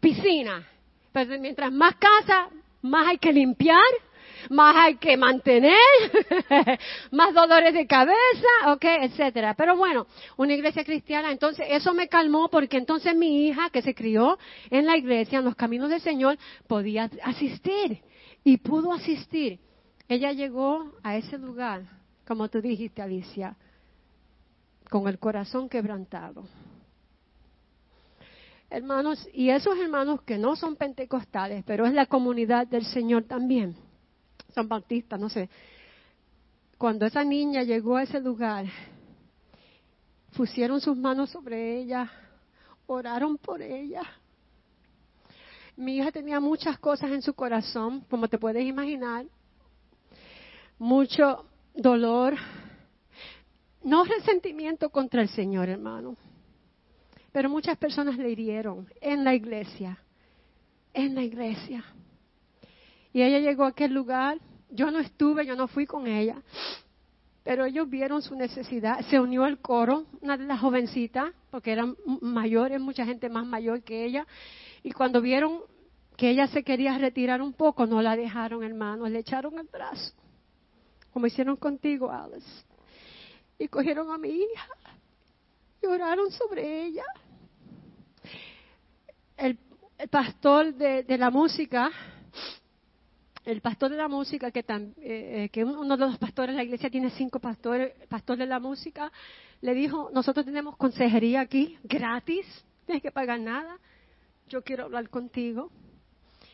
Piscina. 0.01 0.65
Pero 1.13 1.41
mientras 1.41 1.73
más 1.73 1.97
casa, 1.97 2.51
más 2.83 3.09
hay 3.09 3.19
que 3.19 3.33
limpiar 3.33 3.83
más 4.51 4.75
hay 4.77 4.97
que 4.97 5.17
mantener, 5.17 5.77
más 7.11 7.35
dolores 7.35 7.75
de 7.75 7.87
cabeza, 7.87 8.73
ok, 8.73 8.85
etcétera. 9.03 9.55
Pero 9.55 9.77
bueno, 9.77 10.07
una 10.37 10.55
iglesia 10.55 10.85
cristiana, 10.85 11.31
entonces 11.31 11.67
eso 11.71 11.95
me 11.95 12.09
calmó 12.09 12.49
porque 12.49 12.77
entonces 12.77 13.15
mi 13.15 13.47
hija 13.47 13.71
que 13.71 13.83
se 13.83 13.95
crió 13.95 14.39
en 14.71 14.87
la 14.87 14.97
iglesia, 14.97 15.39
en 15.39 15.45
los 15.45 15.57
caminos 15.57 15.91
del 15.91 16.01
Señor, 16.01 16.39
podía 16.67 17.11
asistir 17.23 18.03
y 18.45 18.59
pudo 18.59 18.93
asistir. 18.93 19.61
Ella 20.09 20.33
llegó 20.33 20.93
a 21.03 21.17
ese 21.17 21.39
lugar, 21.39 21.83
como 22.27 22.49
tú 22.49 22.61
dijiste, 22.61 23.03
Alicia, 23.03 23.57
con 24.91 25.09
el 25.09 25.19
corazón 25.19 25.69
quebrantado. 25.69 26.45
Hermanos, 28.69 29.29
y 29.35 29.51
esos 29.51 29.79
hermanos 29.79 30.23
que 30.23 30.39
no 30.39 30.57
son 30.57 30.77
pentecostales, 30.77 31.63
pero 31.67 31.87
es 31.87 31.93
la 31.93 32.07
comunidad 32.07 32.67
del 32.67 32.87
Señor 32.87 33.25
también 33.25 33.77
San 34.55 34.69
Bautista, 34.69 35.17
no 35.17 35.29
sé. 35.29 35.49
Cuando 36.79 37.07
esa 37.07 37.25
niña 37.25 37.63
llegó 37.63 37.97
a 37.97 38.03
ese 38.03 38.21
lugar, 38.21 38.67
pusieron 40.37 40.81
sus 40.81 40.97
manos 40.97 41.31
sobre 41.31 41.79
ella, 41.79 42.11
oraron 42.87 43.39
por 43.39 43.63
ella. 43.63 44.03
Mi 45.77 45.97
hija 45.97 46.13
tenía 46.13 46.41
muchas 46.41 46.79
cosas 46.79 47.11
en 47.13 47.23
su 47.23 47.35
corazón, 47.35 48.05
como 48.11 48.29
te 48.29 48.39
puedes 48.39 48.65
imaginar, 48.65 49.27
mucho 50.79 51.47
dolor, 51.75 52.35
no 53.83 54.05
resentimiento 54.05 54.91
contra 54.91 55.23
el 55.23 55.29
Señor, 55.29 55.69
hermano, 55.69 56.17
pero 57.33 57.49
muchas 57.49 57.79
personas 57.79 58.19
le 58.19 58.31
hirieron 58.31 58.87
en 59.01 59.25
la 59.25 59.35
iglesia, 59.35 59.99
en 60.93 61.15
la 61.15 61.23
iglesia. 61.23 61.85
Y 63.13 63.23
ella 63.23 63.39
llegó 63.39 63.65
a 63.65 63.69
aquel 63.69 63.93
lugar, 63.93 64.39
yo 64.71 64.91
no 64.91 64.99
estuve, 64.99 65.45
yo 65.45 65.55
no 65.55 65.69
fui 65.69 65.87
con 65.87 66.07
ella, 66.07 66.43
pero 67.45 67.65
ellos 67.65 67.89
vieron 67.91 68.23
su 68.23 68.35
necesidad, 68.35 69.01
se 69.11 69.21
unió 69.21 69.45
al 69.45 69.59
coro, 69.59 70.07
una 70.21 70.37
de 70.37 70.45
las 70.45 70.61
jovencitas, 70.61 71.33
porque 71.51 71.73
eran 71.73 71.97
mayores, 72.21 72.81
mucha 72.81 73.05
gente 73.05 73.29
más 73.29 73.47
mayor 73.47 73.83
que 73.83 74.05
ella, 74.05 74.27
y 74.83 74.93
cuando 74.93 75.21
vieron 75.21 75.61
que 76.17 76.31
ella 76.31 76.47
se 76.47 76.63
quería 76.63 76.97
retirar 76.99 77.43
un 77.43 77.53
poco, 77.53 77.87
no 77.87 78.01
la 78.01 78.17
dejaron, 78.17 78.63
hermano, 78.63 79.09
le 79.09 79.19
echaron 79.19 79.59
el 79.59 79.67
brazo, 79.67 80.15
como 81.13 81.27
hicieron 81.27 81.57
contigo, 81.57 82.11
Alice, 82.11 82.65
y 83.59 83.69
cogieron 83.69 84.11
a 84.11 84.19
mi 84.19 84.29
hija. 84.29 84.69
Y 85.83 85.87
oraron 85.87 86.31
sobre 86.31 86.85
ella. 86.85 87.05
El, 89.37 89.59
pastor 90.11 90.75
de, 90.75 91.05
de 91.05 91.19
la 91.19 91.31
música 91.31 91.91
el 93.45 93.61
pastor 93.61 93.91
de 93.91 93.97
la 93.97 94.09
música, 94.09 94.51
que, 94.51 94.61
eh, 94.61 95.51
eh, 95.53 95.65
uno 95.65 95.97
de 95.97 96.07
los 96.07 96.19
pastores, 96.19 96.55
la 96.55 96.63
iglesia 96.63 96.91
tiene 96.91 97.11
cinco 97.11 97.41
pastores, 97.41 97.93
pastor 98.09 98.39
de 98.39 98.47
la 98.47 98.61
música, 98.61 99.11
le 99.61 99.75
dijo, 99.75 100.11
nosotros 100.13 100.47
tenemos 100.47 100.77
consejería 100.77 101.41
aquí, 101.41 101.79
gratis, 101.83 102.47
tienes 102.87 103.03
que 103.03 103.11
pagar 103.11 103.41
nada, 103.41 103.79
yo 104.49 104.63
quiero 104.63 104.85
hablar 104.85 105.09
contigo. 105.09 105.71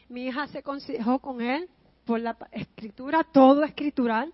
Mi 0.08 0.26
hija 0.26 0.46
se 0.48 0.62
consejó 0.62 1.18
con 1.18 1.40
él 1.40 1.68
por 2.04 2.20
la 2.20 2.36
escritura, 2.52 3.24
todo 3.24 3.64
escritural. 3.64 4.32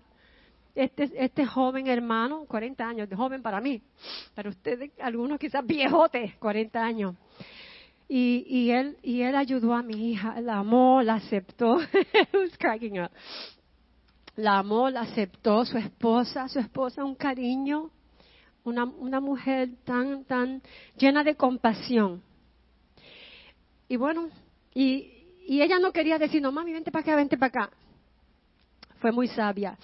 Este, 0.73 1.09
este 1.15 1.45
joven 1.45 1.87
hermano, 1.87 2.45
40 2.47 2.85
años, 2.85 3.09
de 3.09 3.15
joven 3.15 3.41
para 3.41 3.61
mí, 3.61 3.81
para 4.33 4.49
ustedes, 4.49 4.91
algunos 4.99 5.39
quizás 5.39 5.65
viejotes, 5.65 6.35
40 6.35 6.83
años. 6.83 7.15
Y, 8.07 8.45
y, 8.47 8.71
él, 8.71 8.97
y 9.01 9.21
él 9.21 9.35
ayudó 9.35 9.73
a 9.73 9.81
mi 9.81 10.11
hija, 10.11 10.39
la 10.41 10.59
amó, 10.59 11.01
la 11.01 11.15
aceptó. 11.15 11.79
cracking 12.59 13.01
up. 13.01 13.09
La 14.35 14.59
amó, 14.59 14.89
la 14.89 15.01
aceptó, 15.01 15.65
su 15.65 15.77
esposa, 15.77 16.47
su 16.47 16.59
esposa, 16.59 17.03
un 17.03 17.15
cariño, 17.15 17.89
una, 18.63 18.83
una 18.83 19.19
mujer 19.19 19.69
tan, 19.85 20.25
tan 20.25 20.61
llena 20.97 21.23
de 21.23 21.35
compasión. 21.35 22.21
Y 23.87 23.95
bueno, 23.95 24.29
y, 24.73 25.25
y 25.47 25.61
ella 25.61 25.79
no 25.79 25.91
quería 25.91 26.17
decir, 26.17 26.41
no 26.41 26.51
mami, 26.51 26.73
vente 26.73 26.91
para 26.91 27.01
acá, 27.01 27.15
vente 27.15 27.37
para 27.37 27.47
acá. 27.47 27.75
Fue 28.99 29.11
muy 29.11 29.27
sabia. 29.29 29.77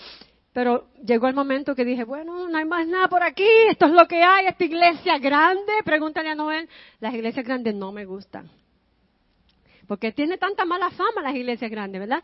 Pero 0.54 0.90
llegó 1.06 1.28
el 1.28 1.34
momento 1.34 1.76
que 1.76 1.86
dije, 1.86 2.04
bueno, 2.04 2.50
no 2.50 2.58
hay 2.58 2.66
más 2.66 2.86
nada 2.86 3.08
por 3.08 3.24
aquí, 3.24 3.48
esto 3.70 3.86
es 3.86 3.94
lo 3.94 4.06
que 4.06 4.22
hay, 4.22 4.48
esta 4.48 4.66
iglesia 4.66 5.18
grande, 5.18 5.72
pregúntale 5.86 6.30
a 6.30 6.36
Noel, 6.36 6.68
las 7.00 7.14
iglesias 7.14 7.46
grandes 7.46 7.74
no 7.74 7.92
me 7.94 8.04
gustan. 8.04 8.50
Porque 9.88 10.12
tiene 10.12 10.38
tanta 10.38 10.66
mala 10.66 10.90
fama 10.92 11.22
las 11.22 11.36
iglesias 11.36 11.72
grandes, 11.72 12.02
¿verdad? 12.02 12.22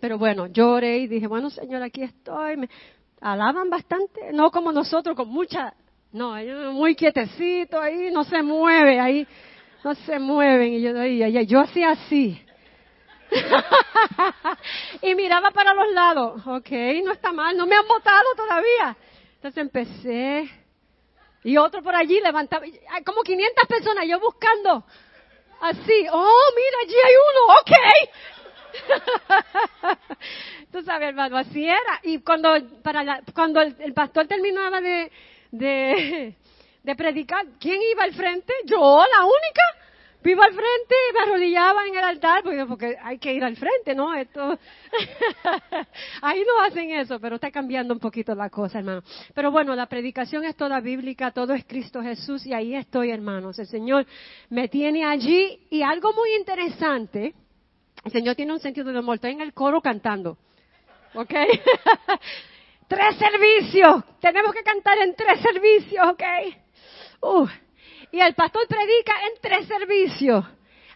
Pero 0.00 0.18
bueno, 0.18 0.46
lloré 0.46 0.98
y 0.98 1.06
dije, 1.06 1.26
bueno, 1.26 1.50
Señor, 1.50 1.82
aquí 1.82 2.02
estoy. 2.02 2.56
Me 2.56 2.68
alaban 3.20 3.68
bastante, 3.68 4.32
no 4.32 4.50
como 4.50 4.72
nosotros, 4.72 5.16
con 5.16 5.28
mucha, 5.28 5.74
no, 6.12 6.36
ellos 6.36 6.72
muy 6.72 6.94
quietecito 6.94 7.80
ahí, 7.80 8.10
no 8.10 8.24
se 8.24 8.42
mueve 8.42 8.98
ahí, 8.98 9.26
no 9.84 9.94
se 9.94 10.18
mueven. 10.18 10.74
Y 10.74 10.80
yo, 10.80 11.40
yo 11.42 11.60
hacía 11.60 11.90
así. 11.90 12.40
y 15.02 15.14
miraba 15.14 15.50
para 15.50 15.74
los 15.74 15.92
lados. 15.92 16.40
Ok, 16.46 16.70
no 17.04 17.12
está 17.12 17.32
mal, 17.32 17.54
no 17.56 17.66
me 17.66 17.76
han 17.76 17.86
votado 17.86 18.34
todavía. 18.36 18.96
Entonces 19.34 19.62
empecé 19.62 20.50
Y 21.44 21.56
otro 21.56 21.82
por 21.82 21.94
allí 21.94 22.20
levantaba, 22.20 22.66
como 23.04 23.22
500 23.22 23.66
personas, 23.66 24.06
yo 24.06 24.18
buscando. 24.20 24.84
Así, 25.60 26.06
oh, 26.10 26.52
mira, 26.56 26.78
allí 26.82 26.96
hay 27.04 27.14
uno, 27.30 27.40
ok. 27.60 27.72
Tú 30.72 30.82
sabes, 30.82 31.08
hermano, 31.08 31.36
así 31.36 31.66
era. 31.66 32.00
Y 32.02 32.20
cuando, 32.20 32.54
para 32.82 33.22
cuando 33.34 33.60
el, 33.60 33.92
pastor 33.92 34.26
terminaba 34.26 34.80
de, 34.80 35.10
de 36.82 36.96
predicar, 36.96 37.44
¿quién 37.58 37.82
iba 37.82 38.04
al 38.04 38.14
frente? 38.14 38.54
Yo, 38.64 38.78
la 38.78 39.24
única. 39.24 39.62
Vivo 40.22 40.42
al 40.42 40.52
frente, 40.52 40.94
me 41.14 41.20
arrodillaba 41.20 41.86
en 41.86 41.96
el 41.96 42.04
altar, 42.04 42.42
porque, 42.68 42.94
hay 43.02 43.18
que 43.18 43.32
ir 43.32 43.42
al 43.42 43.56
frente, 43.56 43.94
¿no? 43.94 44.14
Esto, 44.14 44.58
ahí 46.22 46.44
no 46.46 46.60
hacen 46.62 46.90
eso, 46.90 47.18
pero 47.18 47.36
está 47.36 47.50
cambiando 47.50 47.94
un 47.94 48.00
poquito 48.00 48.34
la 48.34 48.50
cosa, 48.50 48.80
hermano. 48.80 49.02
Pero 49.34 49.50
bueno, 49.50 49.74
la 49.74 49.86
predicación 49.86 50.44
es 50.44 50.56
toda 50.56 50.80
bíblica, 50.80 51.30
todo 51.30 51.54
es 51.54 51.64
Cristo 51.64 52.02
Jesús, 52.02 52.44
y 52.44 52.52
ahí 52.52 52.74
estoy, 52.74 53.10
hermanos. 53.10 53.58
El 53.58 53.66
Señor 53.66 54.06
me 54.50 54.68
tiene 54.68 55.06
allí, 55.06 55.66
y 55.70 55.82
algo 55.82 56.12
muy 56.12 56.34
interesante, 56.34 57.34
el 58.04 58.12
Señor 58.12 58.34
tiene 58.34 58.52
un 58.52 58.60
sentido 58.60 58.92
de 58.92 58.98
humor, 58.98 59.14
estoy 59.14 59.32
en 59.32 59.40
el 59.40 59.54
coro 59.54 59.80
cantando, 59.80 60.36
¿ok? 61.14 61.32
tres 62.88 63.16
servicios, 63.16 64.04
tenemos 64.20 64.52
que 64.52 64.62
cantar 64.62 64.98
en 64.98 65.14
tres 65.14 65.40
servicios, 65.40 66.06
¿ok? 66.08 66.22
Uh. 67.22 67.46
Y 68.12 68.20
el 68.20 68.34
pastor 68.34 68.66
predica 68.68 69.12
en 69.26 69.40
tres 69.40 69.66
servicios. 69.66 70.44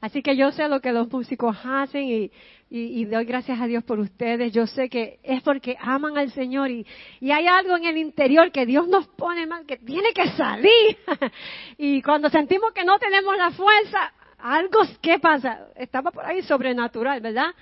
Así 0.01 0.23
que 0.23 0.37
yo 0.37 0.53
sé 0.53 0.69
lo 0.69 0.81
que 0.81 0.93
los 0.93 1.11
músicos 1.11 1.57
hacen 1.65 2.31
y, 2.71 3.05
doy 3.07 3.25
gracias 3.25 3.59
a 3.59 3.67
Dios 3.67 3.85
por 3.85 3.99
ustedes. 4.01 4.53
Yo 4.53 4.67
sé 4.67 4.91
que 4.91 5.19
es 5.23 5.41
porque 5.43 5.77
aman 5.81 6.19
al 6.19 6.31
Señor 6.33 6.71
y, 6.71 6.85
y 7.21 7.31
hay 7.31 7.47
algo 7.47 7.77
en 7.77 7.85
el 7.85 7.97
interior 7.97 8.53
que 8.53 8.67
Dios 8.67 8.87
nos 8.87 9.07
pone 9.09 9.47
mal, 9.47 9.65
que 9.65 9.79
tiene 9.79 10.13
que 10.13 10.29
salir. 10.33 10.99
y 11.79 12.03
cuando 12.03 12.29
sentimos 12.29 12.73
que 12.73 12.85
no 12.85 12.99
tenemos 12.99 13.35
la 13.39 13.51
fuerza, 13.53 14.13
algo, 14.39 14.81
¿qué 15.01 15.19
pasa? 15.19 15.69
Estaba 15.75 16.11
por 16.11 16.27
ahí 16.27 16.43
sobrenatural, 16.43 17.23
¿verdad? 17.23 17.55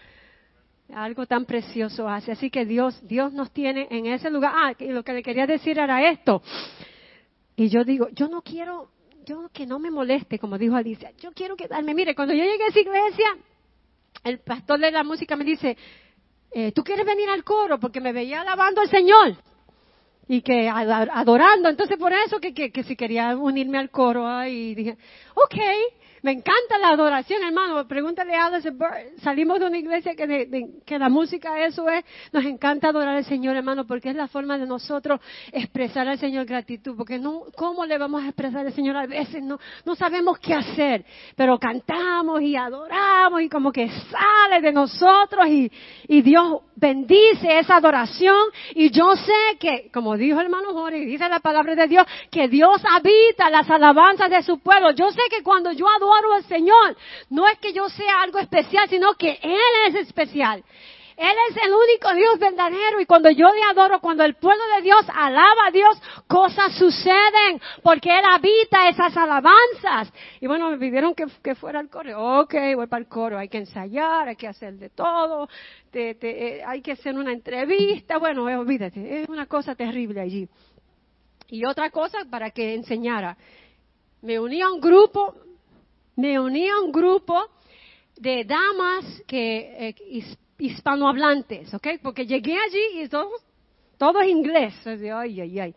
Algo 0.92 1.26
tan 1.26 1.44
precioso 1.44 2.08
hace. 2.08 2.32
Así 2.32 2.50
que 2.50 2.66
Dios, 2.66 3.06
Dios 3.06 3.32
nos 3.32 3.52
tiene 3.52 3.86
en 3.88 4.06
ese 4.06 4.30
lugar. 4.30 4.52
Ah, 4.52 4.72
y 4.76 4.88
lo 4.88 5.04
que 5.04 5.12
le 5.12 5.22
quería 5.22 5.46
decir 5.46 5.78
era 5.78 6.08
esto. 6.10 6.42
Y 7.54 7.68
yo 7.68 7.84
digo, 7.84 8.08
yo 8.14 8.26
no 8.26 8.42
quiero 8.42 8.90
yo 9.24 9.48
que 9.52 9.66
no 9.66 9.78
me 9.78 9.90
moleste, 9.90 10.38
como 10.38 10.58
dijo 10.58 10.76
Alicia, 10.76 11.12
yo 11.18 11.32
quiero 11.32 11.56
quedarme. 11.56 11.94
Mire, 11.94 12.14
cuando 12.14 12.34
yo 12.34 12.44
llegué 12.44 12.64
a 12.64 12.68
esa 12.68 12.80
iglesia, 12.80 13.26
el 14.24 14.38
pastor 14.40 14.80
de 14.80 14.90
la 14.90 15.04
música 15.04 15.36
me 15.36 15.44
dice, 15.44 15.76
eh, 16.52 16.72
¿tú 16.72 16.82
quieres 16.82 17.06
venir 17.06 17.28
al 17.28 17.44
coro? 17.44 17.78
Porque 17.78 18.00
me 18.00 18.12
veía 18.12 18.40
alabando 18.40 18.80
al 18.80 18.88
Señor 18.88 19.36
y 20.28 20.42
que 20.42 20.68
adorando. 20.68 21.68
Entonces, 21.68 21.96
por 21.98 22.12
eso 22.12 22.40
que, 22.40 22.54
que, 22.54 22.70
que 22.70 22.82
si 22.84 22.96
quería 22.96 23.36
unirme 23.36 23.78
al 23.78 23.90
coro, 23.90 24.44
y 24.46 24.74
dije, 24.74 24.96
ok. 25.34 25.56
Me 26.22 26.30
encanta 26.30 26.78
la 26.78 26.90
adoración, 26.90 27.42
hermano. 27.42 27.86
Pregúntale 27.88 28.36
a 28.36 28.46
Alice 28.46 28.72
Salimos 29.22 29.58
de 29.58 29.66
una 29.66 29.78
iglesia 29.78 30.14
que, 30.14 30.68
que 30.86 30.98
la 30.98 31.08
música 31.08 31.64
eso 31.64 31.88
es. 31.88 32.04
Nos 32.32 32.44
encanta 32.44 32.88
adorar 32.88 33.16
al 33.16 33.24
Señor, 33.24 33.56
hermano, 33.56 33.88
porque 33.88 34.10
es 34.10 34.14
la 34.14 34.28
forma 34.28 34.56
de 34.56 34.64
nosotros 34.64 35.20
expresar 35.50 36.06
al 36.06 36.18
Señor 36.20 36.46
gratitud. 36.46 36.96
Porque 36.96 37.18
no, 37.18 37.42
¿cómo 37.56 37.84
le 37.84 37.98
vamos 37.98 38.22
a 38.22 38.28
expresar 38.28 38.64
al 38.64 38.72
Señor? 38.72 38.96
A 38.96 39.06
veces 39.06 39.42
no, 39.42 39.58
no 39.84 39.96
sabemos 39.96 40.38
qué 40.38 40.54
hacer. 40.54 41.04
Pero 41.34 41.58
cantamos 41.58 42.40
y 42.40 42.54
adoramos 42.54 43.42
y 43.42 43.48
como 43.48 43.72
que 43.72 43.88
sale 43.88 44.60
de 44.60 44.70
nosotros 44.70 45.48
y, 45.48 45.72
y 46.06 46.22
Dios 46.22 46.60
bendice 46.76 47.58
esa 47.58 47.78
adoración. 47.78 48.44
Y 48.76 48.90
yo 48.90 49.16
sé 49.16 49.58
que, 49.58 49.90
como 49.92 50.16
dijo 50.16 50.38
el 50.38 50.46
hermano 50.46 50.72
Jorge, 50.72 51.00
dice 51.00 51.28
la 51.28 51.40
palabra 51.40 51.74
de 51.74 51.88
Dios, 51.88 52.06
que 52.30 52.46
Dios 52.46 52.80
habita 52.88 53.50
las 53.50 53.68
alabanzas 53.68 54.30
de 54.30 54.44
su 54.44 54.60
pueblo. 54.60 54.92
Yo 54.92 55.10
sé 55.10 55.22
que 55.28 55.42
cuando 55.42 55.72
yo 55.72 55.88
adoro 55.88 56.11
al 56.34 56.44
Señor, 56.44 56.96
no 57.30 57.46
es 57.48 57.58
que 57.58 57.72
yo 57.72 57.88
sea 57.88 58.22
algo 58.22 58.38
especial, 58.38 58.88
sino 58.88 59.14
que 59.14 59.38
Él 59.42 59.60
es 59.88 59.94
especial. 60.06 60.62
Él 61.16 61.36
es 61.50 61.56
el 61.56 61.72
único 61.72 62.14
Dios 62.14 62.38
verdadero 62.38 63.00
y 63.00 63.06
cuando 63.06 63.30
yo 63.30 63.46
le 63.52 63.62
adoro, 63.62 64.00
cuando 64.00 64.24
el 64.24 64.34
pueblo 64.34 64.62
de 64.76 64.82
Dios 64.82 65.04
alaba 65.14 65.68
a 65.68 65.70
Dios, 65.70 66.00
cosas 66.26 66.74
suceden 66.74 67.60
porque 67.82 68.10
Él 68.10 68.24
habita 68.28 68.88
esas 68.88 69.16
alabanzas. 69.16 70.12
Y 70.40 70.46
bueno, 70.46 70.70
me 70.70 70.78
pidieron 70.78 71.14
que, 71.14 71.54
fuera 71.54 71.80
al 71.80 71.90
coro. 71.90 72.40
Ok, 72.40 72.54
voy 72.74 72.86
para 72.86 73.02
el 73.02 73.08
coro, 73.08 73.38
hay 73.38 73.48
que 73.48 73.58
ensayar, 73.58 74.28
hay 74.28 74.36
que 74.36 74.48
hacer 74.48 74.74
de 74.74 74.88
todo, 74.88 75.48
eh, 75.92 76.62
hay 76.66 76.80
que 76.80 76.92
hacer 76.92 77.14
una 77.14 77.32
entrevista. 77.32 78.18
Bueno, 78.18 78.48
eh, 78.48 78.56
olvídate, 78.56 79.22
es 79.22 79.28
una 79.28 79.46
cosa 79.46 79.74
terrible 79.74 80.20
allí. 80.20 80.48
Y 81.48 81.66
otra 81.66 81.90
cosa 81.90 82.18
para 82.30 82.50
que 82.50 82.74
enseñara. 82.74 83.36
Me 84.22 84.40
uní 84.40 84.62
a 84.62 84.70
un 84.70 84.80
grupo 84.80 85.34
me 86.22 86.38
uní 86.38 86.68
a 86.68 86.78
un 86.78 86.92
grupo 86.92 87.50
de 88.16 88.44
damas 88.44 89.24
que 89.26 89.88
eh, 89.88 90.24
hispanohablantes, 90.56 91.74
¿ok? 91.74 91.88
Porque 92.00 92.24
llegué 92.24 92.56
allí 92.56 93.02
y 93.02 93.08
todo, 93.08 93.32
todo 93.98 94.20
es 94.20 94.28
inglés. 94.28 94.72
Ay. 94.86 95.74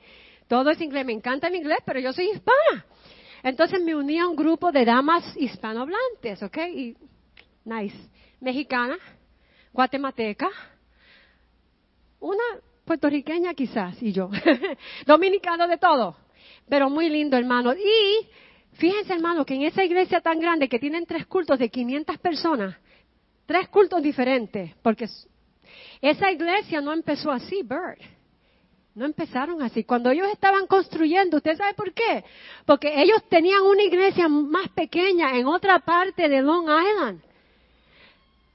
Todo 0.48 0.70
es 0.70 0.80
inglés. 0.80 1.04
Me 1.04 1.14
encanta 1.14 1.48
el 1.48 1.56
inglés, 1.56 1.80
pero 1.84 2.00
yo 2.00 2.14
soy 2.14 2.30
hispana. 2.30 2.86
Entonces 3.41 3.82
me 3.82 3.96
uní 3.96 4.20
a 4.20 4.28
un 4.28 4.36
grupo 4.36 4.72
de 4.72 4.86
damas 4.86 5.36
hispanohablantes, 5.36 6.43
¿ok? 6.43 6.58
Y, 6.76 6.96
nice. 7.64 7.98
Mexicana, 8.39 9.00
guatemalteca, 9.74 10.50
una 12.20 12.43
puertorriqueña 12.86 13.56
quizás, 13.56 14.00
y 14.00 14.12
yo. 14.12 14.30
Dominicano 15.08 15.68
de 15.68 15.78
todo. 15.78 16.18
Pero 16.70 16.91
muy 16.91 17.10
lindo, 17.10 17.36
hermano. 17.36 17.74
Y 17.74 18.28
Fíjense, 18.76 19.13
hermano, 19.13 19.45
que 19.45 19.55
en 19.55 19.63
esa 19.63 19.84
iglesia 19.84 20.21
tan 20.21 20.39
grande 20.39 20.67
que 20.67 20.80
tienen 20.80 21.05
tres 21.05 21.26
cultos 21.28 21.57
de 21.59 21.69
500 21.69 22.17
personas, 22.19 22.76
tres 23.45 23.67
cultos 23.69 24.01
diferentes, 24.01 24.76
porque 24.82 25.07
esa 26.01 26.32
iglesia 26.32 26.82
no 26.82 26.93
empezó 26.93 27.32
así, 27.32 27.61
Bird. 27.63 27.99
No 28.93 29.05
empezaron 29.05 29.61
así. 29.61 29.84
Cuando 29.84 30.09
ellos 30.09 30.28
estaban 30.32 30.67
construyendo, 30.67 31.38
¿usted 31.38 31.57
sabe 31.57 31.73
por 31.73 31.93
qué? 31.93 32.23
Porque 32.65 33.01
ellos 33.01 33.28
tenían 33.30 33.61
una 33.61 33.84
iglesia 33.84 34.30
más 34.30 34.69
pequeña 34.69 35.38
en 35.38 35.47
otra 35.47 35.80
parte 35.80 36.30
de 36.30 36.41
Long 36.41 36.63
Island. 36.63 37.21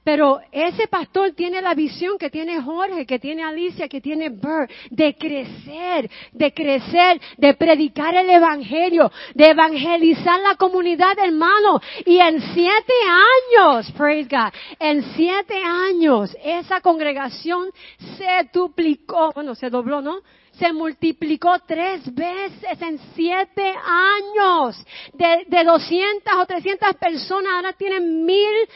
Pero 0.03 0.39
ese 0.51 0.87
pastor 0.87 1.33
tiene 1.33 1.61
la 1.61 1.75
visión 1.75 2.17
que 2.17 2.31
tiene 2.31 2.61
Jorge, 2.61 3.05
que 3.05 3.19
tiene 3.19 3.43
Alicia, 3.43 3.87
que 3.87 4.01
tiene 4.01 4.29
Bert, 4.29 4.71
de 4.89 5.15
crecer, 5.15 6.09
de 6.31 6.53
crecer, 6.53 7.21
de 7.37 7.53
predicar 7.53 8.15
el 8.15 8.29
Evangelio, 8.29 9.11
de 9.35 9.49
evangelizar 9.49 10.39
la 10.39 10.55
comunidad, 10.55 11.17
hermano. 11.19 11.79
Y 12.05 12.17
en 12.17 12.41
siete 12.53 12.93
años, 13.05 13.91
praise 13.91 14.27
God, 14.29 14.51
en 14.79 15.03
siete 15.15 15.61
años, 15.63 16.35
esa 16.43 16.81
congregación 16.81 17.69
se 18.17 18.49
duplicó, 18.51 19.31
bueno, 19.33 19.53
se 19.53 19.69
dobló, 19.69 20.01
¿no? 20.01 20.21
se 20.51 20.73
multiplicó 20.73 21.57
tres 21.65 22.13
veces 22.13 22.81
en 22.81 22.99
siete 23.15 23.73
años. 23.83 24.83
De, 25.13 25.45
de 25.47 25.63
200 25.63 26.33
o 26.35 26.45
300 26.45 26.95
personas, 26.97 27.53
ahora 27.55 27.73
tienen 27.73 28.25
mil 28.25 28.67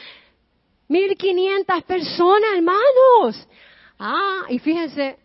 1500 0.88 1.84
personas, 1.84 2.50
hermanos. 2.56 3.48
Ah, 4.00 4.44
y 4.50 4.60
fíjense, 4.60 5.18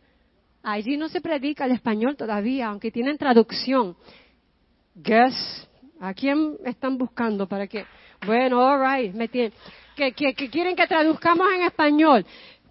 allí 0.63 0.97
no 0.97 1.09
se 1.09 1.21
predica 1.21 1.65
el 1.65 1.73
español 1.73 2.17
todavía, 2.17 2.69
aunque 2.69 2.91
tienen 2.91 3.19
traducción. 3.19 3.97
Guess, 4.95 5.69
¿a 6.01 6.15
quién 6.15 6.57
están 6.65 6.99
buscando 6.99 7.47
para 7.47 7.67
que? 7.67 7.85
Bueno, 8.27 8.61
alright, 8.61 9.15
me 9.15 9.29
tienen, 9.29 9.53
que, 9.97 10.13
que, 10.13 10.51
quieren 10.51 10.77
que 10.77 10.87
traduzcamos 10.87 11.47
en 11.53 11.63
español. 11.63 12.27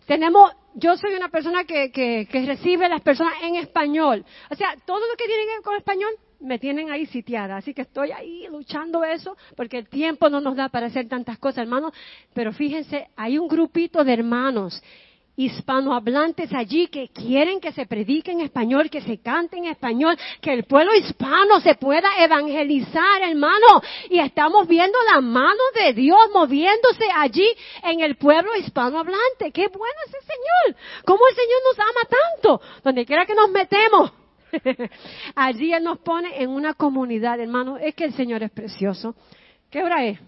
Tenemos, 0.06 0.52
yo 0.76 0.96
soy 0.98 1.14
una 1.14 1.30
persona 1.30 1.64
que, 1.64 1.92
que, 1.92 2.28
que 2.32 2.46
recibe 2.46 2.88
las 2.90 3.02
personas 3.02 3.34
en 3.42 3.56
español. 3.56 4.26
O 4.50 4.56
sea, 4.56 4.76
todo 4.86 5.00
lo 5.00 5.16
que 5.16 5.26
tiene 5.26 5.44
que 5.44 5.54
ver 5.54 5.62
con 5.64 5.76
español, 5.76 6.12
me 6.40 6.60
tienen 6.60 6.90
ahí 6.90 7.06
sitiada, 7.08 7.58
así 7.58 7.74
que 7.74 7.82
estoy 7.82 8.12
ahí 8.12 8.48
luchando 8.50 9.04
eso, 9.04 9.36
porque 9.56 9.78
el 9.78 9.90
tiempo 9.90 10.30
no 10.30 10.42
nos 10.42 10.56
da 10.56 10.70
para 10.70 10.88
hacer 10.88 11.08
tantas 11.08 11.38
cosas, 11.38 11.64
hermanos. 11.64 11.94
Pero 12.34 12.54
fíjense, 12.54 13.08
hay 13.16 13.38
un 13.38 13.48
grupito 13.48 14.04
de 14.04 14.14
hermanos 14.14 14.82
hispanohablantes 15.40 16.52
allí 16.52 16.88
que 16.88 17.08
quieren 17.10 17.62
que 17.62 17.72
se 17.72 17.86
predique 17.86 18.32
en 18.32 18.42
español, 18.42 18.90
que 18.90 19.00
se 19.00 19.22
cante 19.22 19.58
en 19.58 19.66
español, 19.66 20.18
que 20.42 20.52
el 20.52 20.66
pueblo 20.66 20.94
hispano 20.94 21.62
se 21.62 21.76
pueda 21.76 22.10
evangelizar, 22.18 23.22
hermano. 23.22 23.82
Y 24.10 24.20
estamos 24.20 24.68
viendo 24.68 24.98
la 25.14 25.22
mano 25.22 25.62
de 25.76 25.94
Dios 25.94 26.20
moviéndose 26.34 27.06
allí 27.16 27.48
en 27.84 28.02
el 28.02 28.18
pueblo 28.18 28.54
hispanohablante. 28.58 29.52
Qué 29.54 29.68
bueno 29.70 29.96
ese 30.08 30.18
Señor. 30.20 30.82
¿Cómo 31.06 31.22
el 31.30 31.36
Señor 31.36 31.60
nos 31.70 31.80
ama 31.80 32.10
tanto? 32.10 32.62
Donde 32.84 33.06
quiera 33.06 33.26
que 33.26 33.36
nos 33.36 33.50
metemos. 33.50 34.19
Allí 35.36 35.74
Él 35.74 35.84
nos 35.84 36.00
pone 36.00 36.42
en 36.42 36.50
una 36.50 36.74
comunidad, 36.74 37.40
hermano. 37.40 37.78
Es 37.78 37.96
que 37.96 38.06
el 38.06 38.14
Señor 38.14 38.44
es 38.44 38.52
precioso. 38.52 39.16
¿Qué 39.70 39.84
hora 39.84 40.06
es? 40.06 40.20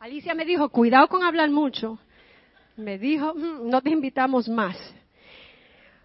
Alicia 0.00 0.34
me 0.34 0.44
dijo, 0.44 0.68
cuidado 0.68 1.08
con 1.08 1.22
hablar 1.22 1.50
mucho. 1.50 1.98
Me 2.76 2.98
dijo, 2.98 3.34
mm, 3.34 3.68
no 3.68 3.80
te 3.80 3.90
invitamos 3.90 4.48
más. 4.48 4.76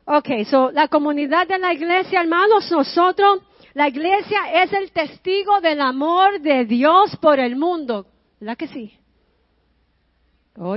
Ok, 0.06 0.44
so 0.50 0.72
la 0.72 0.88
comunidad 0.88 1.48
de 1.48 1.60
la 1.60 1.74
iglesia, 1.74 2.22
hermanos, 2.22 2.72
nosotros 2.72 3.44
La 3.76 3.88
iglesia 3.88 4.64
es 4.64 4.74
el 4.74 4.92
testigo 4.92 5.62
del 5.62 5.80
amor 5.80 6.42
de 6.42 6.66
Dios 6.66 7.16
por 7.18 7.40
el 7.40 7.56
mundo. 7.56 8.08
¿Verdad 8.40 8.58
que 8.58 8.68
sí? 8.68 8.98
Oh, 10.58 10.76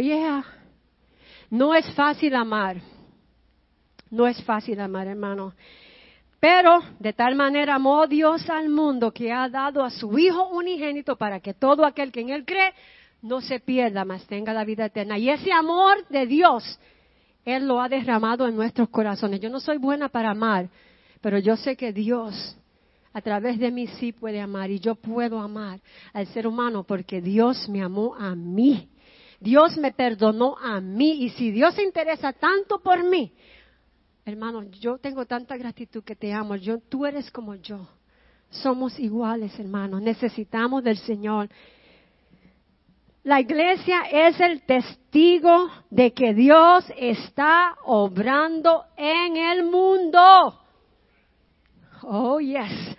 no 1.51 1.75
es 1.75 1.91
fácil 1.95 2.35
amar. 2.35 2.77
No 4.11 4.27
es 4.27 4.43
fácil 4.45 4.79
amar, 4.79 5.07
hermano. 5.07 5.55
Pero 6.43 6.81
de 6.99 7.13
tal 7.13 7.37
manera 7.37 7.77
amó 7.77 8.09
Dios 8.09 8.51
al 8.51 8.69
mundo 8.69 9.13
que 9.13 9.31
ha 9.31 9.49
dado 9.49 9.85
a 9.85 9.91
su 9.91 10.19
Hijo 10.19 10.49
unigénito 10.49 11.15
para 11.15 11.39
que 11.39 11.55
todo 11.55 11.85
aquel 11.85 12.11
que 12.11 12.21
en 12.21 12.31
Él 12.31 12.45
cree 12.45 12.73
no 13.23 13.41
se 13.41 13.61
pierda, 13.61 14.05
mas 14.05 14.27
tenga 14.27 14.53
la 14.53 14.65
vida 14.65 14.87
eterna. 14.87 15.17
Y 15.17 15.31
ese 15.31 15.53
amor 15.53 16.05
de 16.09 16.27
Dios, 16.27 16.81
Él 17.45 17.69
lo 17.69 17.81
ha 17.81 17.89
derramado 17.89 18.49
en 18.49 18.57
nuestros 18.57 18.89
corazones. 18.89 19.39
Yo 19.39 19.51
no 19.51 19.61
soy 19.61 19.79
buena 19.79 20.09
para 20.09 20.33
amar, 20.33 20.69
pero 21.21 21.39
yo 21.39 21.57
sé 21.57 21.77
que 21.77 21.93
Dios 21.93 22.59
a 23.13 23.21
través 23.21 23.61
de 23.61 23.71
mí 23.71 23.87
sí 23.87 24.11
puede 24.11 24.41
amar 24.41 24.69
y 24.73 24.81
yo 24.81 24.97
puedo 24.97 25.39
amar 25.39 25.79
al 26.13 26.27
ser 26.27 26.49
humano 26.49 26.83
porque 26.83 27.21
Dios 27.21 27.69
me 27.69 27.85
amó 27.85 28.17
a 28.17 28.35
mí. 28.35 28.89
Dios 29.39 29.77
me 29.77 29.93
perdonó 29.93 30.57
a 30.59 30.81
mí 30.81 31.23
y 31.23 31.29
si 31.29 31.53
Dios 31.53 31.77
se 31.77 31.85
interesa 31.85 32.33
tanto 32.33 32.81
por 32.81 33.05
mí, 33.05 33.33
Hermano, 34.25 34.63
yo 34.71 34.99
tengo 34.99 35.27
tanta 35.27 35.57
gratitud 35.57 36.05
que 36.05 36.15
te 36.15 36.33
amo. 36.33 36.55
Yo, 36.55 36.79
tú 36.79 37.05
eres 37.05 37.31
como 37.31 37.57
yo. 37.57 37.89
Somos 38.51 38.99
iguales, 39.01 39.59
hermano. 39.59 39.99
Necesitamos 39.99 40.85
del 40.85 40.97
Señor. 40.99 41.49
La 43.25 43.41
iglesia 43.41 44.03
es 44.11 44.39
el 44.41 44.63
testigo 44.63 45.69
de 45.91 46.13
que 46.13 46.35
Dios 46.35 46.85
está 46.97 47.77
obrando 47.85 48.85
en 48.97 49.37
el 49.37 49.65
mundo. 49.65 50.61
Oh, 52.03 52.39
yes. 52.39 52.97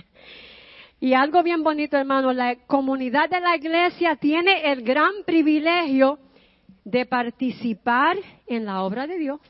y 1.00 1.12
algo 1.12 1.42
bien 1.42 1.62
bonito, 1.62 1.98
hermano, 1.98 2.32
la 2.32 2.54
comunidad 2.66 3.28
de 3.28 3.40
la 3.40 3.56
iglesia 3.56 4.16
tiene 4.16 4.72
el 4.72 4.82
gran 4.82 5.12
privilegio 5.26 6.18
de 6.84 7.04
participar 7.04 8.16
en 8.46 8.64
la 8.64 8.82
obra 8.82 9.06
de 9.06 9.18
Dios 9.18 9.40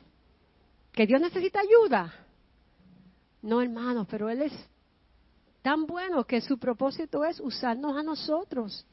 que 1.01 1.07
Dios 1.07 1.19
necesita 1.19 1.59
ayuda. 1.61 2.13
No, 3.41 3.59
hermano, 3.59 4.05
pero 4.07 4.29
Él 4.29 4.43
es 4.43 4.53
tan 5.63 5.87
bueno 5.87 6.23
que 6.25 6.41
su 6.41 6.59
propósito 6.59 7.25
es 7.25 7.39
usarnos 7.39 7.97
a 7.97 8.03
nosotros. 8.03 8.85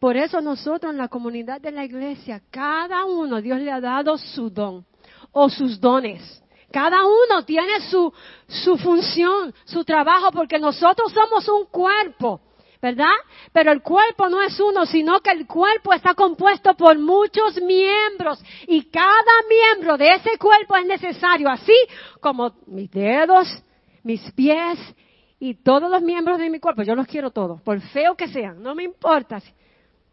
Por 0.00 0.16
eso 0.16 0.40
nosotros 0.40 0.90
en 0.90 0.98
la 0.98 1.06
comunidad 1.06 1.60
de 1.60 1.70
la 1.70 1.84
iglesia, 1.84 2.42
cada 2.50 3.04
uno 3.04 3.40
Dios 3.40 3.60
le 3.60 3.70
ha 3.70 3.80
dado 3.80 4.18
su 4.18 4.50
don 4.50 4.84
o 5.30 5.48
sus 5.48 5.78
dones. 5.78 6.42
Cada 6.72 7.04
uno 7.04 7.44
tiene 7.44 7.80
su, 7.88 8.12
su 8.48 8.76
función, 8.76 9.54
su 9.66 9.84
trabajo, 9.84 10.32
porque 10.32 10.58
nosotros 10.58 11.12
somos 11.12 11.46
un 11.46 11.66
cuerpo. 11.66 12.40
¿Verdad? 12.84 13.16
Pero 13.50 13.72
el 13.72 13.80
cuerpo 13.80 14.28
no 14.28 14.42
es 14.42 14.60
uno, 14.60 14.84
sino 14.84 15.20
que 15.20 15.30
el 15.30 15.46
cuerpo 15.46 15.94
está 15.94 16.12
compuesto 16.12 16.74
por 16.74 16.98
muchos 16.98 17.58
miembros 17.62 18.44
y 18.66 18.90
cada 18.90 19.32
miembro 19.48 19.96
de 19.96 20.08
ese 20.16 20.36
cuerpo 20.36 20.76
es 20.76 20.84
necesario, 20.84 21.48
así 21.48 21.72
como 22.20 22.52
mis 22.66 22.90
dedos, 22.90 23.48
mis 24.02 24.20
pies 24.32 24.78
y 25.40 25.54
todos 25.54 25.90
los 25.90 26.02
miembros 26.02 26.38
de 26.38 26.50
mi 26.50 26.60
cuerpo. 26.60 26.82
Yo 26.82 26.94
los 26.94 27.06
quiero 27.06 27.30
todos, 27.30 27.62
por 27.62 27.80
feo 27.80 28.16
que 28.16 28.28
sean, 28.28 28.62
no 28.62 28.74
me 28.74 28.82
importa. 28.82 29.40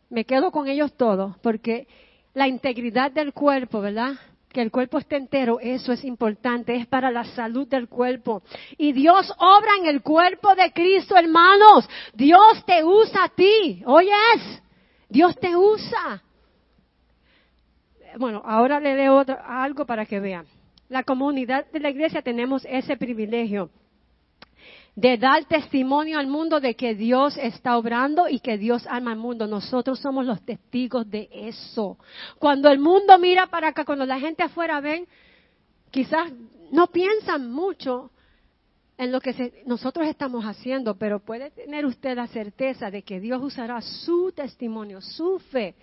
Me 0.10 0.24
quedo 0.24 0.50
con 0.50 0.70
ellos 0.70 0.96
todos, 0.96 1.38
porque 1.40 1.90
la 2.34 2.48
integridad 2.48 3.12
del 3.12 3.34
cuerpo, 3.34 3.82
¿verdad? 3.82 4.14
Que 4.52 4.62
el 4.62 4.72
cuerpo 4.72 4.98
esté 4.98 5.18
entero, 5.18 5.60
eso 5.60 5.92
es 5.92 6.04
importante, 6.04 6.76
es 6.76 6.88
para 6.88 7.12
la 7.12 7.24
salud 7.24 7.68
del 7.68 7.88
cuerpo. 7.88 8.44
Y 8.78 8.92
Dios 8.94 9.34
obra 9.38 9.72
en 9.80 9.88
el 9.88 10.02
cuerpo 10.02 10.56
de 10.56 10.72
Cristo, 10.72 11.16
hermanos. 11.18 11.90
Dios 12.14 12.64
te 12.66 12.84
usa 12.84 13.26
a 13.26 13.30
ti, 13.30 13.82
oyes, 13.86 14.62
Dios 15.10 15.38
te 15.40 15.56
usa. 15.56 16.24
Bueno, 18.18 18.42
ahora 18.46 18.80
le 18.80 18.96
leo 18.96 19.24
algo 19.46 19.86
para 19.86 20.06
que 20.06 20.20
vean. 20.20 20.46
La 20.90 21.04
comunidad 21.04 21.66
de 21.72 21.80
la 21.80 21.90
iglesia 21.90 22.22
tenemos 22.22 22.66
ese 22.66 22.98
privilegio 22.98 23.70
de 24.96 25.18
dar 25.18 25.46
testimonio 25.46 26.20
al 26.20 26.28
mundo 26.28 26.60
de 26.60 26.76
que 26.76 26.96
Dios 26.96 27.38
está 27.38 27.78
obrando 27.78 28.28
y 28.28 28.40
que 28.40 28.58
Dios 28.58 28.86
ama 28.90 29.12
al 29.12 29.18
mundo. 29.18 29.48
Nosotros 29.48 30.00
somos 30.00 30.26
los 30.26 30.42
testigos 30.44 31.10
de 31.10 31.30
eso. 31.32 31.98
Cuando 32.40 32.70
el 32.70 32.80
mundo 32.80 33.18
mira 33.18 33.48
para 33.48 33.70
acá, 33.70 33.86
cuando 33.86 34.06
la 34.06 34.20
gente 34.20 34.44
afuera 34.44 34.82
ven, 34.82 35.08
quizás 35.92 36.32
no 36.72 36.88
piensan 36.88 37.52
mucho 37.52 38.12
en 38.98 39.12
lo 39.12 39.20
que 39.22 39.64
nosotros 39.66 40.08
estamos 40.08 40.46
haciendo, 40.46 40.96
pero 40.96 41.20
puede 41.20 41.50
tener 41.52 41.86
usted 41.86 42.16
la 42.16 42.28
certeza 42.28 42.92
de 42.92 43.02
que 43.02 43.20
Dios 43.20 43.42
usará 43.42 43.82
su 43.82 44.32
testimonio, 44.32 45.02
su 45.02 45.40
fe, 45.52 45.74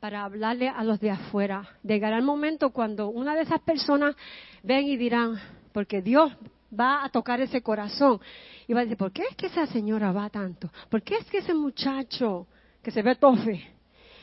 para 0.00 0.24
hablarle 0.24 0.68
a 0.68 0.84
los 0.84 1.00
de 1.00 1.10
afuera. 1.10 1.68
Llegará 1.82 2.16
el 2.16 2.24
momento 2.24 2.70
cuando 2.70 3.08
una 3.08 3.34
de 3.34 3.42
esas 3.42 3.60
personas 3.60 4.16
ven 4.62 4.86
y 4.86 4.96
dirán, 4.96 5.38
porque 5.72 6.00
Dios 6.00 6.32
va 6.72 7.04
a 7.04 7.08
tocar 7.08 7.40
ese 7.40 7.62
corazón 7.62 8.20
y 8.66 8.72
va 8.72 8.80
a 8.80 8.82
decir, 8.84 8.96
¿por 8.96 9.12
qué 9.12 9.22
es 9.30 9.36
que 9.36 9.46
esa 9.46 9.66
señora 9.66 10.12
va 10.12 10.28
tanto? 10.30 10.70
¿Por 10.88 11.02
qué 11.02 11.16
es 11.16 11.24
que 11.26 11.38
ese 11.38 11.54
muchacho 11.54 12.46
que 12.82 12.90
se 12.90 13.02
ve 13.02 13.14
tofe, 13.16 13.70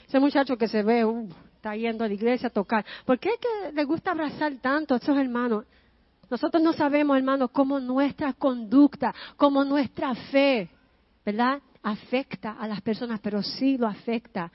ese 0.07 0.19
muchacho 0.19 0.57
que 0.57 0.67
se 0.67 0.83
ve, 0.83 1.05
uh, 1.05 1.29
está 1.55 1.75
yendo 1.75 2.03
a 2.03 2.07
la 2.07 2.13
iglesia 2.13 2.47
a 2.47 2.51
tocar, 2.51 2.85
¿por 3.05 3.19
qué 3.19 3.29
es 3.29 3.39
que 3.39 3.71
le 3.73 3.83
gusta 3.85 4.11
abrazar 4.11 4.53
tanto 4.61 4.93
a 4.93 4.97
esos 4.97 5.17
hermanos? 5.17 5.65
Nosotros 6.29 6.61
no 6.63 6.73
sabemos, 6.73 7.17
hermanos, 7.17 7.51
cómo 7.51 7.79
nuestra 7.79 8.33
conducta, 8.33 9.13
cómo 9.37 9.63
nuestra 9.63 10.15
fe, 10.15 10.69
¿verdad? 11.25 11.61
Afecta 11.81 12.53
a 12.53 12.67
las 12.67 12.81
personas, 12.81 13.19
pero 13.21 13.43
sí 13.43 13.77
lo 13.77 13.87
afecta 13.87 14.51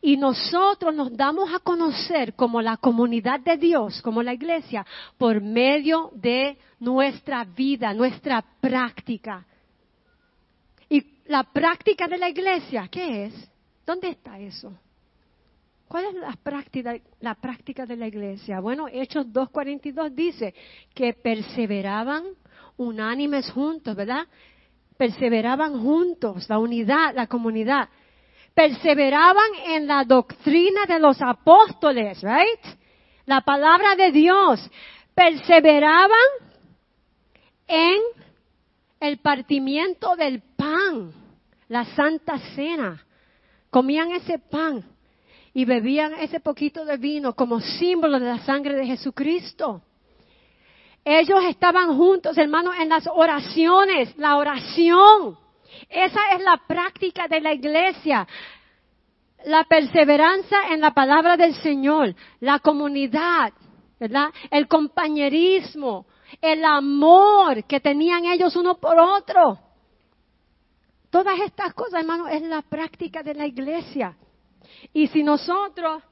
y 0.00 0.16
nosotros 0.16 0.94
nos 0.94 1.16
damos 1.16 1.52
a 1.52 1.58
conocer 1.58 2.34
como 2.34 2.62
la 2.62 2.76
comunidad 2.76 3.40
de 3.40 3.56
Dios, 3.56 4.00
como 4.02 4.22
la 4.22 4.34
iglesia, 4.34 4.86
por 5.16 5.40
medio 5.40 6.10
de 6.14 6.56
nuestra 6.80 7.44
vida, 7.44 7.92
nuestra 7.94 8.44
práctica. 8.60 9.44
Y 10.88 11.04
la 11.26 11.44
práctica 11.44 12.06
de 12.06 12.18
la 12.18 12.28
iglesia, 12.28 12.88
¿qué 12.90 13.26
es? 13.26 13.50
¿Dónde 13.84 14.10
está 14.10 14.38
eso? 14.38 14.72
¿Cuál 15.88 16.04
es 16.04 16.14
la 16.14 16.32
práctica, 16.42 16.96
la 17.20 17.34
práctica 17.34 17.86
de 17.86 17.96
la 17.96 18.06
iglesia? 18.06 18.60
Bueno, 18.60 18.86
Hechos 18.88 19.26
2.42 19.26 20.10
dice 20.10 20.54
que 20.94 21.14
perseveraban 21.14 22.24
unánimes 22.76 23.50
juntos, 23.50 23.96
¿verdad? 23.96 24.26
Perseveraban 24.98 25.80
juntos, 25.80 26.48
la 26.48 26.58
unidad, 26.58 27.14
la 27.14 27.26
comunidad 27.26 27.88
perseveraban 28.58 29.50
en 29.68 29.86
la 29.86 30.02
doctrina 30.02 30.84
de 30.84 30.98
los 30.98 31.22
apóstoles, 31.22 32.20
right? 32.22 32.76
La 33.24 33.40
palabra 33.42 33.94
de 33.94 34.10
Dios. 34.10 34.68
Perseveraban 35.14 36.18
en 37.68 38.00
el 38.98 39.18
partimiento 39.18 40.16
del 40.16 40.42
pan, 40.56 41.12
la 41.68 41.84
santa 41.94 42.36
cena. 42.56 43.00
Comían 43.70 44.10
ese 44.10 44.40
pan 44.40 44.84
y 45.54 45.64
bebían 45.64 46.14
ese 46.14 46.40
poquito 46.40 46.84
de 46.84 46.96
vino 46.96 47.34
como 47.36 47.60
símbolo 47.60 48.18
de 48.18 48.26
la 48.26 48.40
sangre 48.40 48.74
de 48.74 48.86
Jesucristo. 48.86 49.82
Ellos 51.04 51.44
estaban 51.44 51.96
juntos, 51.96 52.36
hermanos, 52.36 52.74
en 52.80 52.88
las 52.88 53.06
oraciones, 53.06 54.18
la 54.18 54.36
oración. 54.36 55.38
Esa 55.88 56.20
es 56.34 56.42
la 56.42 56.60
práctica 56.66 57.28
de 57.28 57.40
la 57.40 57.52
iglesia. 57.52 58.26
La 59.44 59.64
perseverancia 59.64 60.58
en 60.70 60.80
la 60.80 60.92
palabra 60.92 61.36
del 61.36 61.54
Señor, 61.54 62.14
la 62.40 62.58
comunidad, 62.58 63.52
¿verdad? 64.00 64.30
El 64.50 64.66
compañerismo, 64.66 66.06
el 66.40 66.64
amor 66.64 67.64
que 67.64 67.80
tenían 67.80 68.24
ellos 68.24 68.56
uno 68.56 68.78
por 68.78 68.98
otro. 68.98 69.58
Todas 71.10 71.40
estas 71.40 71.72
cosas, 71.74 72.00
hermano, 72.00 72.28
es 72.28 72.42
la 72.42 72.62
práctica 72.62 73.22
de 73.22 73.34
la 73.34 73.46
iglesia. 73.46 74.16
Y 74.92 75.06
si 75.08 75.22
nosotros 75.22 76.02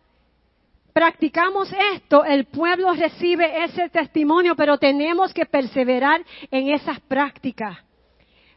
practicamos 0.92 1.70
esto, 1.94 2.24
el 2.24 2.46
pueblo 2.46 2.94
recibe 2.94 3.64
ese 3.64 3.90
testimonio, 3.90 4.56
pero 4.56 4.78
tenemos 4.78 5.34
que 5.34 5.44
perseverar 5.44 6.24
en 6.50 6.70
esas 6.70 7.00
prácticas. 7.00 7.85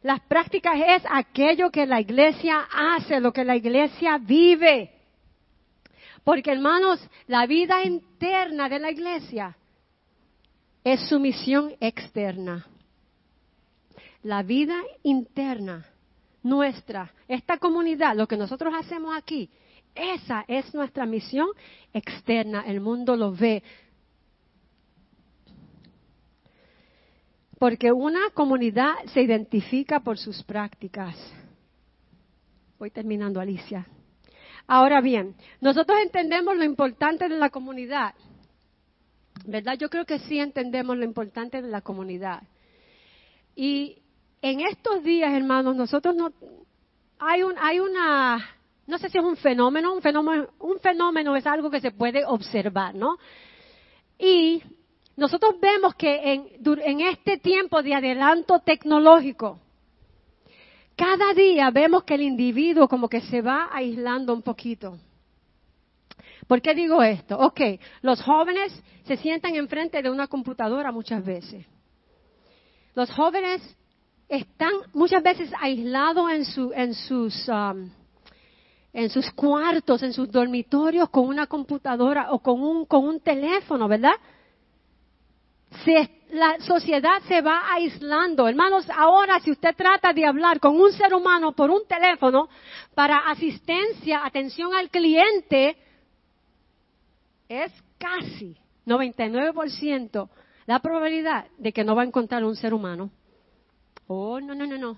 Las 0.01 0.21
prácticas 0.21 0.75
es 0.87 1.03
aquello 1.09 1.69
que 1.71 1.85
la 1.85 1.99
iglesia 1.99 2.67
hace, 2.71 3.19
lo 3.19 3.33
que 3.33 3.43
la 3.43 3.55
iglesia 3.55 4.17
vive. 4.17 4.91
Porque 6.23 6.51
hermanos, 6.51 6.99
la 7.27 7.45
vida 7.45 7.83
interna 7.83 8.69
de 8.69 8.79
la 8.79 8.91
iglesia 8.91 9.57
es 10.83 11.01
su 11.09 11.19
misión 11.19 11.75
externa. 11.79 12.65
La 14.23 14.43
vida 14.43 14.75
interna 15.03 15.85
nuestra, 16.43 17.11
esta 17.27 17.57
comunidad, 17.57 18.15
lo 18.15 18.27
que 18.27 18.37
nosotros 18.37 18.73
hacemos 18.77 19.15
aquí, 19.15 19.49
esa 19.95 20.45
es 20.47 20.73
nuestra 20.73 21.05
misión 21.05 21.49
externa. 21.93 22.63
El 22.65 22.79
mundo 22.79 23.15
lo 23.15 23.33
ve. 23.33 23.63
Porque 27.59 27.91
una 27.91 28.29
comunidad 28.33 28.93
se 29.13 29.21
identifica 29.21 29.99
por 29.99 30.17
sus 30.17 30.41
prácticas. 30.43 31.15
Voy 32.79 32.89
terminando, 32.89 33.39
Alicia. 33.41 33.85
Ahora 34.65 35.01
bien, 35.01 35.35
nosotros 35.59 35.99
entendemos 36.01 36.55
lo 36.55 36.63
importante 36.63 37.27
de 37.27 37.37
la 37.37 37.49
comunidad. 37.49 38.13
¿Verdad? 39.45 39.77
Yo 39.77 39.89
creo 39.89 40.05
que 40.05 40.19
sí 40.19 40.39
entendemos 40.39 40.97
lo 40.97 41.03
importante 41.03 41.61
de 41.61 41.67
la 41.67 41.81
comunidad. 41.81 42.43
Y 43.55 44.01
en 44.41 44.61
estos 44.61 45.03
días, 45.03 45.33
hermanos, 45.33 45.75
nosotros 45.75 46.15
no 46.15 46.31
hay 47.19 47.43
un 47.43 47.55
hay 47.59 47.79
una 47.79 48.55
no 48.87 48.97
sé 48.97 49.09
si 49.09 49.17
es 49.17 49.23
un 49.23 49.35
fenómeno, 49.35 49.93
un 49.93 50.01
fenómeno, 50.01 50.47
un 50.59 50.79
fenómeno 50.79 51.35
es 51.35 51.45
algo 51.45 51.69
que 51.69 51.81
se 51.81 51.91
puede 51.91 52.25
observar, 52.25 52.95
¿no? 52.95 53.17
Y 54.17 54.63
nosotros 55.19 55.55
vemos 55.59 55.93
que 55.95 56.33
en, 56.33 56.47
en 56.65 57.01
este 57.01 57.37
tiempo 57.37 57.83
de 57.83 57.93
adelanto 57.93 58.59
tecnológico, 58.59 59.59
cada 60.95 61.33
día 61.33 61.69
vemos 61.71 62.03
que 62.03 62.15
el 62.15 62.21
individuo 62.21 62.87
como 62.87 63.09
que 63.09 63.21
se 63.21 63.41
va 63.41 63.69
aislando 63.71 64.33
un 64.33 64.41
poquito. 64.41 64.97
¿Por 66.47 66.61
qué 66.61 66.73
digo 66.73 67.03
esto? 67.03 67.37
Ok, 67.37 67.59
los 68.01 68.21
jóvenes 68.21 68.73
se 69.03 69.17
sientan 69.17 69.55
enfrente 69.55 70.01
de 70.01 70.09
una 70.09 70.27
computadora 70.27 70.91
muchas 70.91 71.23
veces. 71.23 71.65
Los 72.95 73.11
jóvenes 73.11 73.61
están 74.29 74.71
muchas 74.93 75.21
veces 75.21 75.51
aislados 75.59 76.31
en, 76.31 76.45
su, 76.45 76.71
en, 76.73 76.93
sus, 76.93 77.47
um, 77.49 77.89
en 78.93 79.09
sus 79.09 79.29
cuartos, 79.31 80.01
en 80.01 80.13
sus 80.13 80.31
dormitorios 80.31 81.09
con 81.09 81.27
una 81.27 81.45
computadora 81.45 82.31
o 82.31 82.39
con 82.39 82.61
un, 82.61 82.85
con 82.85 83.05
un 83.05 83.19
teléfono, 83.19 83.87
¿verdad? 83.87 84.13
La 86.31 86.59
sociedad 86.59 87.21
se 87.27 87.41
va 87.41 87.73
aislando. 87.73 88.47
Hermanos, 88.47 88.87
ahora 88.95 89.39
si 89.39 89.51
usted 89.51 89.75
trata 89.75 90.13
de 90.13 90.25
hablar 90.25 90.59
con 90.59 90.79
un 90.79 90.91
ser 90.91 91.13
humano 91.13 91.53
por 91.53 91.69
un 91.69 91.85
teléfono 91.87 92.49
para 92.93 93.29
asistencia, 93.29 94.25
atención 94.25 94.73
al 94.73 94.89
cliente, 94.89 95.77
es 97.47 97.71
casi 97.97 98.55
99% 98.85 100.29
la 100.65 100.79
probabilidad 100.79 101.47
de 101.57 101.73
que 101.73 101.83
no 101.83 101.95
va 101.95 102.03
a 102.03 102.05
encontrar 102.05 102.43
un 102.43 102.55
ser 102.55 102.73
humano. 102.73 103.09
Oh, 104.07 104.39
no, 104.39 104.53
no, 104.53 104.65
no, 104.65 104.77
no. 104.77 104.97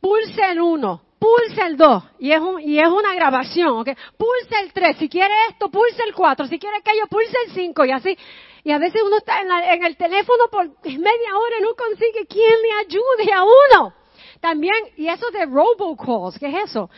Pulse 0.00 0.42
el 0.50 0.60
1, 0.60 1.02
pulse 1.18 1.62
el 1.66 1.76
2, 1.76 2.04
y 2.18 2.32
es, 2.32 2.40
y 2.62 2.78
es 2.78 2.88
una 2.88 3.14
grabación, 3.14 3.78
¿ok? 3.78 3.88
Pulse 4.16 4.60
el 4.62 4.72
3, 4.72 4.96
si 4.98 5.08
quiere 5.08 5.34
esto, 5.50 5.70
pulse 5.70 6.02
el 6.06 6.14
4, 6.14 6.46
si 6.46 6.58
quiere 6.58 6.76
aquello, 6.78 7.06
pulse 7.08 7.36
el 7.46 7.52
5, 7.52 7.84
y 7.84 7.90
así. 7.90 8.18
Y 8.66 8.72
a 8.72 8.78
veces 8.78 9.00
uno 9.06 9.18
está 9.18 9.42
en, 9.42 9.84
el 9.84 9.96
teléfono 9.96 10.48
por 10.50 10.66
media 10.66 11.38
hora 11.38 11.56
y 11.56 11.62
no 11.62 11.76
consigue 11.76 12.26
quien 12.26 12.50
le 12.50 12.72
ayude 12.80 13.32
a 13.32 13.44
uno. 13.44 13.94
También, 14.40 14.74
y 14.96 15.06
eso 15.06 15.30
de 15.30 15.46
robocalls, 15.46 16.36
¿qué 16.36 16.48
es 16.48 16.70
eso? 16.70 16.90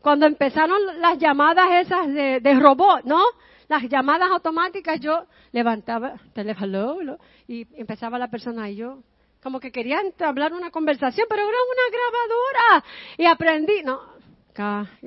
Cuando 0.00 0.26
empezaron 0.26 1.00
las 1.00 1.16
llamadas 1.20 1.86
esas 1.86 2.08
de, 2.08 2.40
de 2.40 2.54
robot, 2.58 3.04
¿no? 3.04 3.22
Las 3.68 3.84
llamadas 3.88 4.28
automáticas, 4.32 4.98
yo 4.98 5.22
levantaba 5.52 6.14
teléfono 6.34 7.16
y 7.46 7.64
empezaba 7.80 8.18
la 8.18 8.26
persona 8.26 8.68
y 8.68 8.74
yo, 8.74 8.98
como 9.40 9.60
que 9.60 9.70
quería 9.70 10.00
hablar 10.18 10.52
una 10.52 10.72
conversación, 10.72 11.28
pero 11.30 11.42
era 11.42 11.58
una 11.70 11.96
grabadora. 11.96 12.84
Y 13.18 13.24
aprendí, 13.24 13.84
no, 13.84 14.00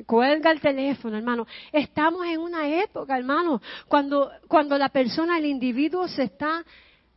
cuelga 0.06 0.52
el 0.52 0.60
teléfono, 0.60 1.18
hermano. 1.18 1.48
Estamos 1.72 2.26
en 2.26 2.40
una 2.40 2.68
época, 2.68 3.18
hermano, 3.18 3.62
cuando, 3.88 4.32
cuando 4.48 4.78
la 4.78 4.90
persona, 4.90 5.38
el 5.38 5.46
individuo 5.46 6.08
se 6.08 6.24
está 6.24 6.64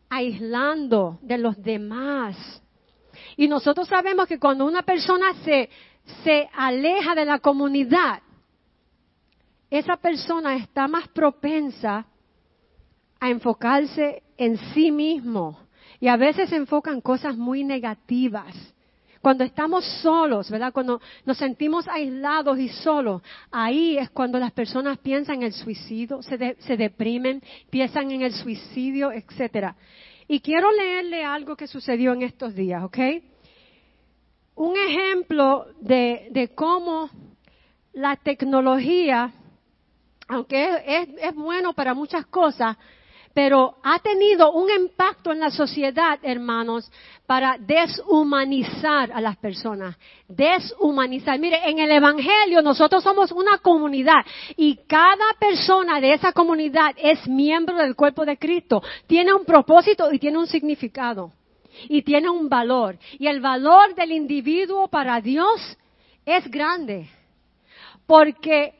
aislando 0.09 1.19
de 1.23 1.39
los 1.39 1.61
demás. 1.63 2.63
Y 3.37 3.49
nosotros 3.49 3.89
sabemos 3.89 4.27
que 4.27 4.39
cuando 4.39 4.67
una 4.67 4.83
persona 4.83 5.35
se, 5.45 5.69
se 6.23 6.49
aleja 6.55 7.15
de 7.15 7.25
la 7.25 7.39
comunidad, 7.39 8.21
esa 9.71 9.97
persona 9.97 10.57
está 10.57 10.87
más 10.87 11.09
propensa 11.09 12.07
a 13.19 13.31
enfocarse 13.31 14.23
en 14.37 14.57
sí 14.73 14.91
mismo 14.91 15.59
y 16.01 16.09
a 16.09 16.17
veces 16.17 16.51
se 16.51 16.57
enfocan 16.57 17.01
cosas 17.01 17.37
muy 17.37 17.65
negativas. 17.65 18.74
Cuando 19.25 19.43
estamos 19.43 19.87
solos, 20.03 20.51
¿verdad? 20.51 20.71
Cuando 20.71 21.01
nos 21.25 21.39
sentimos 21.39 21.89
aislados 21.89 22.59
y 22.59 22.69
solos, 22.69 23.23
ahí 23.51 23.97
es 23.97 24.11
cuando 24.11 24.39
las 24.39 24.53
personas 24.53 24.99
piensan 24.99 25.37
en 25.37 25.45
el 25.45 25.55
suicidio, 25.55 26.21
se, 26.21 26.57
se 26.59 26.77
deprimen, 26.77 27.43
piensan 27.71 28.11
en 28.11 28.21
el 28.21 28.35
suicidio, 28.35 29.11
etcétera. 29.13 29.77
Y 30.29 30.41
quiero 30.41 30.71
leerle 30.73 31.25
algo 31.25 31.57
que 31.57 31.67
sucedió 31.67 32.13
en 32.13 32.21
estos 32.21 32.55
días, 32.55 32.85
¿ok? 32.85 32.99
Un 34.57 34.77
ejemplo 34.77 35.69
de, 35.81 36.29
de 36.31 36.49
cómo 36.49 37.09
la 37.95 38.17
tecnología, 38.17 39.33
aunque 40.29 40.83
es, 40.87 41.09
es 41.19 41.35
bueno 41.35 41.73
para 41.73 41.95
muchas 41.95 42.27
cosas, 42.27 42.77
pero 43.35 43.75
ha 43.83 43.99
tenido 43.99 44.53
un 44.53 44.71
impacto 44.71 45.33
en 45.33 45.41
la 45.41 45.51
sociedad, 45.51 46.21
hermanos, 46.23 46.89
para 47.27 47.59
deshumanizar 47.59 49.11
a 49.13 49.21
las 49.21 49.37
personas. 49.39 49.97
Deshumanizar. 50.29 51.41
Mire, 51.41 51.69
en 51.69 51.81
el 51.81 51.91
Evangelio 51.91 52.63
nosotros 52.63 53.03
somos 53.03 53.33
una 53.33 53.59
comunidad 53.59 54.25
y 54.57 54.77
cada 54.87 55.35
persona 55.41 56.01
de 56.01 56.13
esa 56.13 56.33
comunidad 56.33 56.95
es 56.97 57.27
miembro 57.27 57.77
del 57.77 57.97
cuerpo 57.97 58.25
de 58.25 58.39
Cristo. 58.39 58.83
Tiene 59.09 59.35
un 59.35 59.45
propósito 59.45 60.13
y 60.13 60.21
tiene 60.21 60.39
un 60.39 60.47
significado. 60.47 61.33
Y 61.89 62.03
tiene 62.03 62.31
un 62.31 62.49
valor. 62.49 62.97
Y 63.19 63.27
el 63.27 63.41
valor 63.41 63.97
del 63.97 64.13
individuo 64.13 64.87
para 64.87 65.21
Dios 65.21 65.77
es 66.25 66.49
grande. 66.49 67.11
Porque 68.07 68.75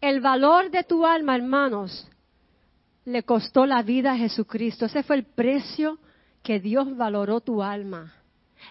el 0.00 0.20
valor 0.20 0.70
de 0.70 0.84
tu 0.84 1.04
alma, 1.04 1.34
hermanos, 1.34 2.08
le 3.04 3.22
costó 3.24 3.66
la 3.66 3.82
vida 3.82 4.12
a 4.12 4.16
Jesucristo. 4.16 4.86
Ese 4.86 5.02
fue 5.02 5.16
el 5.16 5.24
precio 5.24 5.98
que 6.42 6.60
Dios 6.60 6.96
valoró 6.96 7.40
tu 7.40 7.62
alma. 7.62 8.14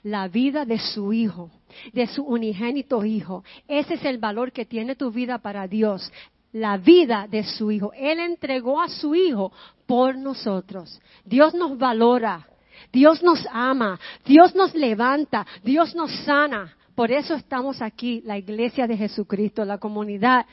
La 0.03 0.27
vida 0.29 0.65
de 0.65 0.79
su 0.79 1.11
Hijo, 1.11 1.51
de 1.91 2.07
su 2.07 2.23
unigénito 2.23 3.03
Hijo. 3.03 3.43
Ese 3.67 3.95
es 3.95 4.05
el 4.05 4.19
valor 4.19 4.51
que 4.51 4.65
tiene 4.65 4.95
tu 4.95 5.11
vida 5.11 5.39
para 5.39 5.67
Dios. 5.67 6.11
La 6.53 6.77
vida 6.77 7.27
de 7.29 7.43
su 7.43 7.71
Hijo. 7.71 7.91
Él 7.93 8.19
entregó 8.19 8.82
a 8.82 8.88
su 8.88 9.15
Hijo 9.15 9.51
por 9.86 10.17
nosotros. 10.17 11.01
Dios 11.25 11.53
nos 11.53 11.77
valora. 11.77 12.47
Dios 12.91 13.21
nos 13.21 13.45
ama. 13.51 13.99
Dios 14.25 14.55
nos 14.55 14.73
levanta. 14.73 15.45
Dios 15.63 15.93
nos 15.93 16.11
sana. 16.23 16.75
Por 16.95 17.11
eso 17.11 17.36
estamos 17.36 17.82
aquí, 17.82 18.21
la 18.25 18.38
iglesia 18.38 18.88
de 18.88 18.97
Jesucristo, 18.97 19.65
la 19.65 19.77
comunidad 19.77 20.45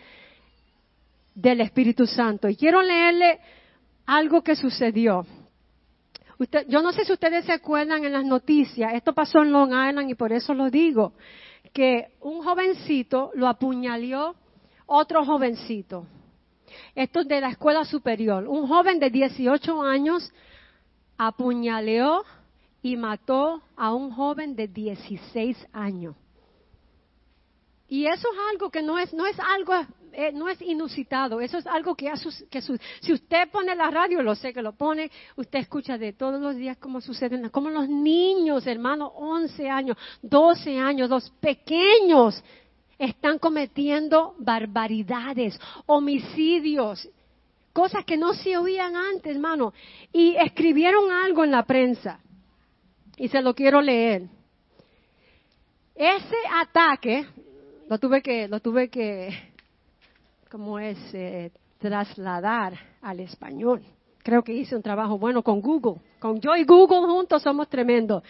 del 1.34 1.60
Espíritu 1.60 2.06
Santo. 2.06 2.48
Y 2.48 2.56
quiero 2.56 2.82
leerle 2.82 3.38
algo 4.08 4.42
que 4.42 4.56
sucedió. 4.56 5.26
yo 6.66 6.80
no 6.80 6.92
sé 6.92 7.04
si 7.04 7.12
ustedes 7.12 7.44
se 7.44 7.52
acuerdan 7.52 8.06
en 8.06 8.12
las 8.14 8.24
noticias, 8.24 8.94
esto 8.94 9.12
pasó 9.12 9.42
en 9.42 9.52
Long 9.52 9.68
Island 9.68 10.08
y 10.08 10.14
por 10.14 10.32
eso 10.32 10.54
lo 10.54 10.70
digo, 10.70 11.12
que 11.74 12.12
un 12.22 12.42
jovencito 12.42 13.30
lo 13.34 13.46
apuñaleó 13.46 14.34
otro 14.86 15.26
jovencito. 15.26 16.06
Esto 16.94 17.20
es 17.20 17.28
de 17.28 17.42
la 17.42 17.50
escuela 17.50 17.84
superior. 17.84 18.48
Un 18.48 18.66
joven 18.66 18.98
de 18.98 19.10
18 19.10 19.82
años 19.82 20.32
apuñaleó 21.18 22.24
y 22.80 22.96
mató 22.96 23.62
a 23.76 23.92
un 23.92 24.10
joven 24.10 24.56
de 24.56 24.68
16 24.68 25.68
años. 25.74 26.16
Y 27.88 28.06
eso 28.06 28.28
es 28.32 28.38
algo 28.52 28.70
que 28.70 28.82
no 28.82 28.98
es, 28.98 29.12
no 29.12 29.26
es 29.26 29.38
algo 29.38 29.74
eh, 30.12 30.32
no 30.32 30.48
es 30.48 30.60
inusitado, 30.62 31.40
eso 31.40 31.58
es 31.58 31.66
algo 31.66 31.94
que, 31.94 32.12
que 32.50 32.60
si 32.62 33.12
usted 33.12 33.48
pone 33.50 33.74
la 33.74 33.90
radio, 33.90 34.22
lo 34.22 34.34
sé 34.34 34.52
que 34.52 34.62
lo 34.62 34.72
pone, 34.72 35.10
usted 35.36 35.60
escucha 35.60 35.98
de 35.98 36.12
todos 36.12 36.40
los 36.40 36.56
días 36.56 36.76
cómo 36.78 37.00
suceden, 37.00 37.48
como 37.50 37.70
los 37.70 37.88
niños, 37.88 38.66
hermanos, 38.66 39.12
11 39.16 39.68
años, 39.68 39.96
12 40.22 40.78
años, 40.78 41.10
los 41.10 41.30
pequeños 41.40 42.42
están 42.98 43.38
cometiendo 43.38 44.34
barbaridades, 44.38 45.58
homicidios, 45.86 47.08
cosas 47.72 48.04
que 48.04 48.16
no 48.16 48.34
se 48.34 48.56
oían 48.56 48.96
antes, 48.96 49.34
hermano. 49.34 49.72
Y 50.12 50.34
escribieron 50.36 51.12
algo 51.12 51.44
en 51.44 51.52
la 51.52 51.64
prensa, 51.64 52.20
y 53.16 53.28
se 53.28 53.40
lo 53.40 53.54
quiero 53.54 53.80
leer. 53.80 54.22
Ese 55.94 56.36
ataque, 56.54 57.26
lo 57.88 57.98
tuve 57.98 58.22
que, 58.22 58.46
lo 58.48 58.60
tuve 58.60 58.88
que 58.88 59.47
cómo 60.50 60.78
es 60.78 60.98
eh, 61.12 61.50
trasladar 61.78 62.74
al 63.02 63.20
español. 63.20 63.82
Creo 64.22 64.42
que 64.42 64.52
hice 64.52 64.76
un 64.76 64.82
trabajo 64.82 65.18
bueno 65.18 65.42
con 65.42 65.60
Google. 65.60 66.00
Con 66.18 66.40
yo 66.40 66.56
y 66.56 66.64
Google 66.64 67.06
juntos 67.06 67.42
somos 67.42 67.68
tremendos. 67.68 68.22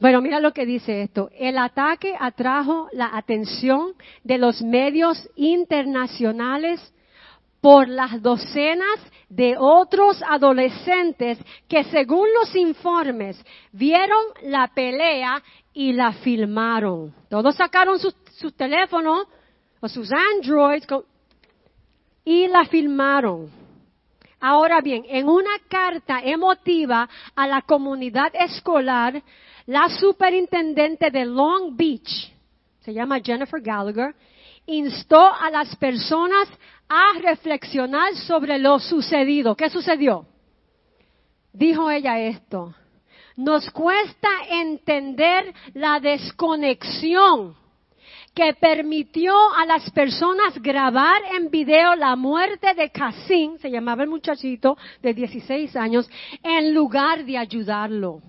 Bueno, 0.00 0.20
mira 0.20 0.40
lo 0.40 0.52
que 0.52 0.66
dice 0.66 1.02
esto. 1.02 1.30
El 1.38 1.58
ataque 1.58 2.14
atrajo 2.18 2.88
la 2.92 3.16
atención 3.16 3.92
de 4.24 4.38
los 4.38 4.60
medios 4.62 5.28
internacionales 5.36 6.92
por 7.60 7.88
las 7.88 8.20
docenas 8.20 8.98
de 9.28 9.56
otros 9.56 10.20
adolescentes 10.28 11.38
que 11.68 11.84
según 11.84 12.28
los 12.38 12.54
informes 12.56 13.42
vieron 13.70 14.18
la 14.42 14.68
pelea 14.74 15.42
y 15.72 15.92
la 15.92 16.12
filmaron. 16.12 17.14
Todos 17.30 17.54
sacaron 17.54 17.98
sus, 17.98 18.14
teléfonos 18.56 19.28
o 19.82 19.88
sus 19.88 20.10
Androids 20.12 20.86
y 22.24 22.46
la 22.46 22.64
filmaron. 22.66 23.50
Ahora 24.40 24.80
bien, 24.80 25.04
en 25.08 25.28
una 25.28 25.58
carta 25.68 26.20
emotiva 26.22 27.08
a 27.34 27.46
la 27.48 27.62
comunidad 27.62 28.32
escolar, 28.32 29.20
la 29.66 29.88
superintendente 29.88 31.10
de 31.10 31.24
Long 31.24 31.76
Beach, 31.76 32.32
se 32.80 32.94
llama 32.94 33.20
Jennifer 33.20 33.60
Gallagher, 33.60 34.14
instó 34.66 35.20
a 35.20 35.50
las 35.50 35.74
personas 35.76 36.48
a 36.88 37.18
reflexionar 37.20 38.14
sobre 38.14 38.58
lo 38.58 38.78
sucedido. 38.78 39.56
¿Qué 39.56 39.68
sucedió? 39.68 40.26
Dijo 41.52 41.90
ella 41.90 42.20
esto. 42.20 42.72
Nos 43.36 43.68
cuesta 43.70 44.28
entender 44.48 45.52
la 45.74 45.98
desconexión 45.98 47.56
que 48.34 48.54
permitió 48.54 49.34
a 49.56 49.66
las 49.66 49.90
personas 49.90 50.60
grabar 50.60 51.22
en 51.36 51.50
video 51.50 51.94
la 51.96 52.16
muerte 52.16 52.74
de 52.74 52.90
Cassim, 52.90 53.58
se 53.58 53.70
llamaba 53.70 54.02
el 54.02 54.08
muchachito 54.08 54.76
de 55.02 55.12
16 55.12 55.76
años, 55.76 56.08
en 56.42 56.74
lugar 56.74 57.24
de 57.24 57.38
ayudarlo 57.38 58.22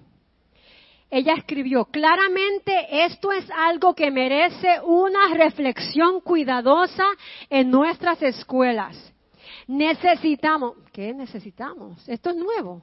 ella 1.14 1.36
escribió, 1.36 1.86
claramente 1.86 3.06
esto 3.06 3.32
es 3.32 3.46
algo 3.52 3.94
que 3.94 4.10
merece 4.10 4.82
una 4.84 5.28
reflexión 5.36 6.22
cuidadosa 6.22 7.06
en 7.52 7.70
nuestras 7.70 8.20
escuelas. 8.24 9.14
Necesitamos, 9.68 10.74
¿qué 10.92 11.14
necesitamos? 11.14 12.10
Esto 12.10 12.32
es 12.32 12.36
nuevo. 12.36 12.82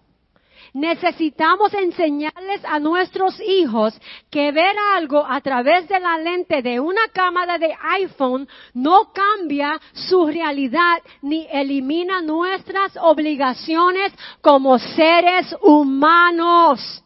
Necesitamos 0.72 1.72
enseñarles 1.74 2.64
a 2.64 2.78
nuestros 2.78 3.40
hijos 3.40 3.98
que 4.30 4.52
ver 4.52 4.76
algo 4.94 5.24
a 5.26 5.40
través 5.40 5.88
de 5.88 5.98
la 5.98 6.18
lente 6.18 6.62
de 6.62 6.80
una 6.80 7.08
cámara 7.12 7.58
de 7.58 7.74
iPhone 7.98 8.48
no 8.74 9.12
cambia 9.12 9.80
su 9.92 10.26
realidad 10.26 11.02
ni 11.22 11.46
elimina 11.50 12.22
nuestras 12.22 12.96
obligaciones 12.96 14.12
como 14.40 14.78
seres 14.78 15.54
humanos 15.62 17.02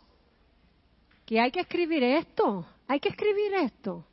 que 1.25 1.41
hay 1.41 1.51
que 1.51 1.61
escribir 1.61 2.03
esto, 2.03 2.67
hay 2.87 3.01
que 3.01 3.09
escribir 3.09 3.55
esto. 3.55 4.05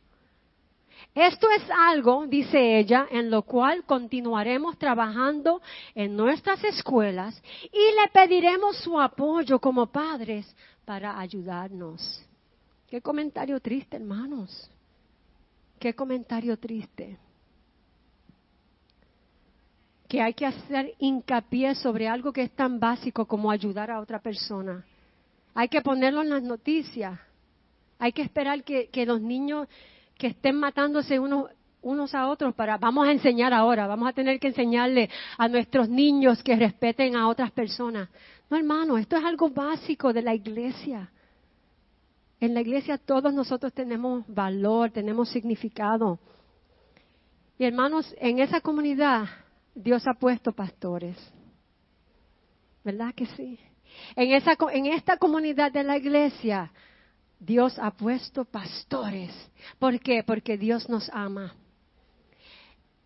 Esto 1.13 1.49
es 1.51 1.63
algo, 1.69 2.25
dice 2.25 2.79
ella, 2.79 3.05
en 3.11 3.29
lo 3.29 3.41
cual 3.41 3.83
continuaremos 3.83 4.77
trabajando 4.77 5.61
en 5.93 6.15
nuestras 6.15 6.63
escuelas 6.63 7.41
y 7.63 8.01
le 8.01 8.07
pediremos 8.13 8.77
su 8.77 8.99
apoyo 8.99 9.59
como 9.59 9.87
padres 9.87 10.55
para 10.85 11.19
ayudarnos. 11.19 12.25
Qué 12.87 13.01
comentario 13.01 13.59
triste, 13.59 13.97
hermanos. 13.97 14.69
Qué 15.79 15.93
comentario 15.93 16.57
triste. 16.57 17.17
Que 20.07 20.21
hay 20.21 20.33
que 20.33 20.45
hacer 20.45 20.93
hincapié 20.99 21.75
sobre 21.75 22.07
algo 22.07 22.31
que 22.31 22.43
es 22.43 22.51
tan 22.51 22.79
básico 22.79 23.25
como 23.25 23.49
ayudar 23.51 23.91
a 23.91 23.99
otra 23.99 24.19
persona. 24.19 24.85
Hay 25.53 25.67
que 25.67 25.81
ponerlo 25.81 26.21
en 26.21 26.29
las 26.29 26.43
noticias. 26.43 27.19
Hay 27.99 28.13
que 28.13 28.21
esperar 28.21 28.63
que, 28.63 29.05
los 29.05 29.21
niños 29.21 29.67
que 30.21 30.27
estén 30.27 30.55
matándose 30.55 31.17
unos, 31.17 31.49
unos 31.81 32.13
a 32.13 32.27
otros 32.27 32.53
para, 32.53 32.77
vamos 32.77 33.07
a 33.07 33.11
enseñar 33.11 33.55
ahora, 33.55 33.87
vamos 33.87 34.07
a 34.07 34.13
tener 34.13 34.39
que 34.39 34.49
enseñarle 34.49 35.09
a 35.35 35.47
nuestros 35.47 35.89
niños 35.89 36.43
que 36.43 36.55
respeten 36.55 37.15
a 37.15 37.27
otras 37.27 37.49
personas. 37.49 38.07
No, 38.47 38.55
hermano, 38.55 38.99
esto 38.99 39.17
es 39.17 39.25
algo 39.25 39.49
básico 39.49 40.13
de 40.13 40.21
la 40.21 40.35
iglesia. 40.35 41.11
En 42.39 42.53
la 42.53 42.61
iglesia 42.61 42.99
todos 42.99 43.33
nosotros 43.33 43.73
tenemos 43.73 44.23
valor, 44.27 44.91
tenemos 44.91 45.27
significado. 45.29 46.19
Y 47.57 47.65
hermanos, 47.65 48.13
en 48.19 48.37
esa 48.37 48.61
comunidad 48.61 49.25
Dios 49.73 50.07
ha 50.07 50.13
puesto 50.13 50.51
pastores. 50.51 51.17
¿Verdad 52.83 53.15
que 53.15 53.25
sí? 53.25 53.57
En, 54.15 54.33
esa, 54.33 54.55
en 54.71 54.85
esta 54.85 55.17
comunidad 55.17 55.71
de 55.71 55.83
la 55.83 55.97
iglesia, 55.97 56.71
Dios 57.41 57.77
ha 57.79 57.89
puesto 57.89 58.45
pastores. 58.45 59.31
¿Por 59.79 59.99
qué? 59.99 60.23
Porque 60.23 60.59
Dios 60.59 60.87
nos 60.87 61.09
ama. 61.09 61.55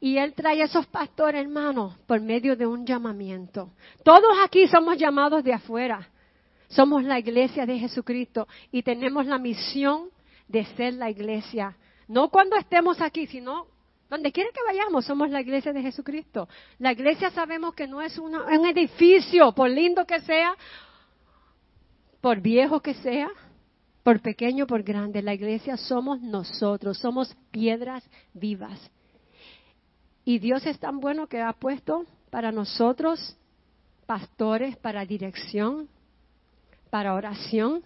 Y 0.02 0.18
Él 0.18 0.34
trae 0.34 0.62
a 0.62 0.66
esos 0.66 0.86
pastores, 0.88 1.42
hermanos, 1.42 1.98
por 2.06 2.20
medio 2.20 2.58
de 2.58 2.68
un 2.68 2.86
llamamiento. 2.86 3.72
Todos 4.04 4.38
aquí 4.44 4.68
somos 4.68 4.98
llamados 4.98 5.42
de 5.42 5.54
afuera. 5.54 6.10
Somos 6.68 7.06
la 7.06 7.18
iglesia 7.18 7.66
de 7.66 7.80
Jesucristo 7.80 8.46
y 8.74 8.84
tenemos 8.84 9.26
la 9.26 9.38
misión 9.38 10.10
de 10.50 10.66
ser 10.76 10.96
la 10.96 11.10
iglesia. 11.10 11.78
No 12.10 12.30
cuando 12.30 12.58
estemos 12.58 13.00
aquí, 13.00 13.28
sino 13.28 13.68
donde 14.10 14.34
quiera 14.34 14.50
que 14.54 14.64
vayamos, 14.68 15.06
somos 15.06 15.30
la 15.30 15.40
iglesia 15.40 15.72
de 15.72 15.82
Jesucristo. 15.82 16.50
La 16.78 16.92
iglesia 16.92 17.32
sabemos 17.32 17.74
que 17.74 17.88
no 17.88 18.02
es 18.02 18.18
un 18.18 18.66
edificio, 18.66 19.54
por 19.54 19.70
lindo 19.70 20.06
que 20.06 20.20
sea, 20.20 20.56
por 22.20 22.42
viejo 22.42 22.82
que 22.82 22.96
sea, 22.96 23.30
por 24.06 24.22
pequeño, 24.22 24.68
por 24.68 24.84
grande. 24.84 25.24
La 25.24 25.34
iglesia 25.34 25.78
somos 25.78 26.22
nosotros, 26.22 26.99
somos 26.99 27.36
piedras 27.49 28.08
vivas. 28.36 28.80
Y 30.24 30.38
Dios 30.38 30.64
es 30.68 30.78
tan 30.80 30.99
bueno 30.99 31.26
que 31.26 31.41
ha 31.41 31.51
puesto 31.53 32.06
para 32.30 32.51
nosotros 32.51 33.36
pastores 34.06 34.78
para 34.78 35.06
dirección, 35.06 35.89
para 36.91 37.16
oración. 37.16 37.82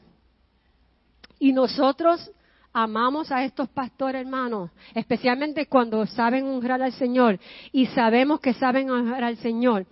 Y 1.40 1.54
nosotros 1.54 2.30
amamos 2.74 3.32
a 3.32 3.46
estos 3.46 3.70
pastores 3.70 4.20
hermanos, 4.20 4.72
especialmente 4.94 5.68
cuando 5.68 6.06
saben 6.06 6.44
honrar 6.48 6.82
al 6.82 6.92
Señor 6.92 7.40
y 7.72 7.86
sabemos 7.86 8.42
que 8.42 8.54
saben 8.56 8.92
honrar 8.92 9.24
al 9.24 9.38
Señor. 9.38 9.86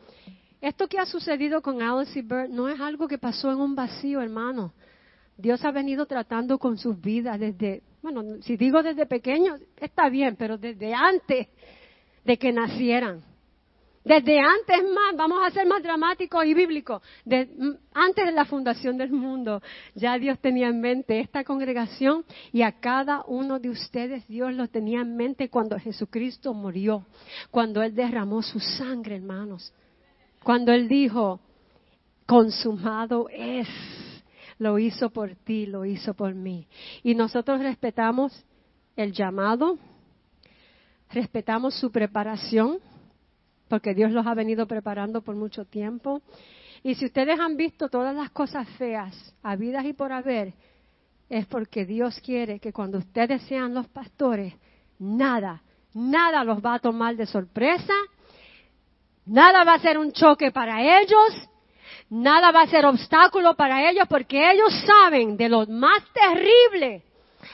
Esto 0.59 0.89
que 0.89 0.99
ha 0.99 1.05
sucedido 1.05 1.61
con 1.61 1.81
Alice 1.81 2.19
y 2.19 2.23
no 2.49 2.67
es 2.67 2.81
algo 2.81 3.07
que 3.07 3.17
pasó 3.17 3.49
en 3.49 3.61
un 3.61 3.75
vacío, 3.75 4.21
hermano. 4.21 4.73
Dios 5.37 5.63
ha 5.63 5.71
venido 5.71 6.05
tratando 6.05 6.57
con 6.57 6.77
sus 6.77 6.99
vidas 6.99 7.39
desde, 7.39 7.83
bueno, 8.01 8.41
si 8.41 8.57
digo 8.57 8.81
desde 8.81 9.05
pequeños, 9.05 9.61
está 9.77 10.09
bien, 10.09 10.35
pero 10.35 10.57
desde 10.57 10.93
antes 10.93 11.47
de 12.25 12.37
que 12.37 12.51
nacieran. 12.51 13.23
Desde 14.03 14.39
antes 14.39 14.83
más, 14.83 15.17
vamos 15.17 15.39
a 15.45 15.51
ser 15.51 15.67
más 15.67 15.83
dramáticos 15.83 16.45
y 16.45 16.53
bíblicos, 16.53 17.01
antes 17.93 18.25
de 18.25 18.31
la 18.31 18.45
fundación 18.45 18.97
del 18.97 19.11
mundo, 19.11 19.61
ya 19.95 20.17
Dios 20.17 20.39
tenía 20.39 20.69
en 20.69 20.79
mente 20.79 21.19
esta 21.19 21.43
congregación 21.43 22.23
y 22.53 22.61
a 22.61 22.79
cada 22.79 23.25
uno 23.27 23.59
de 23.59 23.69
ustedes 23.69 24.25
Dios 24.29 24.53
lo 24.53 24.69
tenía 24.69 25.01
en 25.01 25.17
mente 25.17 25.49
cuando 25.49 25.77
Jesucristo 25.77 26.53
murió, 26.53 27.05
cuando 27.51 27.83
Él 27.83 27.93
derramó 27.93 28.41
su 28.41 28.61
sangre, 28.61 29.17
hermanos, 29.17 29.73
cuando 30.41 30.71
Él 30.71 30.87
dijo, 30.87 31.41
consumado 32.25 33.27
es, 33.29 33.67
lo 34.59 34.79
hizo 34.79 35.09
por 35.09 35.35
ti, 35.35 35.65
lo 35.65 35.85
hizo 35.85 36.13
por 36.13 36.33
mí. 36.33 36.67
Y 37.03 37.15
nosotros 37.15 37.59
respetamos 37.59 38.45
el 38.95 39.13
llamado, 39.13 39.77
respetamos 41.11 41.79
su 41.79 41.91
preparación, 41.91 42.79
porque 43.67 43.93
Dios 43.93 44.11
los 44.11 44.25
ha 44.25 44.33
venido 44.33 44.67
preparando 44.67 45.21
por 45.21 45.35
mucho 45.35 45.65
tiempo. 45.65 46.21
Y 46.83 46.95
si 46.95 47.05
ustedes 47.05 47.39
han 47.39 47.57
visto 47.57 47.89
todas 47.89 48.15
las 48.15 48.31
cosas 48.31 48.67
feas, 48.77 49.35
habidas 49.43 49.85
y 49.85 49.93
por 49.93 50.11
haber, 50.11 50.53
es 51.29 51.45
porque 51.47 51.85
Dios 51.85 52.19
quiere 52.21 52.59
que 52.59 52.71
cuando 52.71 52.99
ustedes 52.99 53.41
sean 53.43 53.73
los 53.73 53.87
pastores, 53.87 54.53
nada, 54.99 55.61
nada 55.93 56.43
los 56.43 56.63
va 56.63 56.75
a 56.75 56.79
tomar 56.79 57.15
de 57.15 57.25
sorpresa, 57.25 57.93
nada 59.25 59.63
va 59.63 59.73
a 59.73 59.79
ser 59.79 59.97
un 59.97 60.11
choque 60.11 60.51
para 60.51 61.01
ellos, 61.01 61.49
nada 62.09 62.51
va 62.51 62.61
a 62.61 62.67
ser 62.67 62.85
obstáculo 62.85 63.55
para 63.55 63.89
ellos, 63.89 64.07
porque 64.09 64.51
ellos 64.51 64.73
saben 64.85 65.37
de 65.37 65.49
lo 65.49 65.65
más 65.65 66.03
terrible 66.13 67.03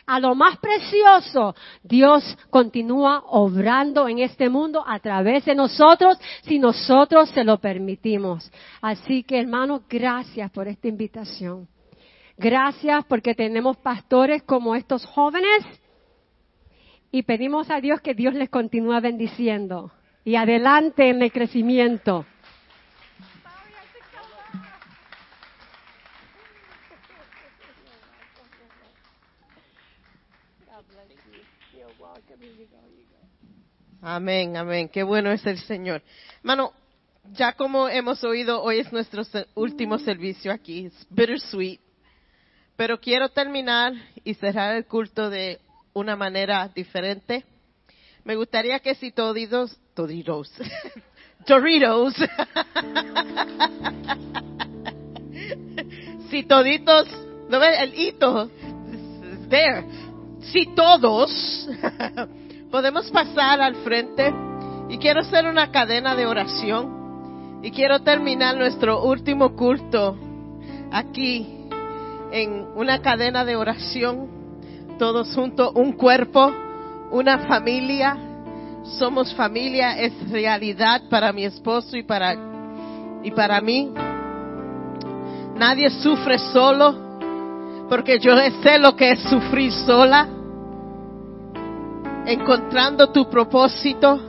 a 0.06 0.20
lo 0.20 0.36
más 0.36 0.58
precioso, 0.58 1.56
Dios 1.84 2.38
continúa 2.50 3.24
obrando 3.28 4.08
en 4.08 4.20
este 4.20 4.50
mundo 4.50 4.84
a 4.86 5.00
través 5.00 5.46
de 5.46 5.56
nosotros 5.56 6.18
si 6.44 6.60
nosotros 6.60 7.30
se 7.30 7.44
lo 7.44 7.58
permitimos. 7.60 8.52
Así 8.82 9.24
que 9.24 9.40
hermanos, 9.40 9.82
gracias 9.90 10.52
por 10.52 10.68
esta 10.68 10.88
invitación. 10.88 11.68
Gracias 12.38 13.06
porque 13.06 13.36
tenemos 13.36 13.78
pastores 13.78 14.44
como 14.44 14.76
estos 14.76 15.06
jóvenes 15.06 15.64
y 17.12 17.24
pedimos 17.24 17.70
a 17.70 17.80
Dios 17.80 18.02
que 18.02 18.16
Dios 18.16 18.34
les 18.34 18.50
continúe 18.50 19.00
bendiciendo 19.00 19.92
y 20.26 20.36
adelante 20.36 21.10
en 21.10 21.22
el 21.22 21.32
crecimiento. 21.32 22.26
Amén, 34.02 34.58
amén. 34.58 34.90
Qué 34.90 35.04
bueno 35.04 35.32
es 35.32 35.46
el 35.46 35.60
Señor. 35.60 36.02
Hermano, 36.40 36.74
ya 37.34 37.54
como 37.54 37.88
hemos 37.88 38.24
oído, 38.24 38.62
hoy 38.62 38.80
es 38.80 38.92
nuestro 38.92 39.24
último 39.56 39.98
servicio 39.98 40.52
aquí. 40.52 40.88
Es 40.88 41.08
bittersweet. 41.10 41.80
Pero 42.76 43.00
quiero 43.00 43.30
terminar 43.30 43.94
y 44.24 44.34
cerrar 44.34 44.76
el 44.76 44.86
culto 44.86 45.30
de 45.30 45.60
una 45.94 46.16
manera 46.16 46.70
diferente. 46.74 47.46
Me 48.24 48.36
gustaría 48.36 48.80
que 48.80 48.96
si 48.96 49.12
toditos, 49.12 49.78
toditos, 49.94 50.52
Doritos, 51.48 52.16
si 56.30 56.44
toditos, 56.44 57.08
¿no 57.50 57.60
ves? 57.60 57.80
El 57.82 58.00
hito, 58.00 58.50
there. 59.50 59.84
Si 60.52 60.66
todos 60.76 61.70
podemos 62.72 63.10
pasar 63.12 63.62
al 63.62 63.76
frente 63.78 64.34
y 64.90 64.98
quiero 64.98 65.22
hacer 65.22 65.48
una 65.48 65.72
cadena 65.72 66.16
de 66.16 66.26
oración 66.26 67.62
y 67.64 67.72
quiero 67.72 68.02
terminar 68.02 68.58
nuestro 68.58 69.04
último 69.04 69.56
culto 69.56 70.18
aquí 70.92 71.64
en 72.32 72.68
una 72.76 73.02
cadena 73.02 73.46
de 73.46 73.56
oración, 73.56 74.28
todos 74.98 75.34
juntos, 75.34 75.72
un 75.76 75.94
cuerpo, 75.94 76.52
una 77.12 77.40
familia. 77.48 78.18
Somos 78.98 79.34
familia, 79.36 79.98
es 79.98 80.30
realidad 80.30 81.04
para 81.10 81.32
mi 81.32 81.46
esposo 81.46 81.96
y 81.96 82.04
para, 82.04 82.36
y 83.24 83.32
para 83.32 83.62
mí. 83.62 83.94
Nadie 85.56 85.90
sufre 85.90 86.38
solo, 86.40 87.03
porque 87.90 88.20
yo 88.20 88.36
sé 88.64 88.80
lo 88.80 88.96
que 88.96 89.12
es 89.12 89.24
sufrir 89.24 89.72
sola, 89.72 90.28
encontrando 92.26 93.12
tu 93.12 93.30
propósito. 93.30 94.20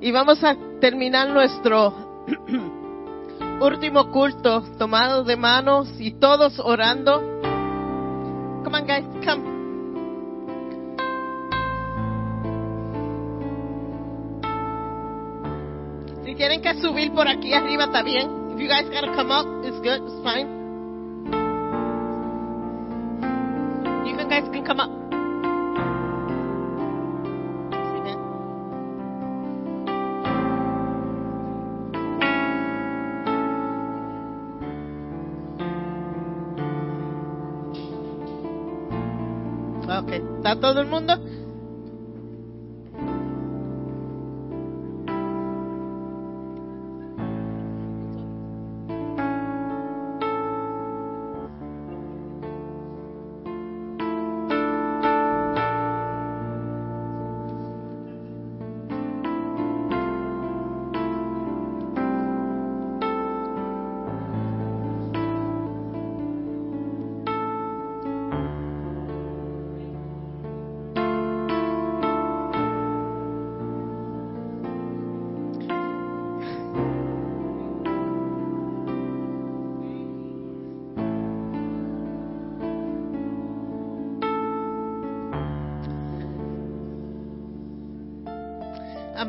Y 0.00 0.10
vamos 0.12 0.42
a 0.44 0.56
terminar 0.80 1.28
nuestro 1.28 1.94
último 3.60 4.10
culto, 4.10 4.62
tomado 4.78 5.24
de 5.24 5.36
manos 5.36 5.88
y 5.98 6.12
todos 6.12 6.58
orando. 6.58 7.20
Come 8.64 8.78
on, 8.78 8.86
guys, 8.86 9.04
come. 9.24 9.60
Si 16.24 16.34
tienen 16.34 16.62
que 16.62 16.74
subir 16.80 17.12
por 17.12 17.26
aquí 17.26 17.52
arriba, 17.52 17.84
está 17.84 18.02
bien. 18.02 18.40
If 18.52 18.60
you 18.60 18.68
guys 18.68 18.88
gotta 18.90 19.12
come 19.14 19.32
up, 19.32 19.64
it's 19.64 19.78
good, 19.78 20.02
it's 20.06 20.22
fine. 20.22 20.59
Guys 24.30 24.48
can 24.52 24.64
come 24.64 24.78
up. 24.78 24.90
Ok, 39.98 40.12
¿está 40.36 40.60
todo 40.60 40.80
el 40.80 40.86
mundo? 40.86 41.18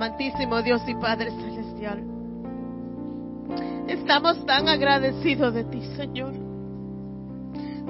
Amantísimo 0.02 0.64
Dios 0.64 0.82
y 0.88 0.96
Padre 0.96 1.30
Celestial. 1.30 2.02
Estamos 3.88 4.44
tan 4.48 4.68
agradecidos 4.68 5.54
de 5.54 5.64
ti, 5.66 5.80
Señor. 5.96 6.34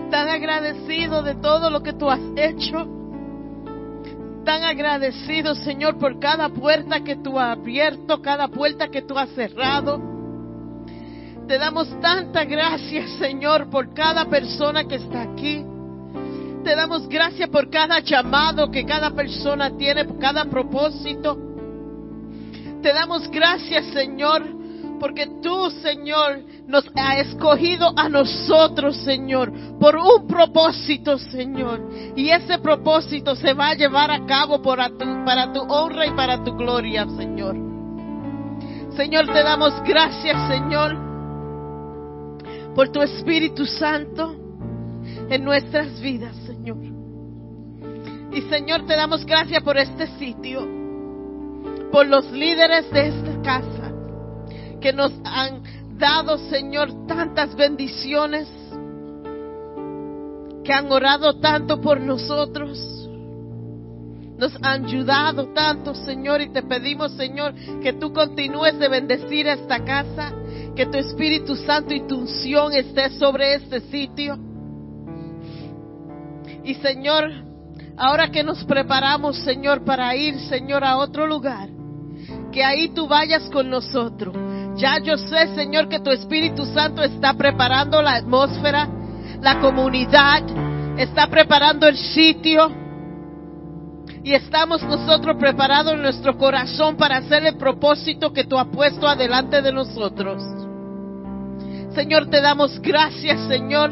Tan 0.10 0.28
agradecidos 0.28 1.24
de 1.24 1.36
todo 1.36 1.70
lo 1.70 1.82
que 1.82 1.94
tú 1.94 2.12
has 2.12 2.20
hecho. 2.36 2.86
Tan 4.44 4.62
agradecidos, 4.62 5.60
Señor, 5.60 5.98
por 6.00 6.20
cada 6.20 6.50
puerta 6.50 7.02
que 7.02 7.16
tú 7.16 7.40
has 7.40 7.58
abierto, 7.58 8.22
cada 8.22 8.50
puerta 8.50 8.90
que 8.90 9.04
tú 9.04 9.18
has 9.18 9.30
cerrado. 9.30 10.02
Te 11.48 11.58
damos 11.58 11.88
tanta 12.02 12.44
gracias, 12.44 13.10
Señor, 13.20 13.70
por 13.70 13.94
cada 13.94 14.26
persona 14.26 14.84
que 14.84 14.96
está 14.96 15.22
aquí. 15.22 15.64
Te 16.66 16.76
damos 16.76 17.08
gracias 17.08 17.48
por 17.48 17.70
cada 17.70 18.02
llamado 18.02 18.70
que 18.70 18.86
cada 18.86 19.12
persona 19.12 19.78
tiene, 19.78 20.04
por 20.04 20.20
cada 20.20 20.44
propósito. 20.44 21.51
Te 22.82 22.94
damos 22.94 23.30
gracias, 23.30 23.86
Señor, 23.94 24.44
porque 25.00 25.28
tú, 25.42 25.70
Señor, 25.82 26.42
nos 26.68 26.84
has 26.96 27.28
escogido 27.28 27.92
a 27.96 28.10
nosotros, 28.10 28.98
Señor, 28.98 29.52
por 29.80 29.96
un 29.96 30.28
propósito, 30.28 31.18
Señor. 31.18 31.90
Y 32.16 32.30
ese 32.30 32.58
propósito 32.58 33.36
se 33.36 33.54
va 33.54 33.70
a 33.70 33.76
llevar 33.76 34.10
a 34.10 34.26
cabo 34.26 34.58
tu, 34.58 34.64
para 35.26 35.54
tu 35.54 35.62
honra 35.62 36.08
y 36.08 36.12
para 36.12 36.44
tu 36.44 36.56
gloria, 36.56 37.06
Señor. 37.18 37.56
Señor, 38.96 39.28
te 39.28 39.44
damos 39.44 39.74
gracias, 39.84 40.48
Señor, 40.48 40.98
por 42.74 42.90
tu 42.90 43.02
Espíritu 43.02 43.66
Santo 43.66 44.36
en 45.30 45.44
nuestras 45.44 46.00
vidas, 46.02 46.36
Señor. 46.48 46.78
Y 48.34 48.42
Señor, 48.50 48.86
te 48.88 48.96
damos 48.96 49.26
gracias 49.26 49.62
por 49.62 49.78
este 49.78 50.08
sitio 50.18 50.81
por 51.92 52.08
los 52.08 52.32
líderes 52.32 52.90
de 52.92 53.08
esta 53.10 53.42
casa 53.42 53.92
que 54.82 54.94
nos 54.94 55.14
han 55.24 55.62
dado, 55.98 56.38
Señor, 56.50 57.06
tantas 57.08 57.56
bendiciones, 57.56 58.48
que 60.64 60.74
han 60.74 60.92
orado 60.92 61.40
tanto 61.40 61.80
por 61.80 62.00
nosotros. 62.00 62.80
Nos 64.38 64.56
han 64.64 64.86
ayudado 64.86 65.50
tanto, 65.54 65.94
Señor, 65.94 66.42
y 66.42 66.50
te 66.50 66.64
pedimos, 66.64 67.12
Señor, 67.14 67.54
que 67.82 67.94
tú 67.94 68.12
continúes 68.12 68.78
de 68.80 68.88
bendecir 68.88 69.48
esta 69.48 69.84
casa, 69.84 70.34
que 70.76 70.88
tu 70.88 70.98
Espíritu 70.98 71.56
Santo 71.56 71.94
y 71.94 72.08
tu 72.08 72.18
unción 72.20 72.74
esté 72.74 73.12
sobre 73.20 73.54
este 73.54 73.82
sitio. 73.82 74.38
Y 76.64 76.74
Señor, 76.76 77.30
ahora 77.98 78.32
que 78.32 78.44
nos 78.44 78.64
preparamos, 78.64 79.38
Señor, 79.38 79.84
para 79.84 80.16
ir, 80.16 80.40
Señor, 80.50 80.84
a 80.84 80.98
otro 80.98 81.28
lugar, 81.28 81.70
que 82.52 82.64
ahí 82.64 82.90
tú 82.90 83.08
vayas 83.08 83.50
con 83.50 83.70
nosotros. 83.70 84.36
Ya 84.76 85.00
yo 85.04 85.18
sé, 85.18 85.56
Señor, 85.56 85.90
que 85.90 86.00
tu 86.00 86.12
Espíritu 86.12 86.66
Santo 86.66 87.04
está 87.04 87.34
preparando 87.34 88.02
la 88.02 88.16
atmósfera, 88.16 88.88
la 89.42 89.60
comunidad, 89.60 90.44
está 90.98 91.28
preparando 91.28 91.88
el 91.88 91.98
sitio. 91.98 92.72
Y 94.24 94.34
estamos 94.34 94.84
nosotros 94.84 95.38
preparados 95.38 95.94
en 95.94 96.04
nuestro 96.04 96.38
corazón 96.38 96.96
para 96.96 97.18
hacer 97.18 97.46
el 97.46 97.58
propósito 97.58 98.32
que 98.32 98.44
tú 98.44 98.58
has 98.58 98.68
puesto 98.68 99.08
adelante 99.08 99.62
de 99.62 99.72
nosotros. 99.72 100.44
Señor, 101.96 102.30
te 102.30 102.40
damos 102.40 102.80
gracias, 102.82 103.48
Señor. 103.48 103.92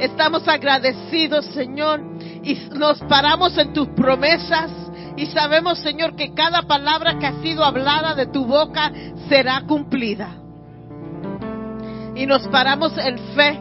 Estamos 0.00 0.46
agradecidos, 0.48 1.44
Señor. 1.46 2.00
Y 2.42 2.54
nos 2.76 2.98
paramos 3.00 3.56
en 3.56 3.72
tus 3.72 3.88
promesas 3.88 4.70
y 5.18 5.26
sabemos, 5.26 5.80
Señor, 5.80 6.14
que 6.14 6.32
cada 6.32 6.62
palabra 6.62 7.18
que 7.18 7.26
ha 7.26 7.42
sido 7.42 7.64
hablada 7.64 8.14
de 8.14 8.26
tu 8.26 8.44
boca 8.44 8.92
será 9.28 9.62
cumplida. 9.66 10.28
Y 12.14 12.24
nos 12.24 12.46
paramos 12.46 12.96
en 12.96 13.18
fe, 13.34 13.58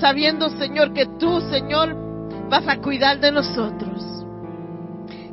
sabiendo, 0.00 0.48
Señor, 0.48 0.94
que 0.94 1.04
tú, 1.18 1.42
Señor, 1.50 1.94
vas 2.48 2.66
a 2.66 2.78
cuidar 2.78 3.20
de 3.20 3.30
nosotros. 3.30 4.02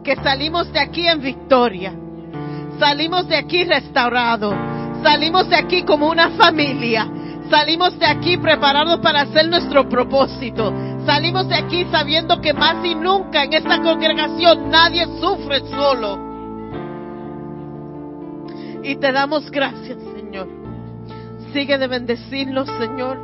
Que 0.03 0.17
salimos 0.17 0.71
de 0.73 0.79
aquí 0.79 1.07
en 1.07 1.21
victoria. 1.21 1.93
Salimos 2.77 3.25
de 3.29 3.37
aquí 3.37 3.63
restaurados. 3.63 4.53
Salimos 5.03 5.49
de 5.49 5.55
aquí 5.55 5.83
como 5.83 6.09
una 6.09 6.31
familia. 6.31 7.09
Salimos 7.49 7.97
de 7.97 8.05
aquí 8.05 8.35
preparados 8.37 8.99
para 8.99 9.21
hacer 9.21 9.47
nuestro 9.47 9.87
propósito. 9.87 10.73
Salimos 11.05 11.47
de 11.47 11.55
aquí 11.55 11.85
sabiendo 11.91 12.41
que 12.41 12.53
más 12.53 12.83
y 12.83 12.95
nunca 12.95 13.43
en 13.43 13.53
esta 13.53 13.81
congregación 13.81 14.69
nadie 14.69 15.05
sufre 15.19 15.59
solo. 15.69 16.17
Y 18.83 18.95
te 18.95 19.11
damos 19.11 19.49
gracias, 19.51 19.99
Señor. 20.15 20.47
Sigue 21.53 21.77
de 21.77 21.87
bendecirnos, 21.87 22.67
Señor. 22.79 23.19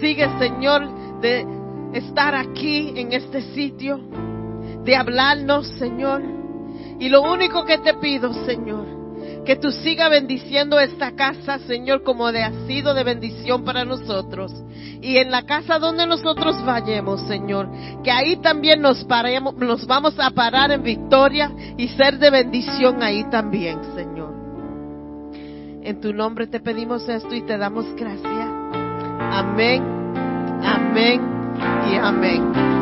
Sigue, 0.00 0.28
Señor, 0.38 1.20
de 1.20 1.46
estar 1.94 2.34
aquí 2.34 2.92
en 2.96 3.12
este 3.12 3.42
sitio, 3.54 4.00
de 4.84 4.96
hablarnos, 4.96 5.66
Señor. 5.78 6.22
Y 6.98 7.08
lo 7.08 7.22
único 7.22 7.64
que 7.64 7.78
te 7.78 7.94
pido, 7.94 8.32
Señor, 8.46 8.86
que 9.44 9.56
tú 9.56 9.70
sigas 9.70 10.10
bendiciendo 10.10 10.78
esta 10.78 11.12
casa, 11.12 11.58
Señor, 11.60 12.02
como 12.02 12.30
de 12.30 12.42
ha 12.42 12.52
sido 12.66 12.94
de 12.94 13.04
bendición 13.04 13.64
para 13.64 13.84
nosotros. 13.84 14.52
Y 15.00 15.16
en 15.16 15.30
la 15.30 15.42
casa 15.42 15.78
donde 15.78 16.06
nosotros 16.06 16.64
vayamos, 16.64 17.20
Señor, 17.22 17.68
que 18.04 18.10
ahí 18.10 18.36
también 18.36 18.80
nos 18.80 19.04
paremos, 19.04 19.56
nos 19.56 19.86
vamos 19.86 20.14
a 20.18 20.30
parar 20.30 20.70
en 20.70 20.82
victoria 20.82 21.50
y 21.76 21.88
ser 21.88 22.18
de 22.18 22.30
bendición 22.30 23.02
ahí 23.02 23.24
también, 23.30 23.80
Señor. 23.96 24.32
En 25.82 26.00
tu 26.00 26.12
nombre 26.12 26.46
te 26.46 26.60
pedimos 26.60 27.08
esto 27.08 27.34
y 27.34 27.42
te 27.42 27.58
damos 27.58 27.84
gracias. 27.96 28.48
Amén, 29.32 29.82
amén 30.62 31.20
y 31.90 31.96
amén. 31.96 32.81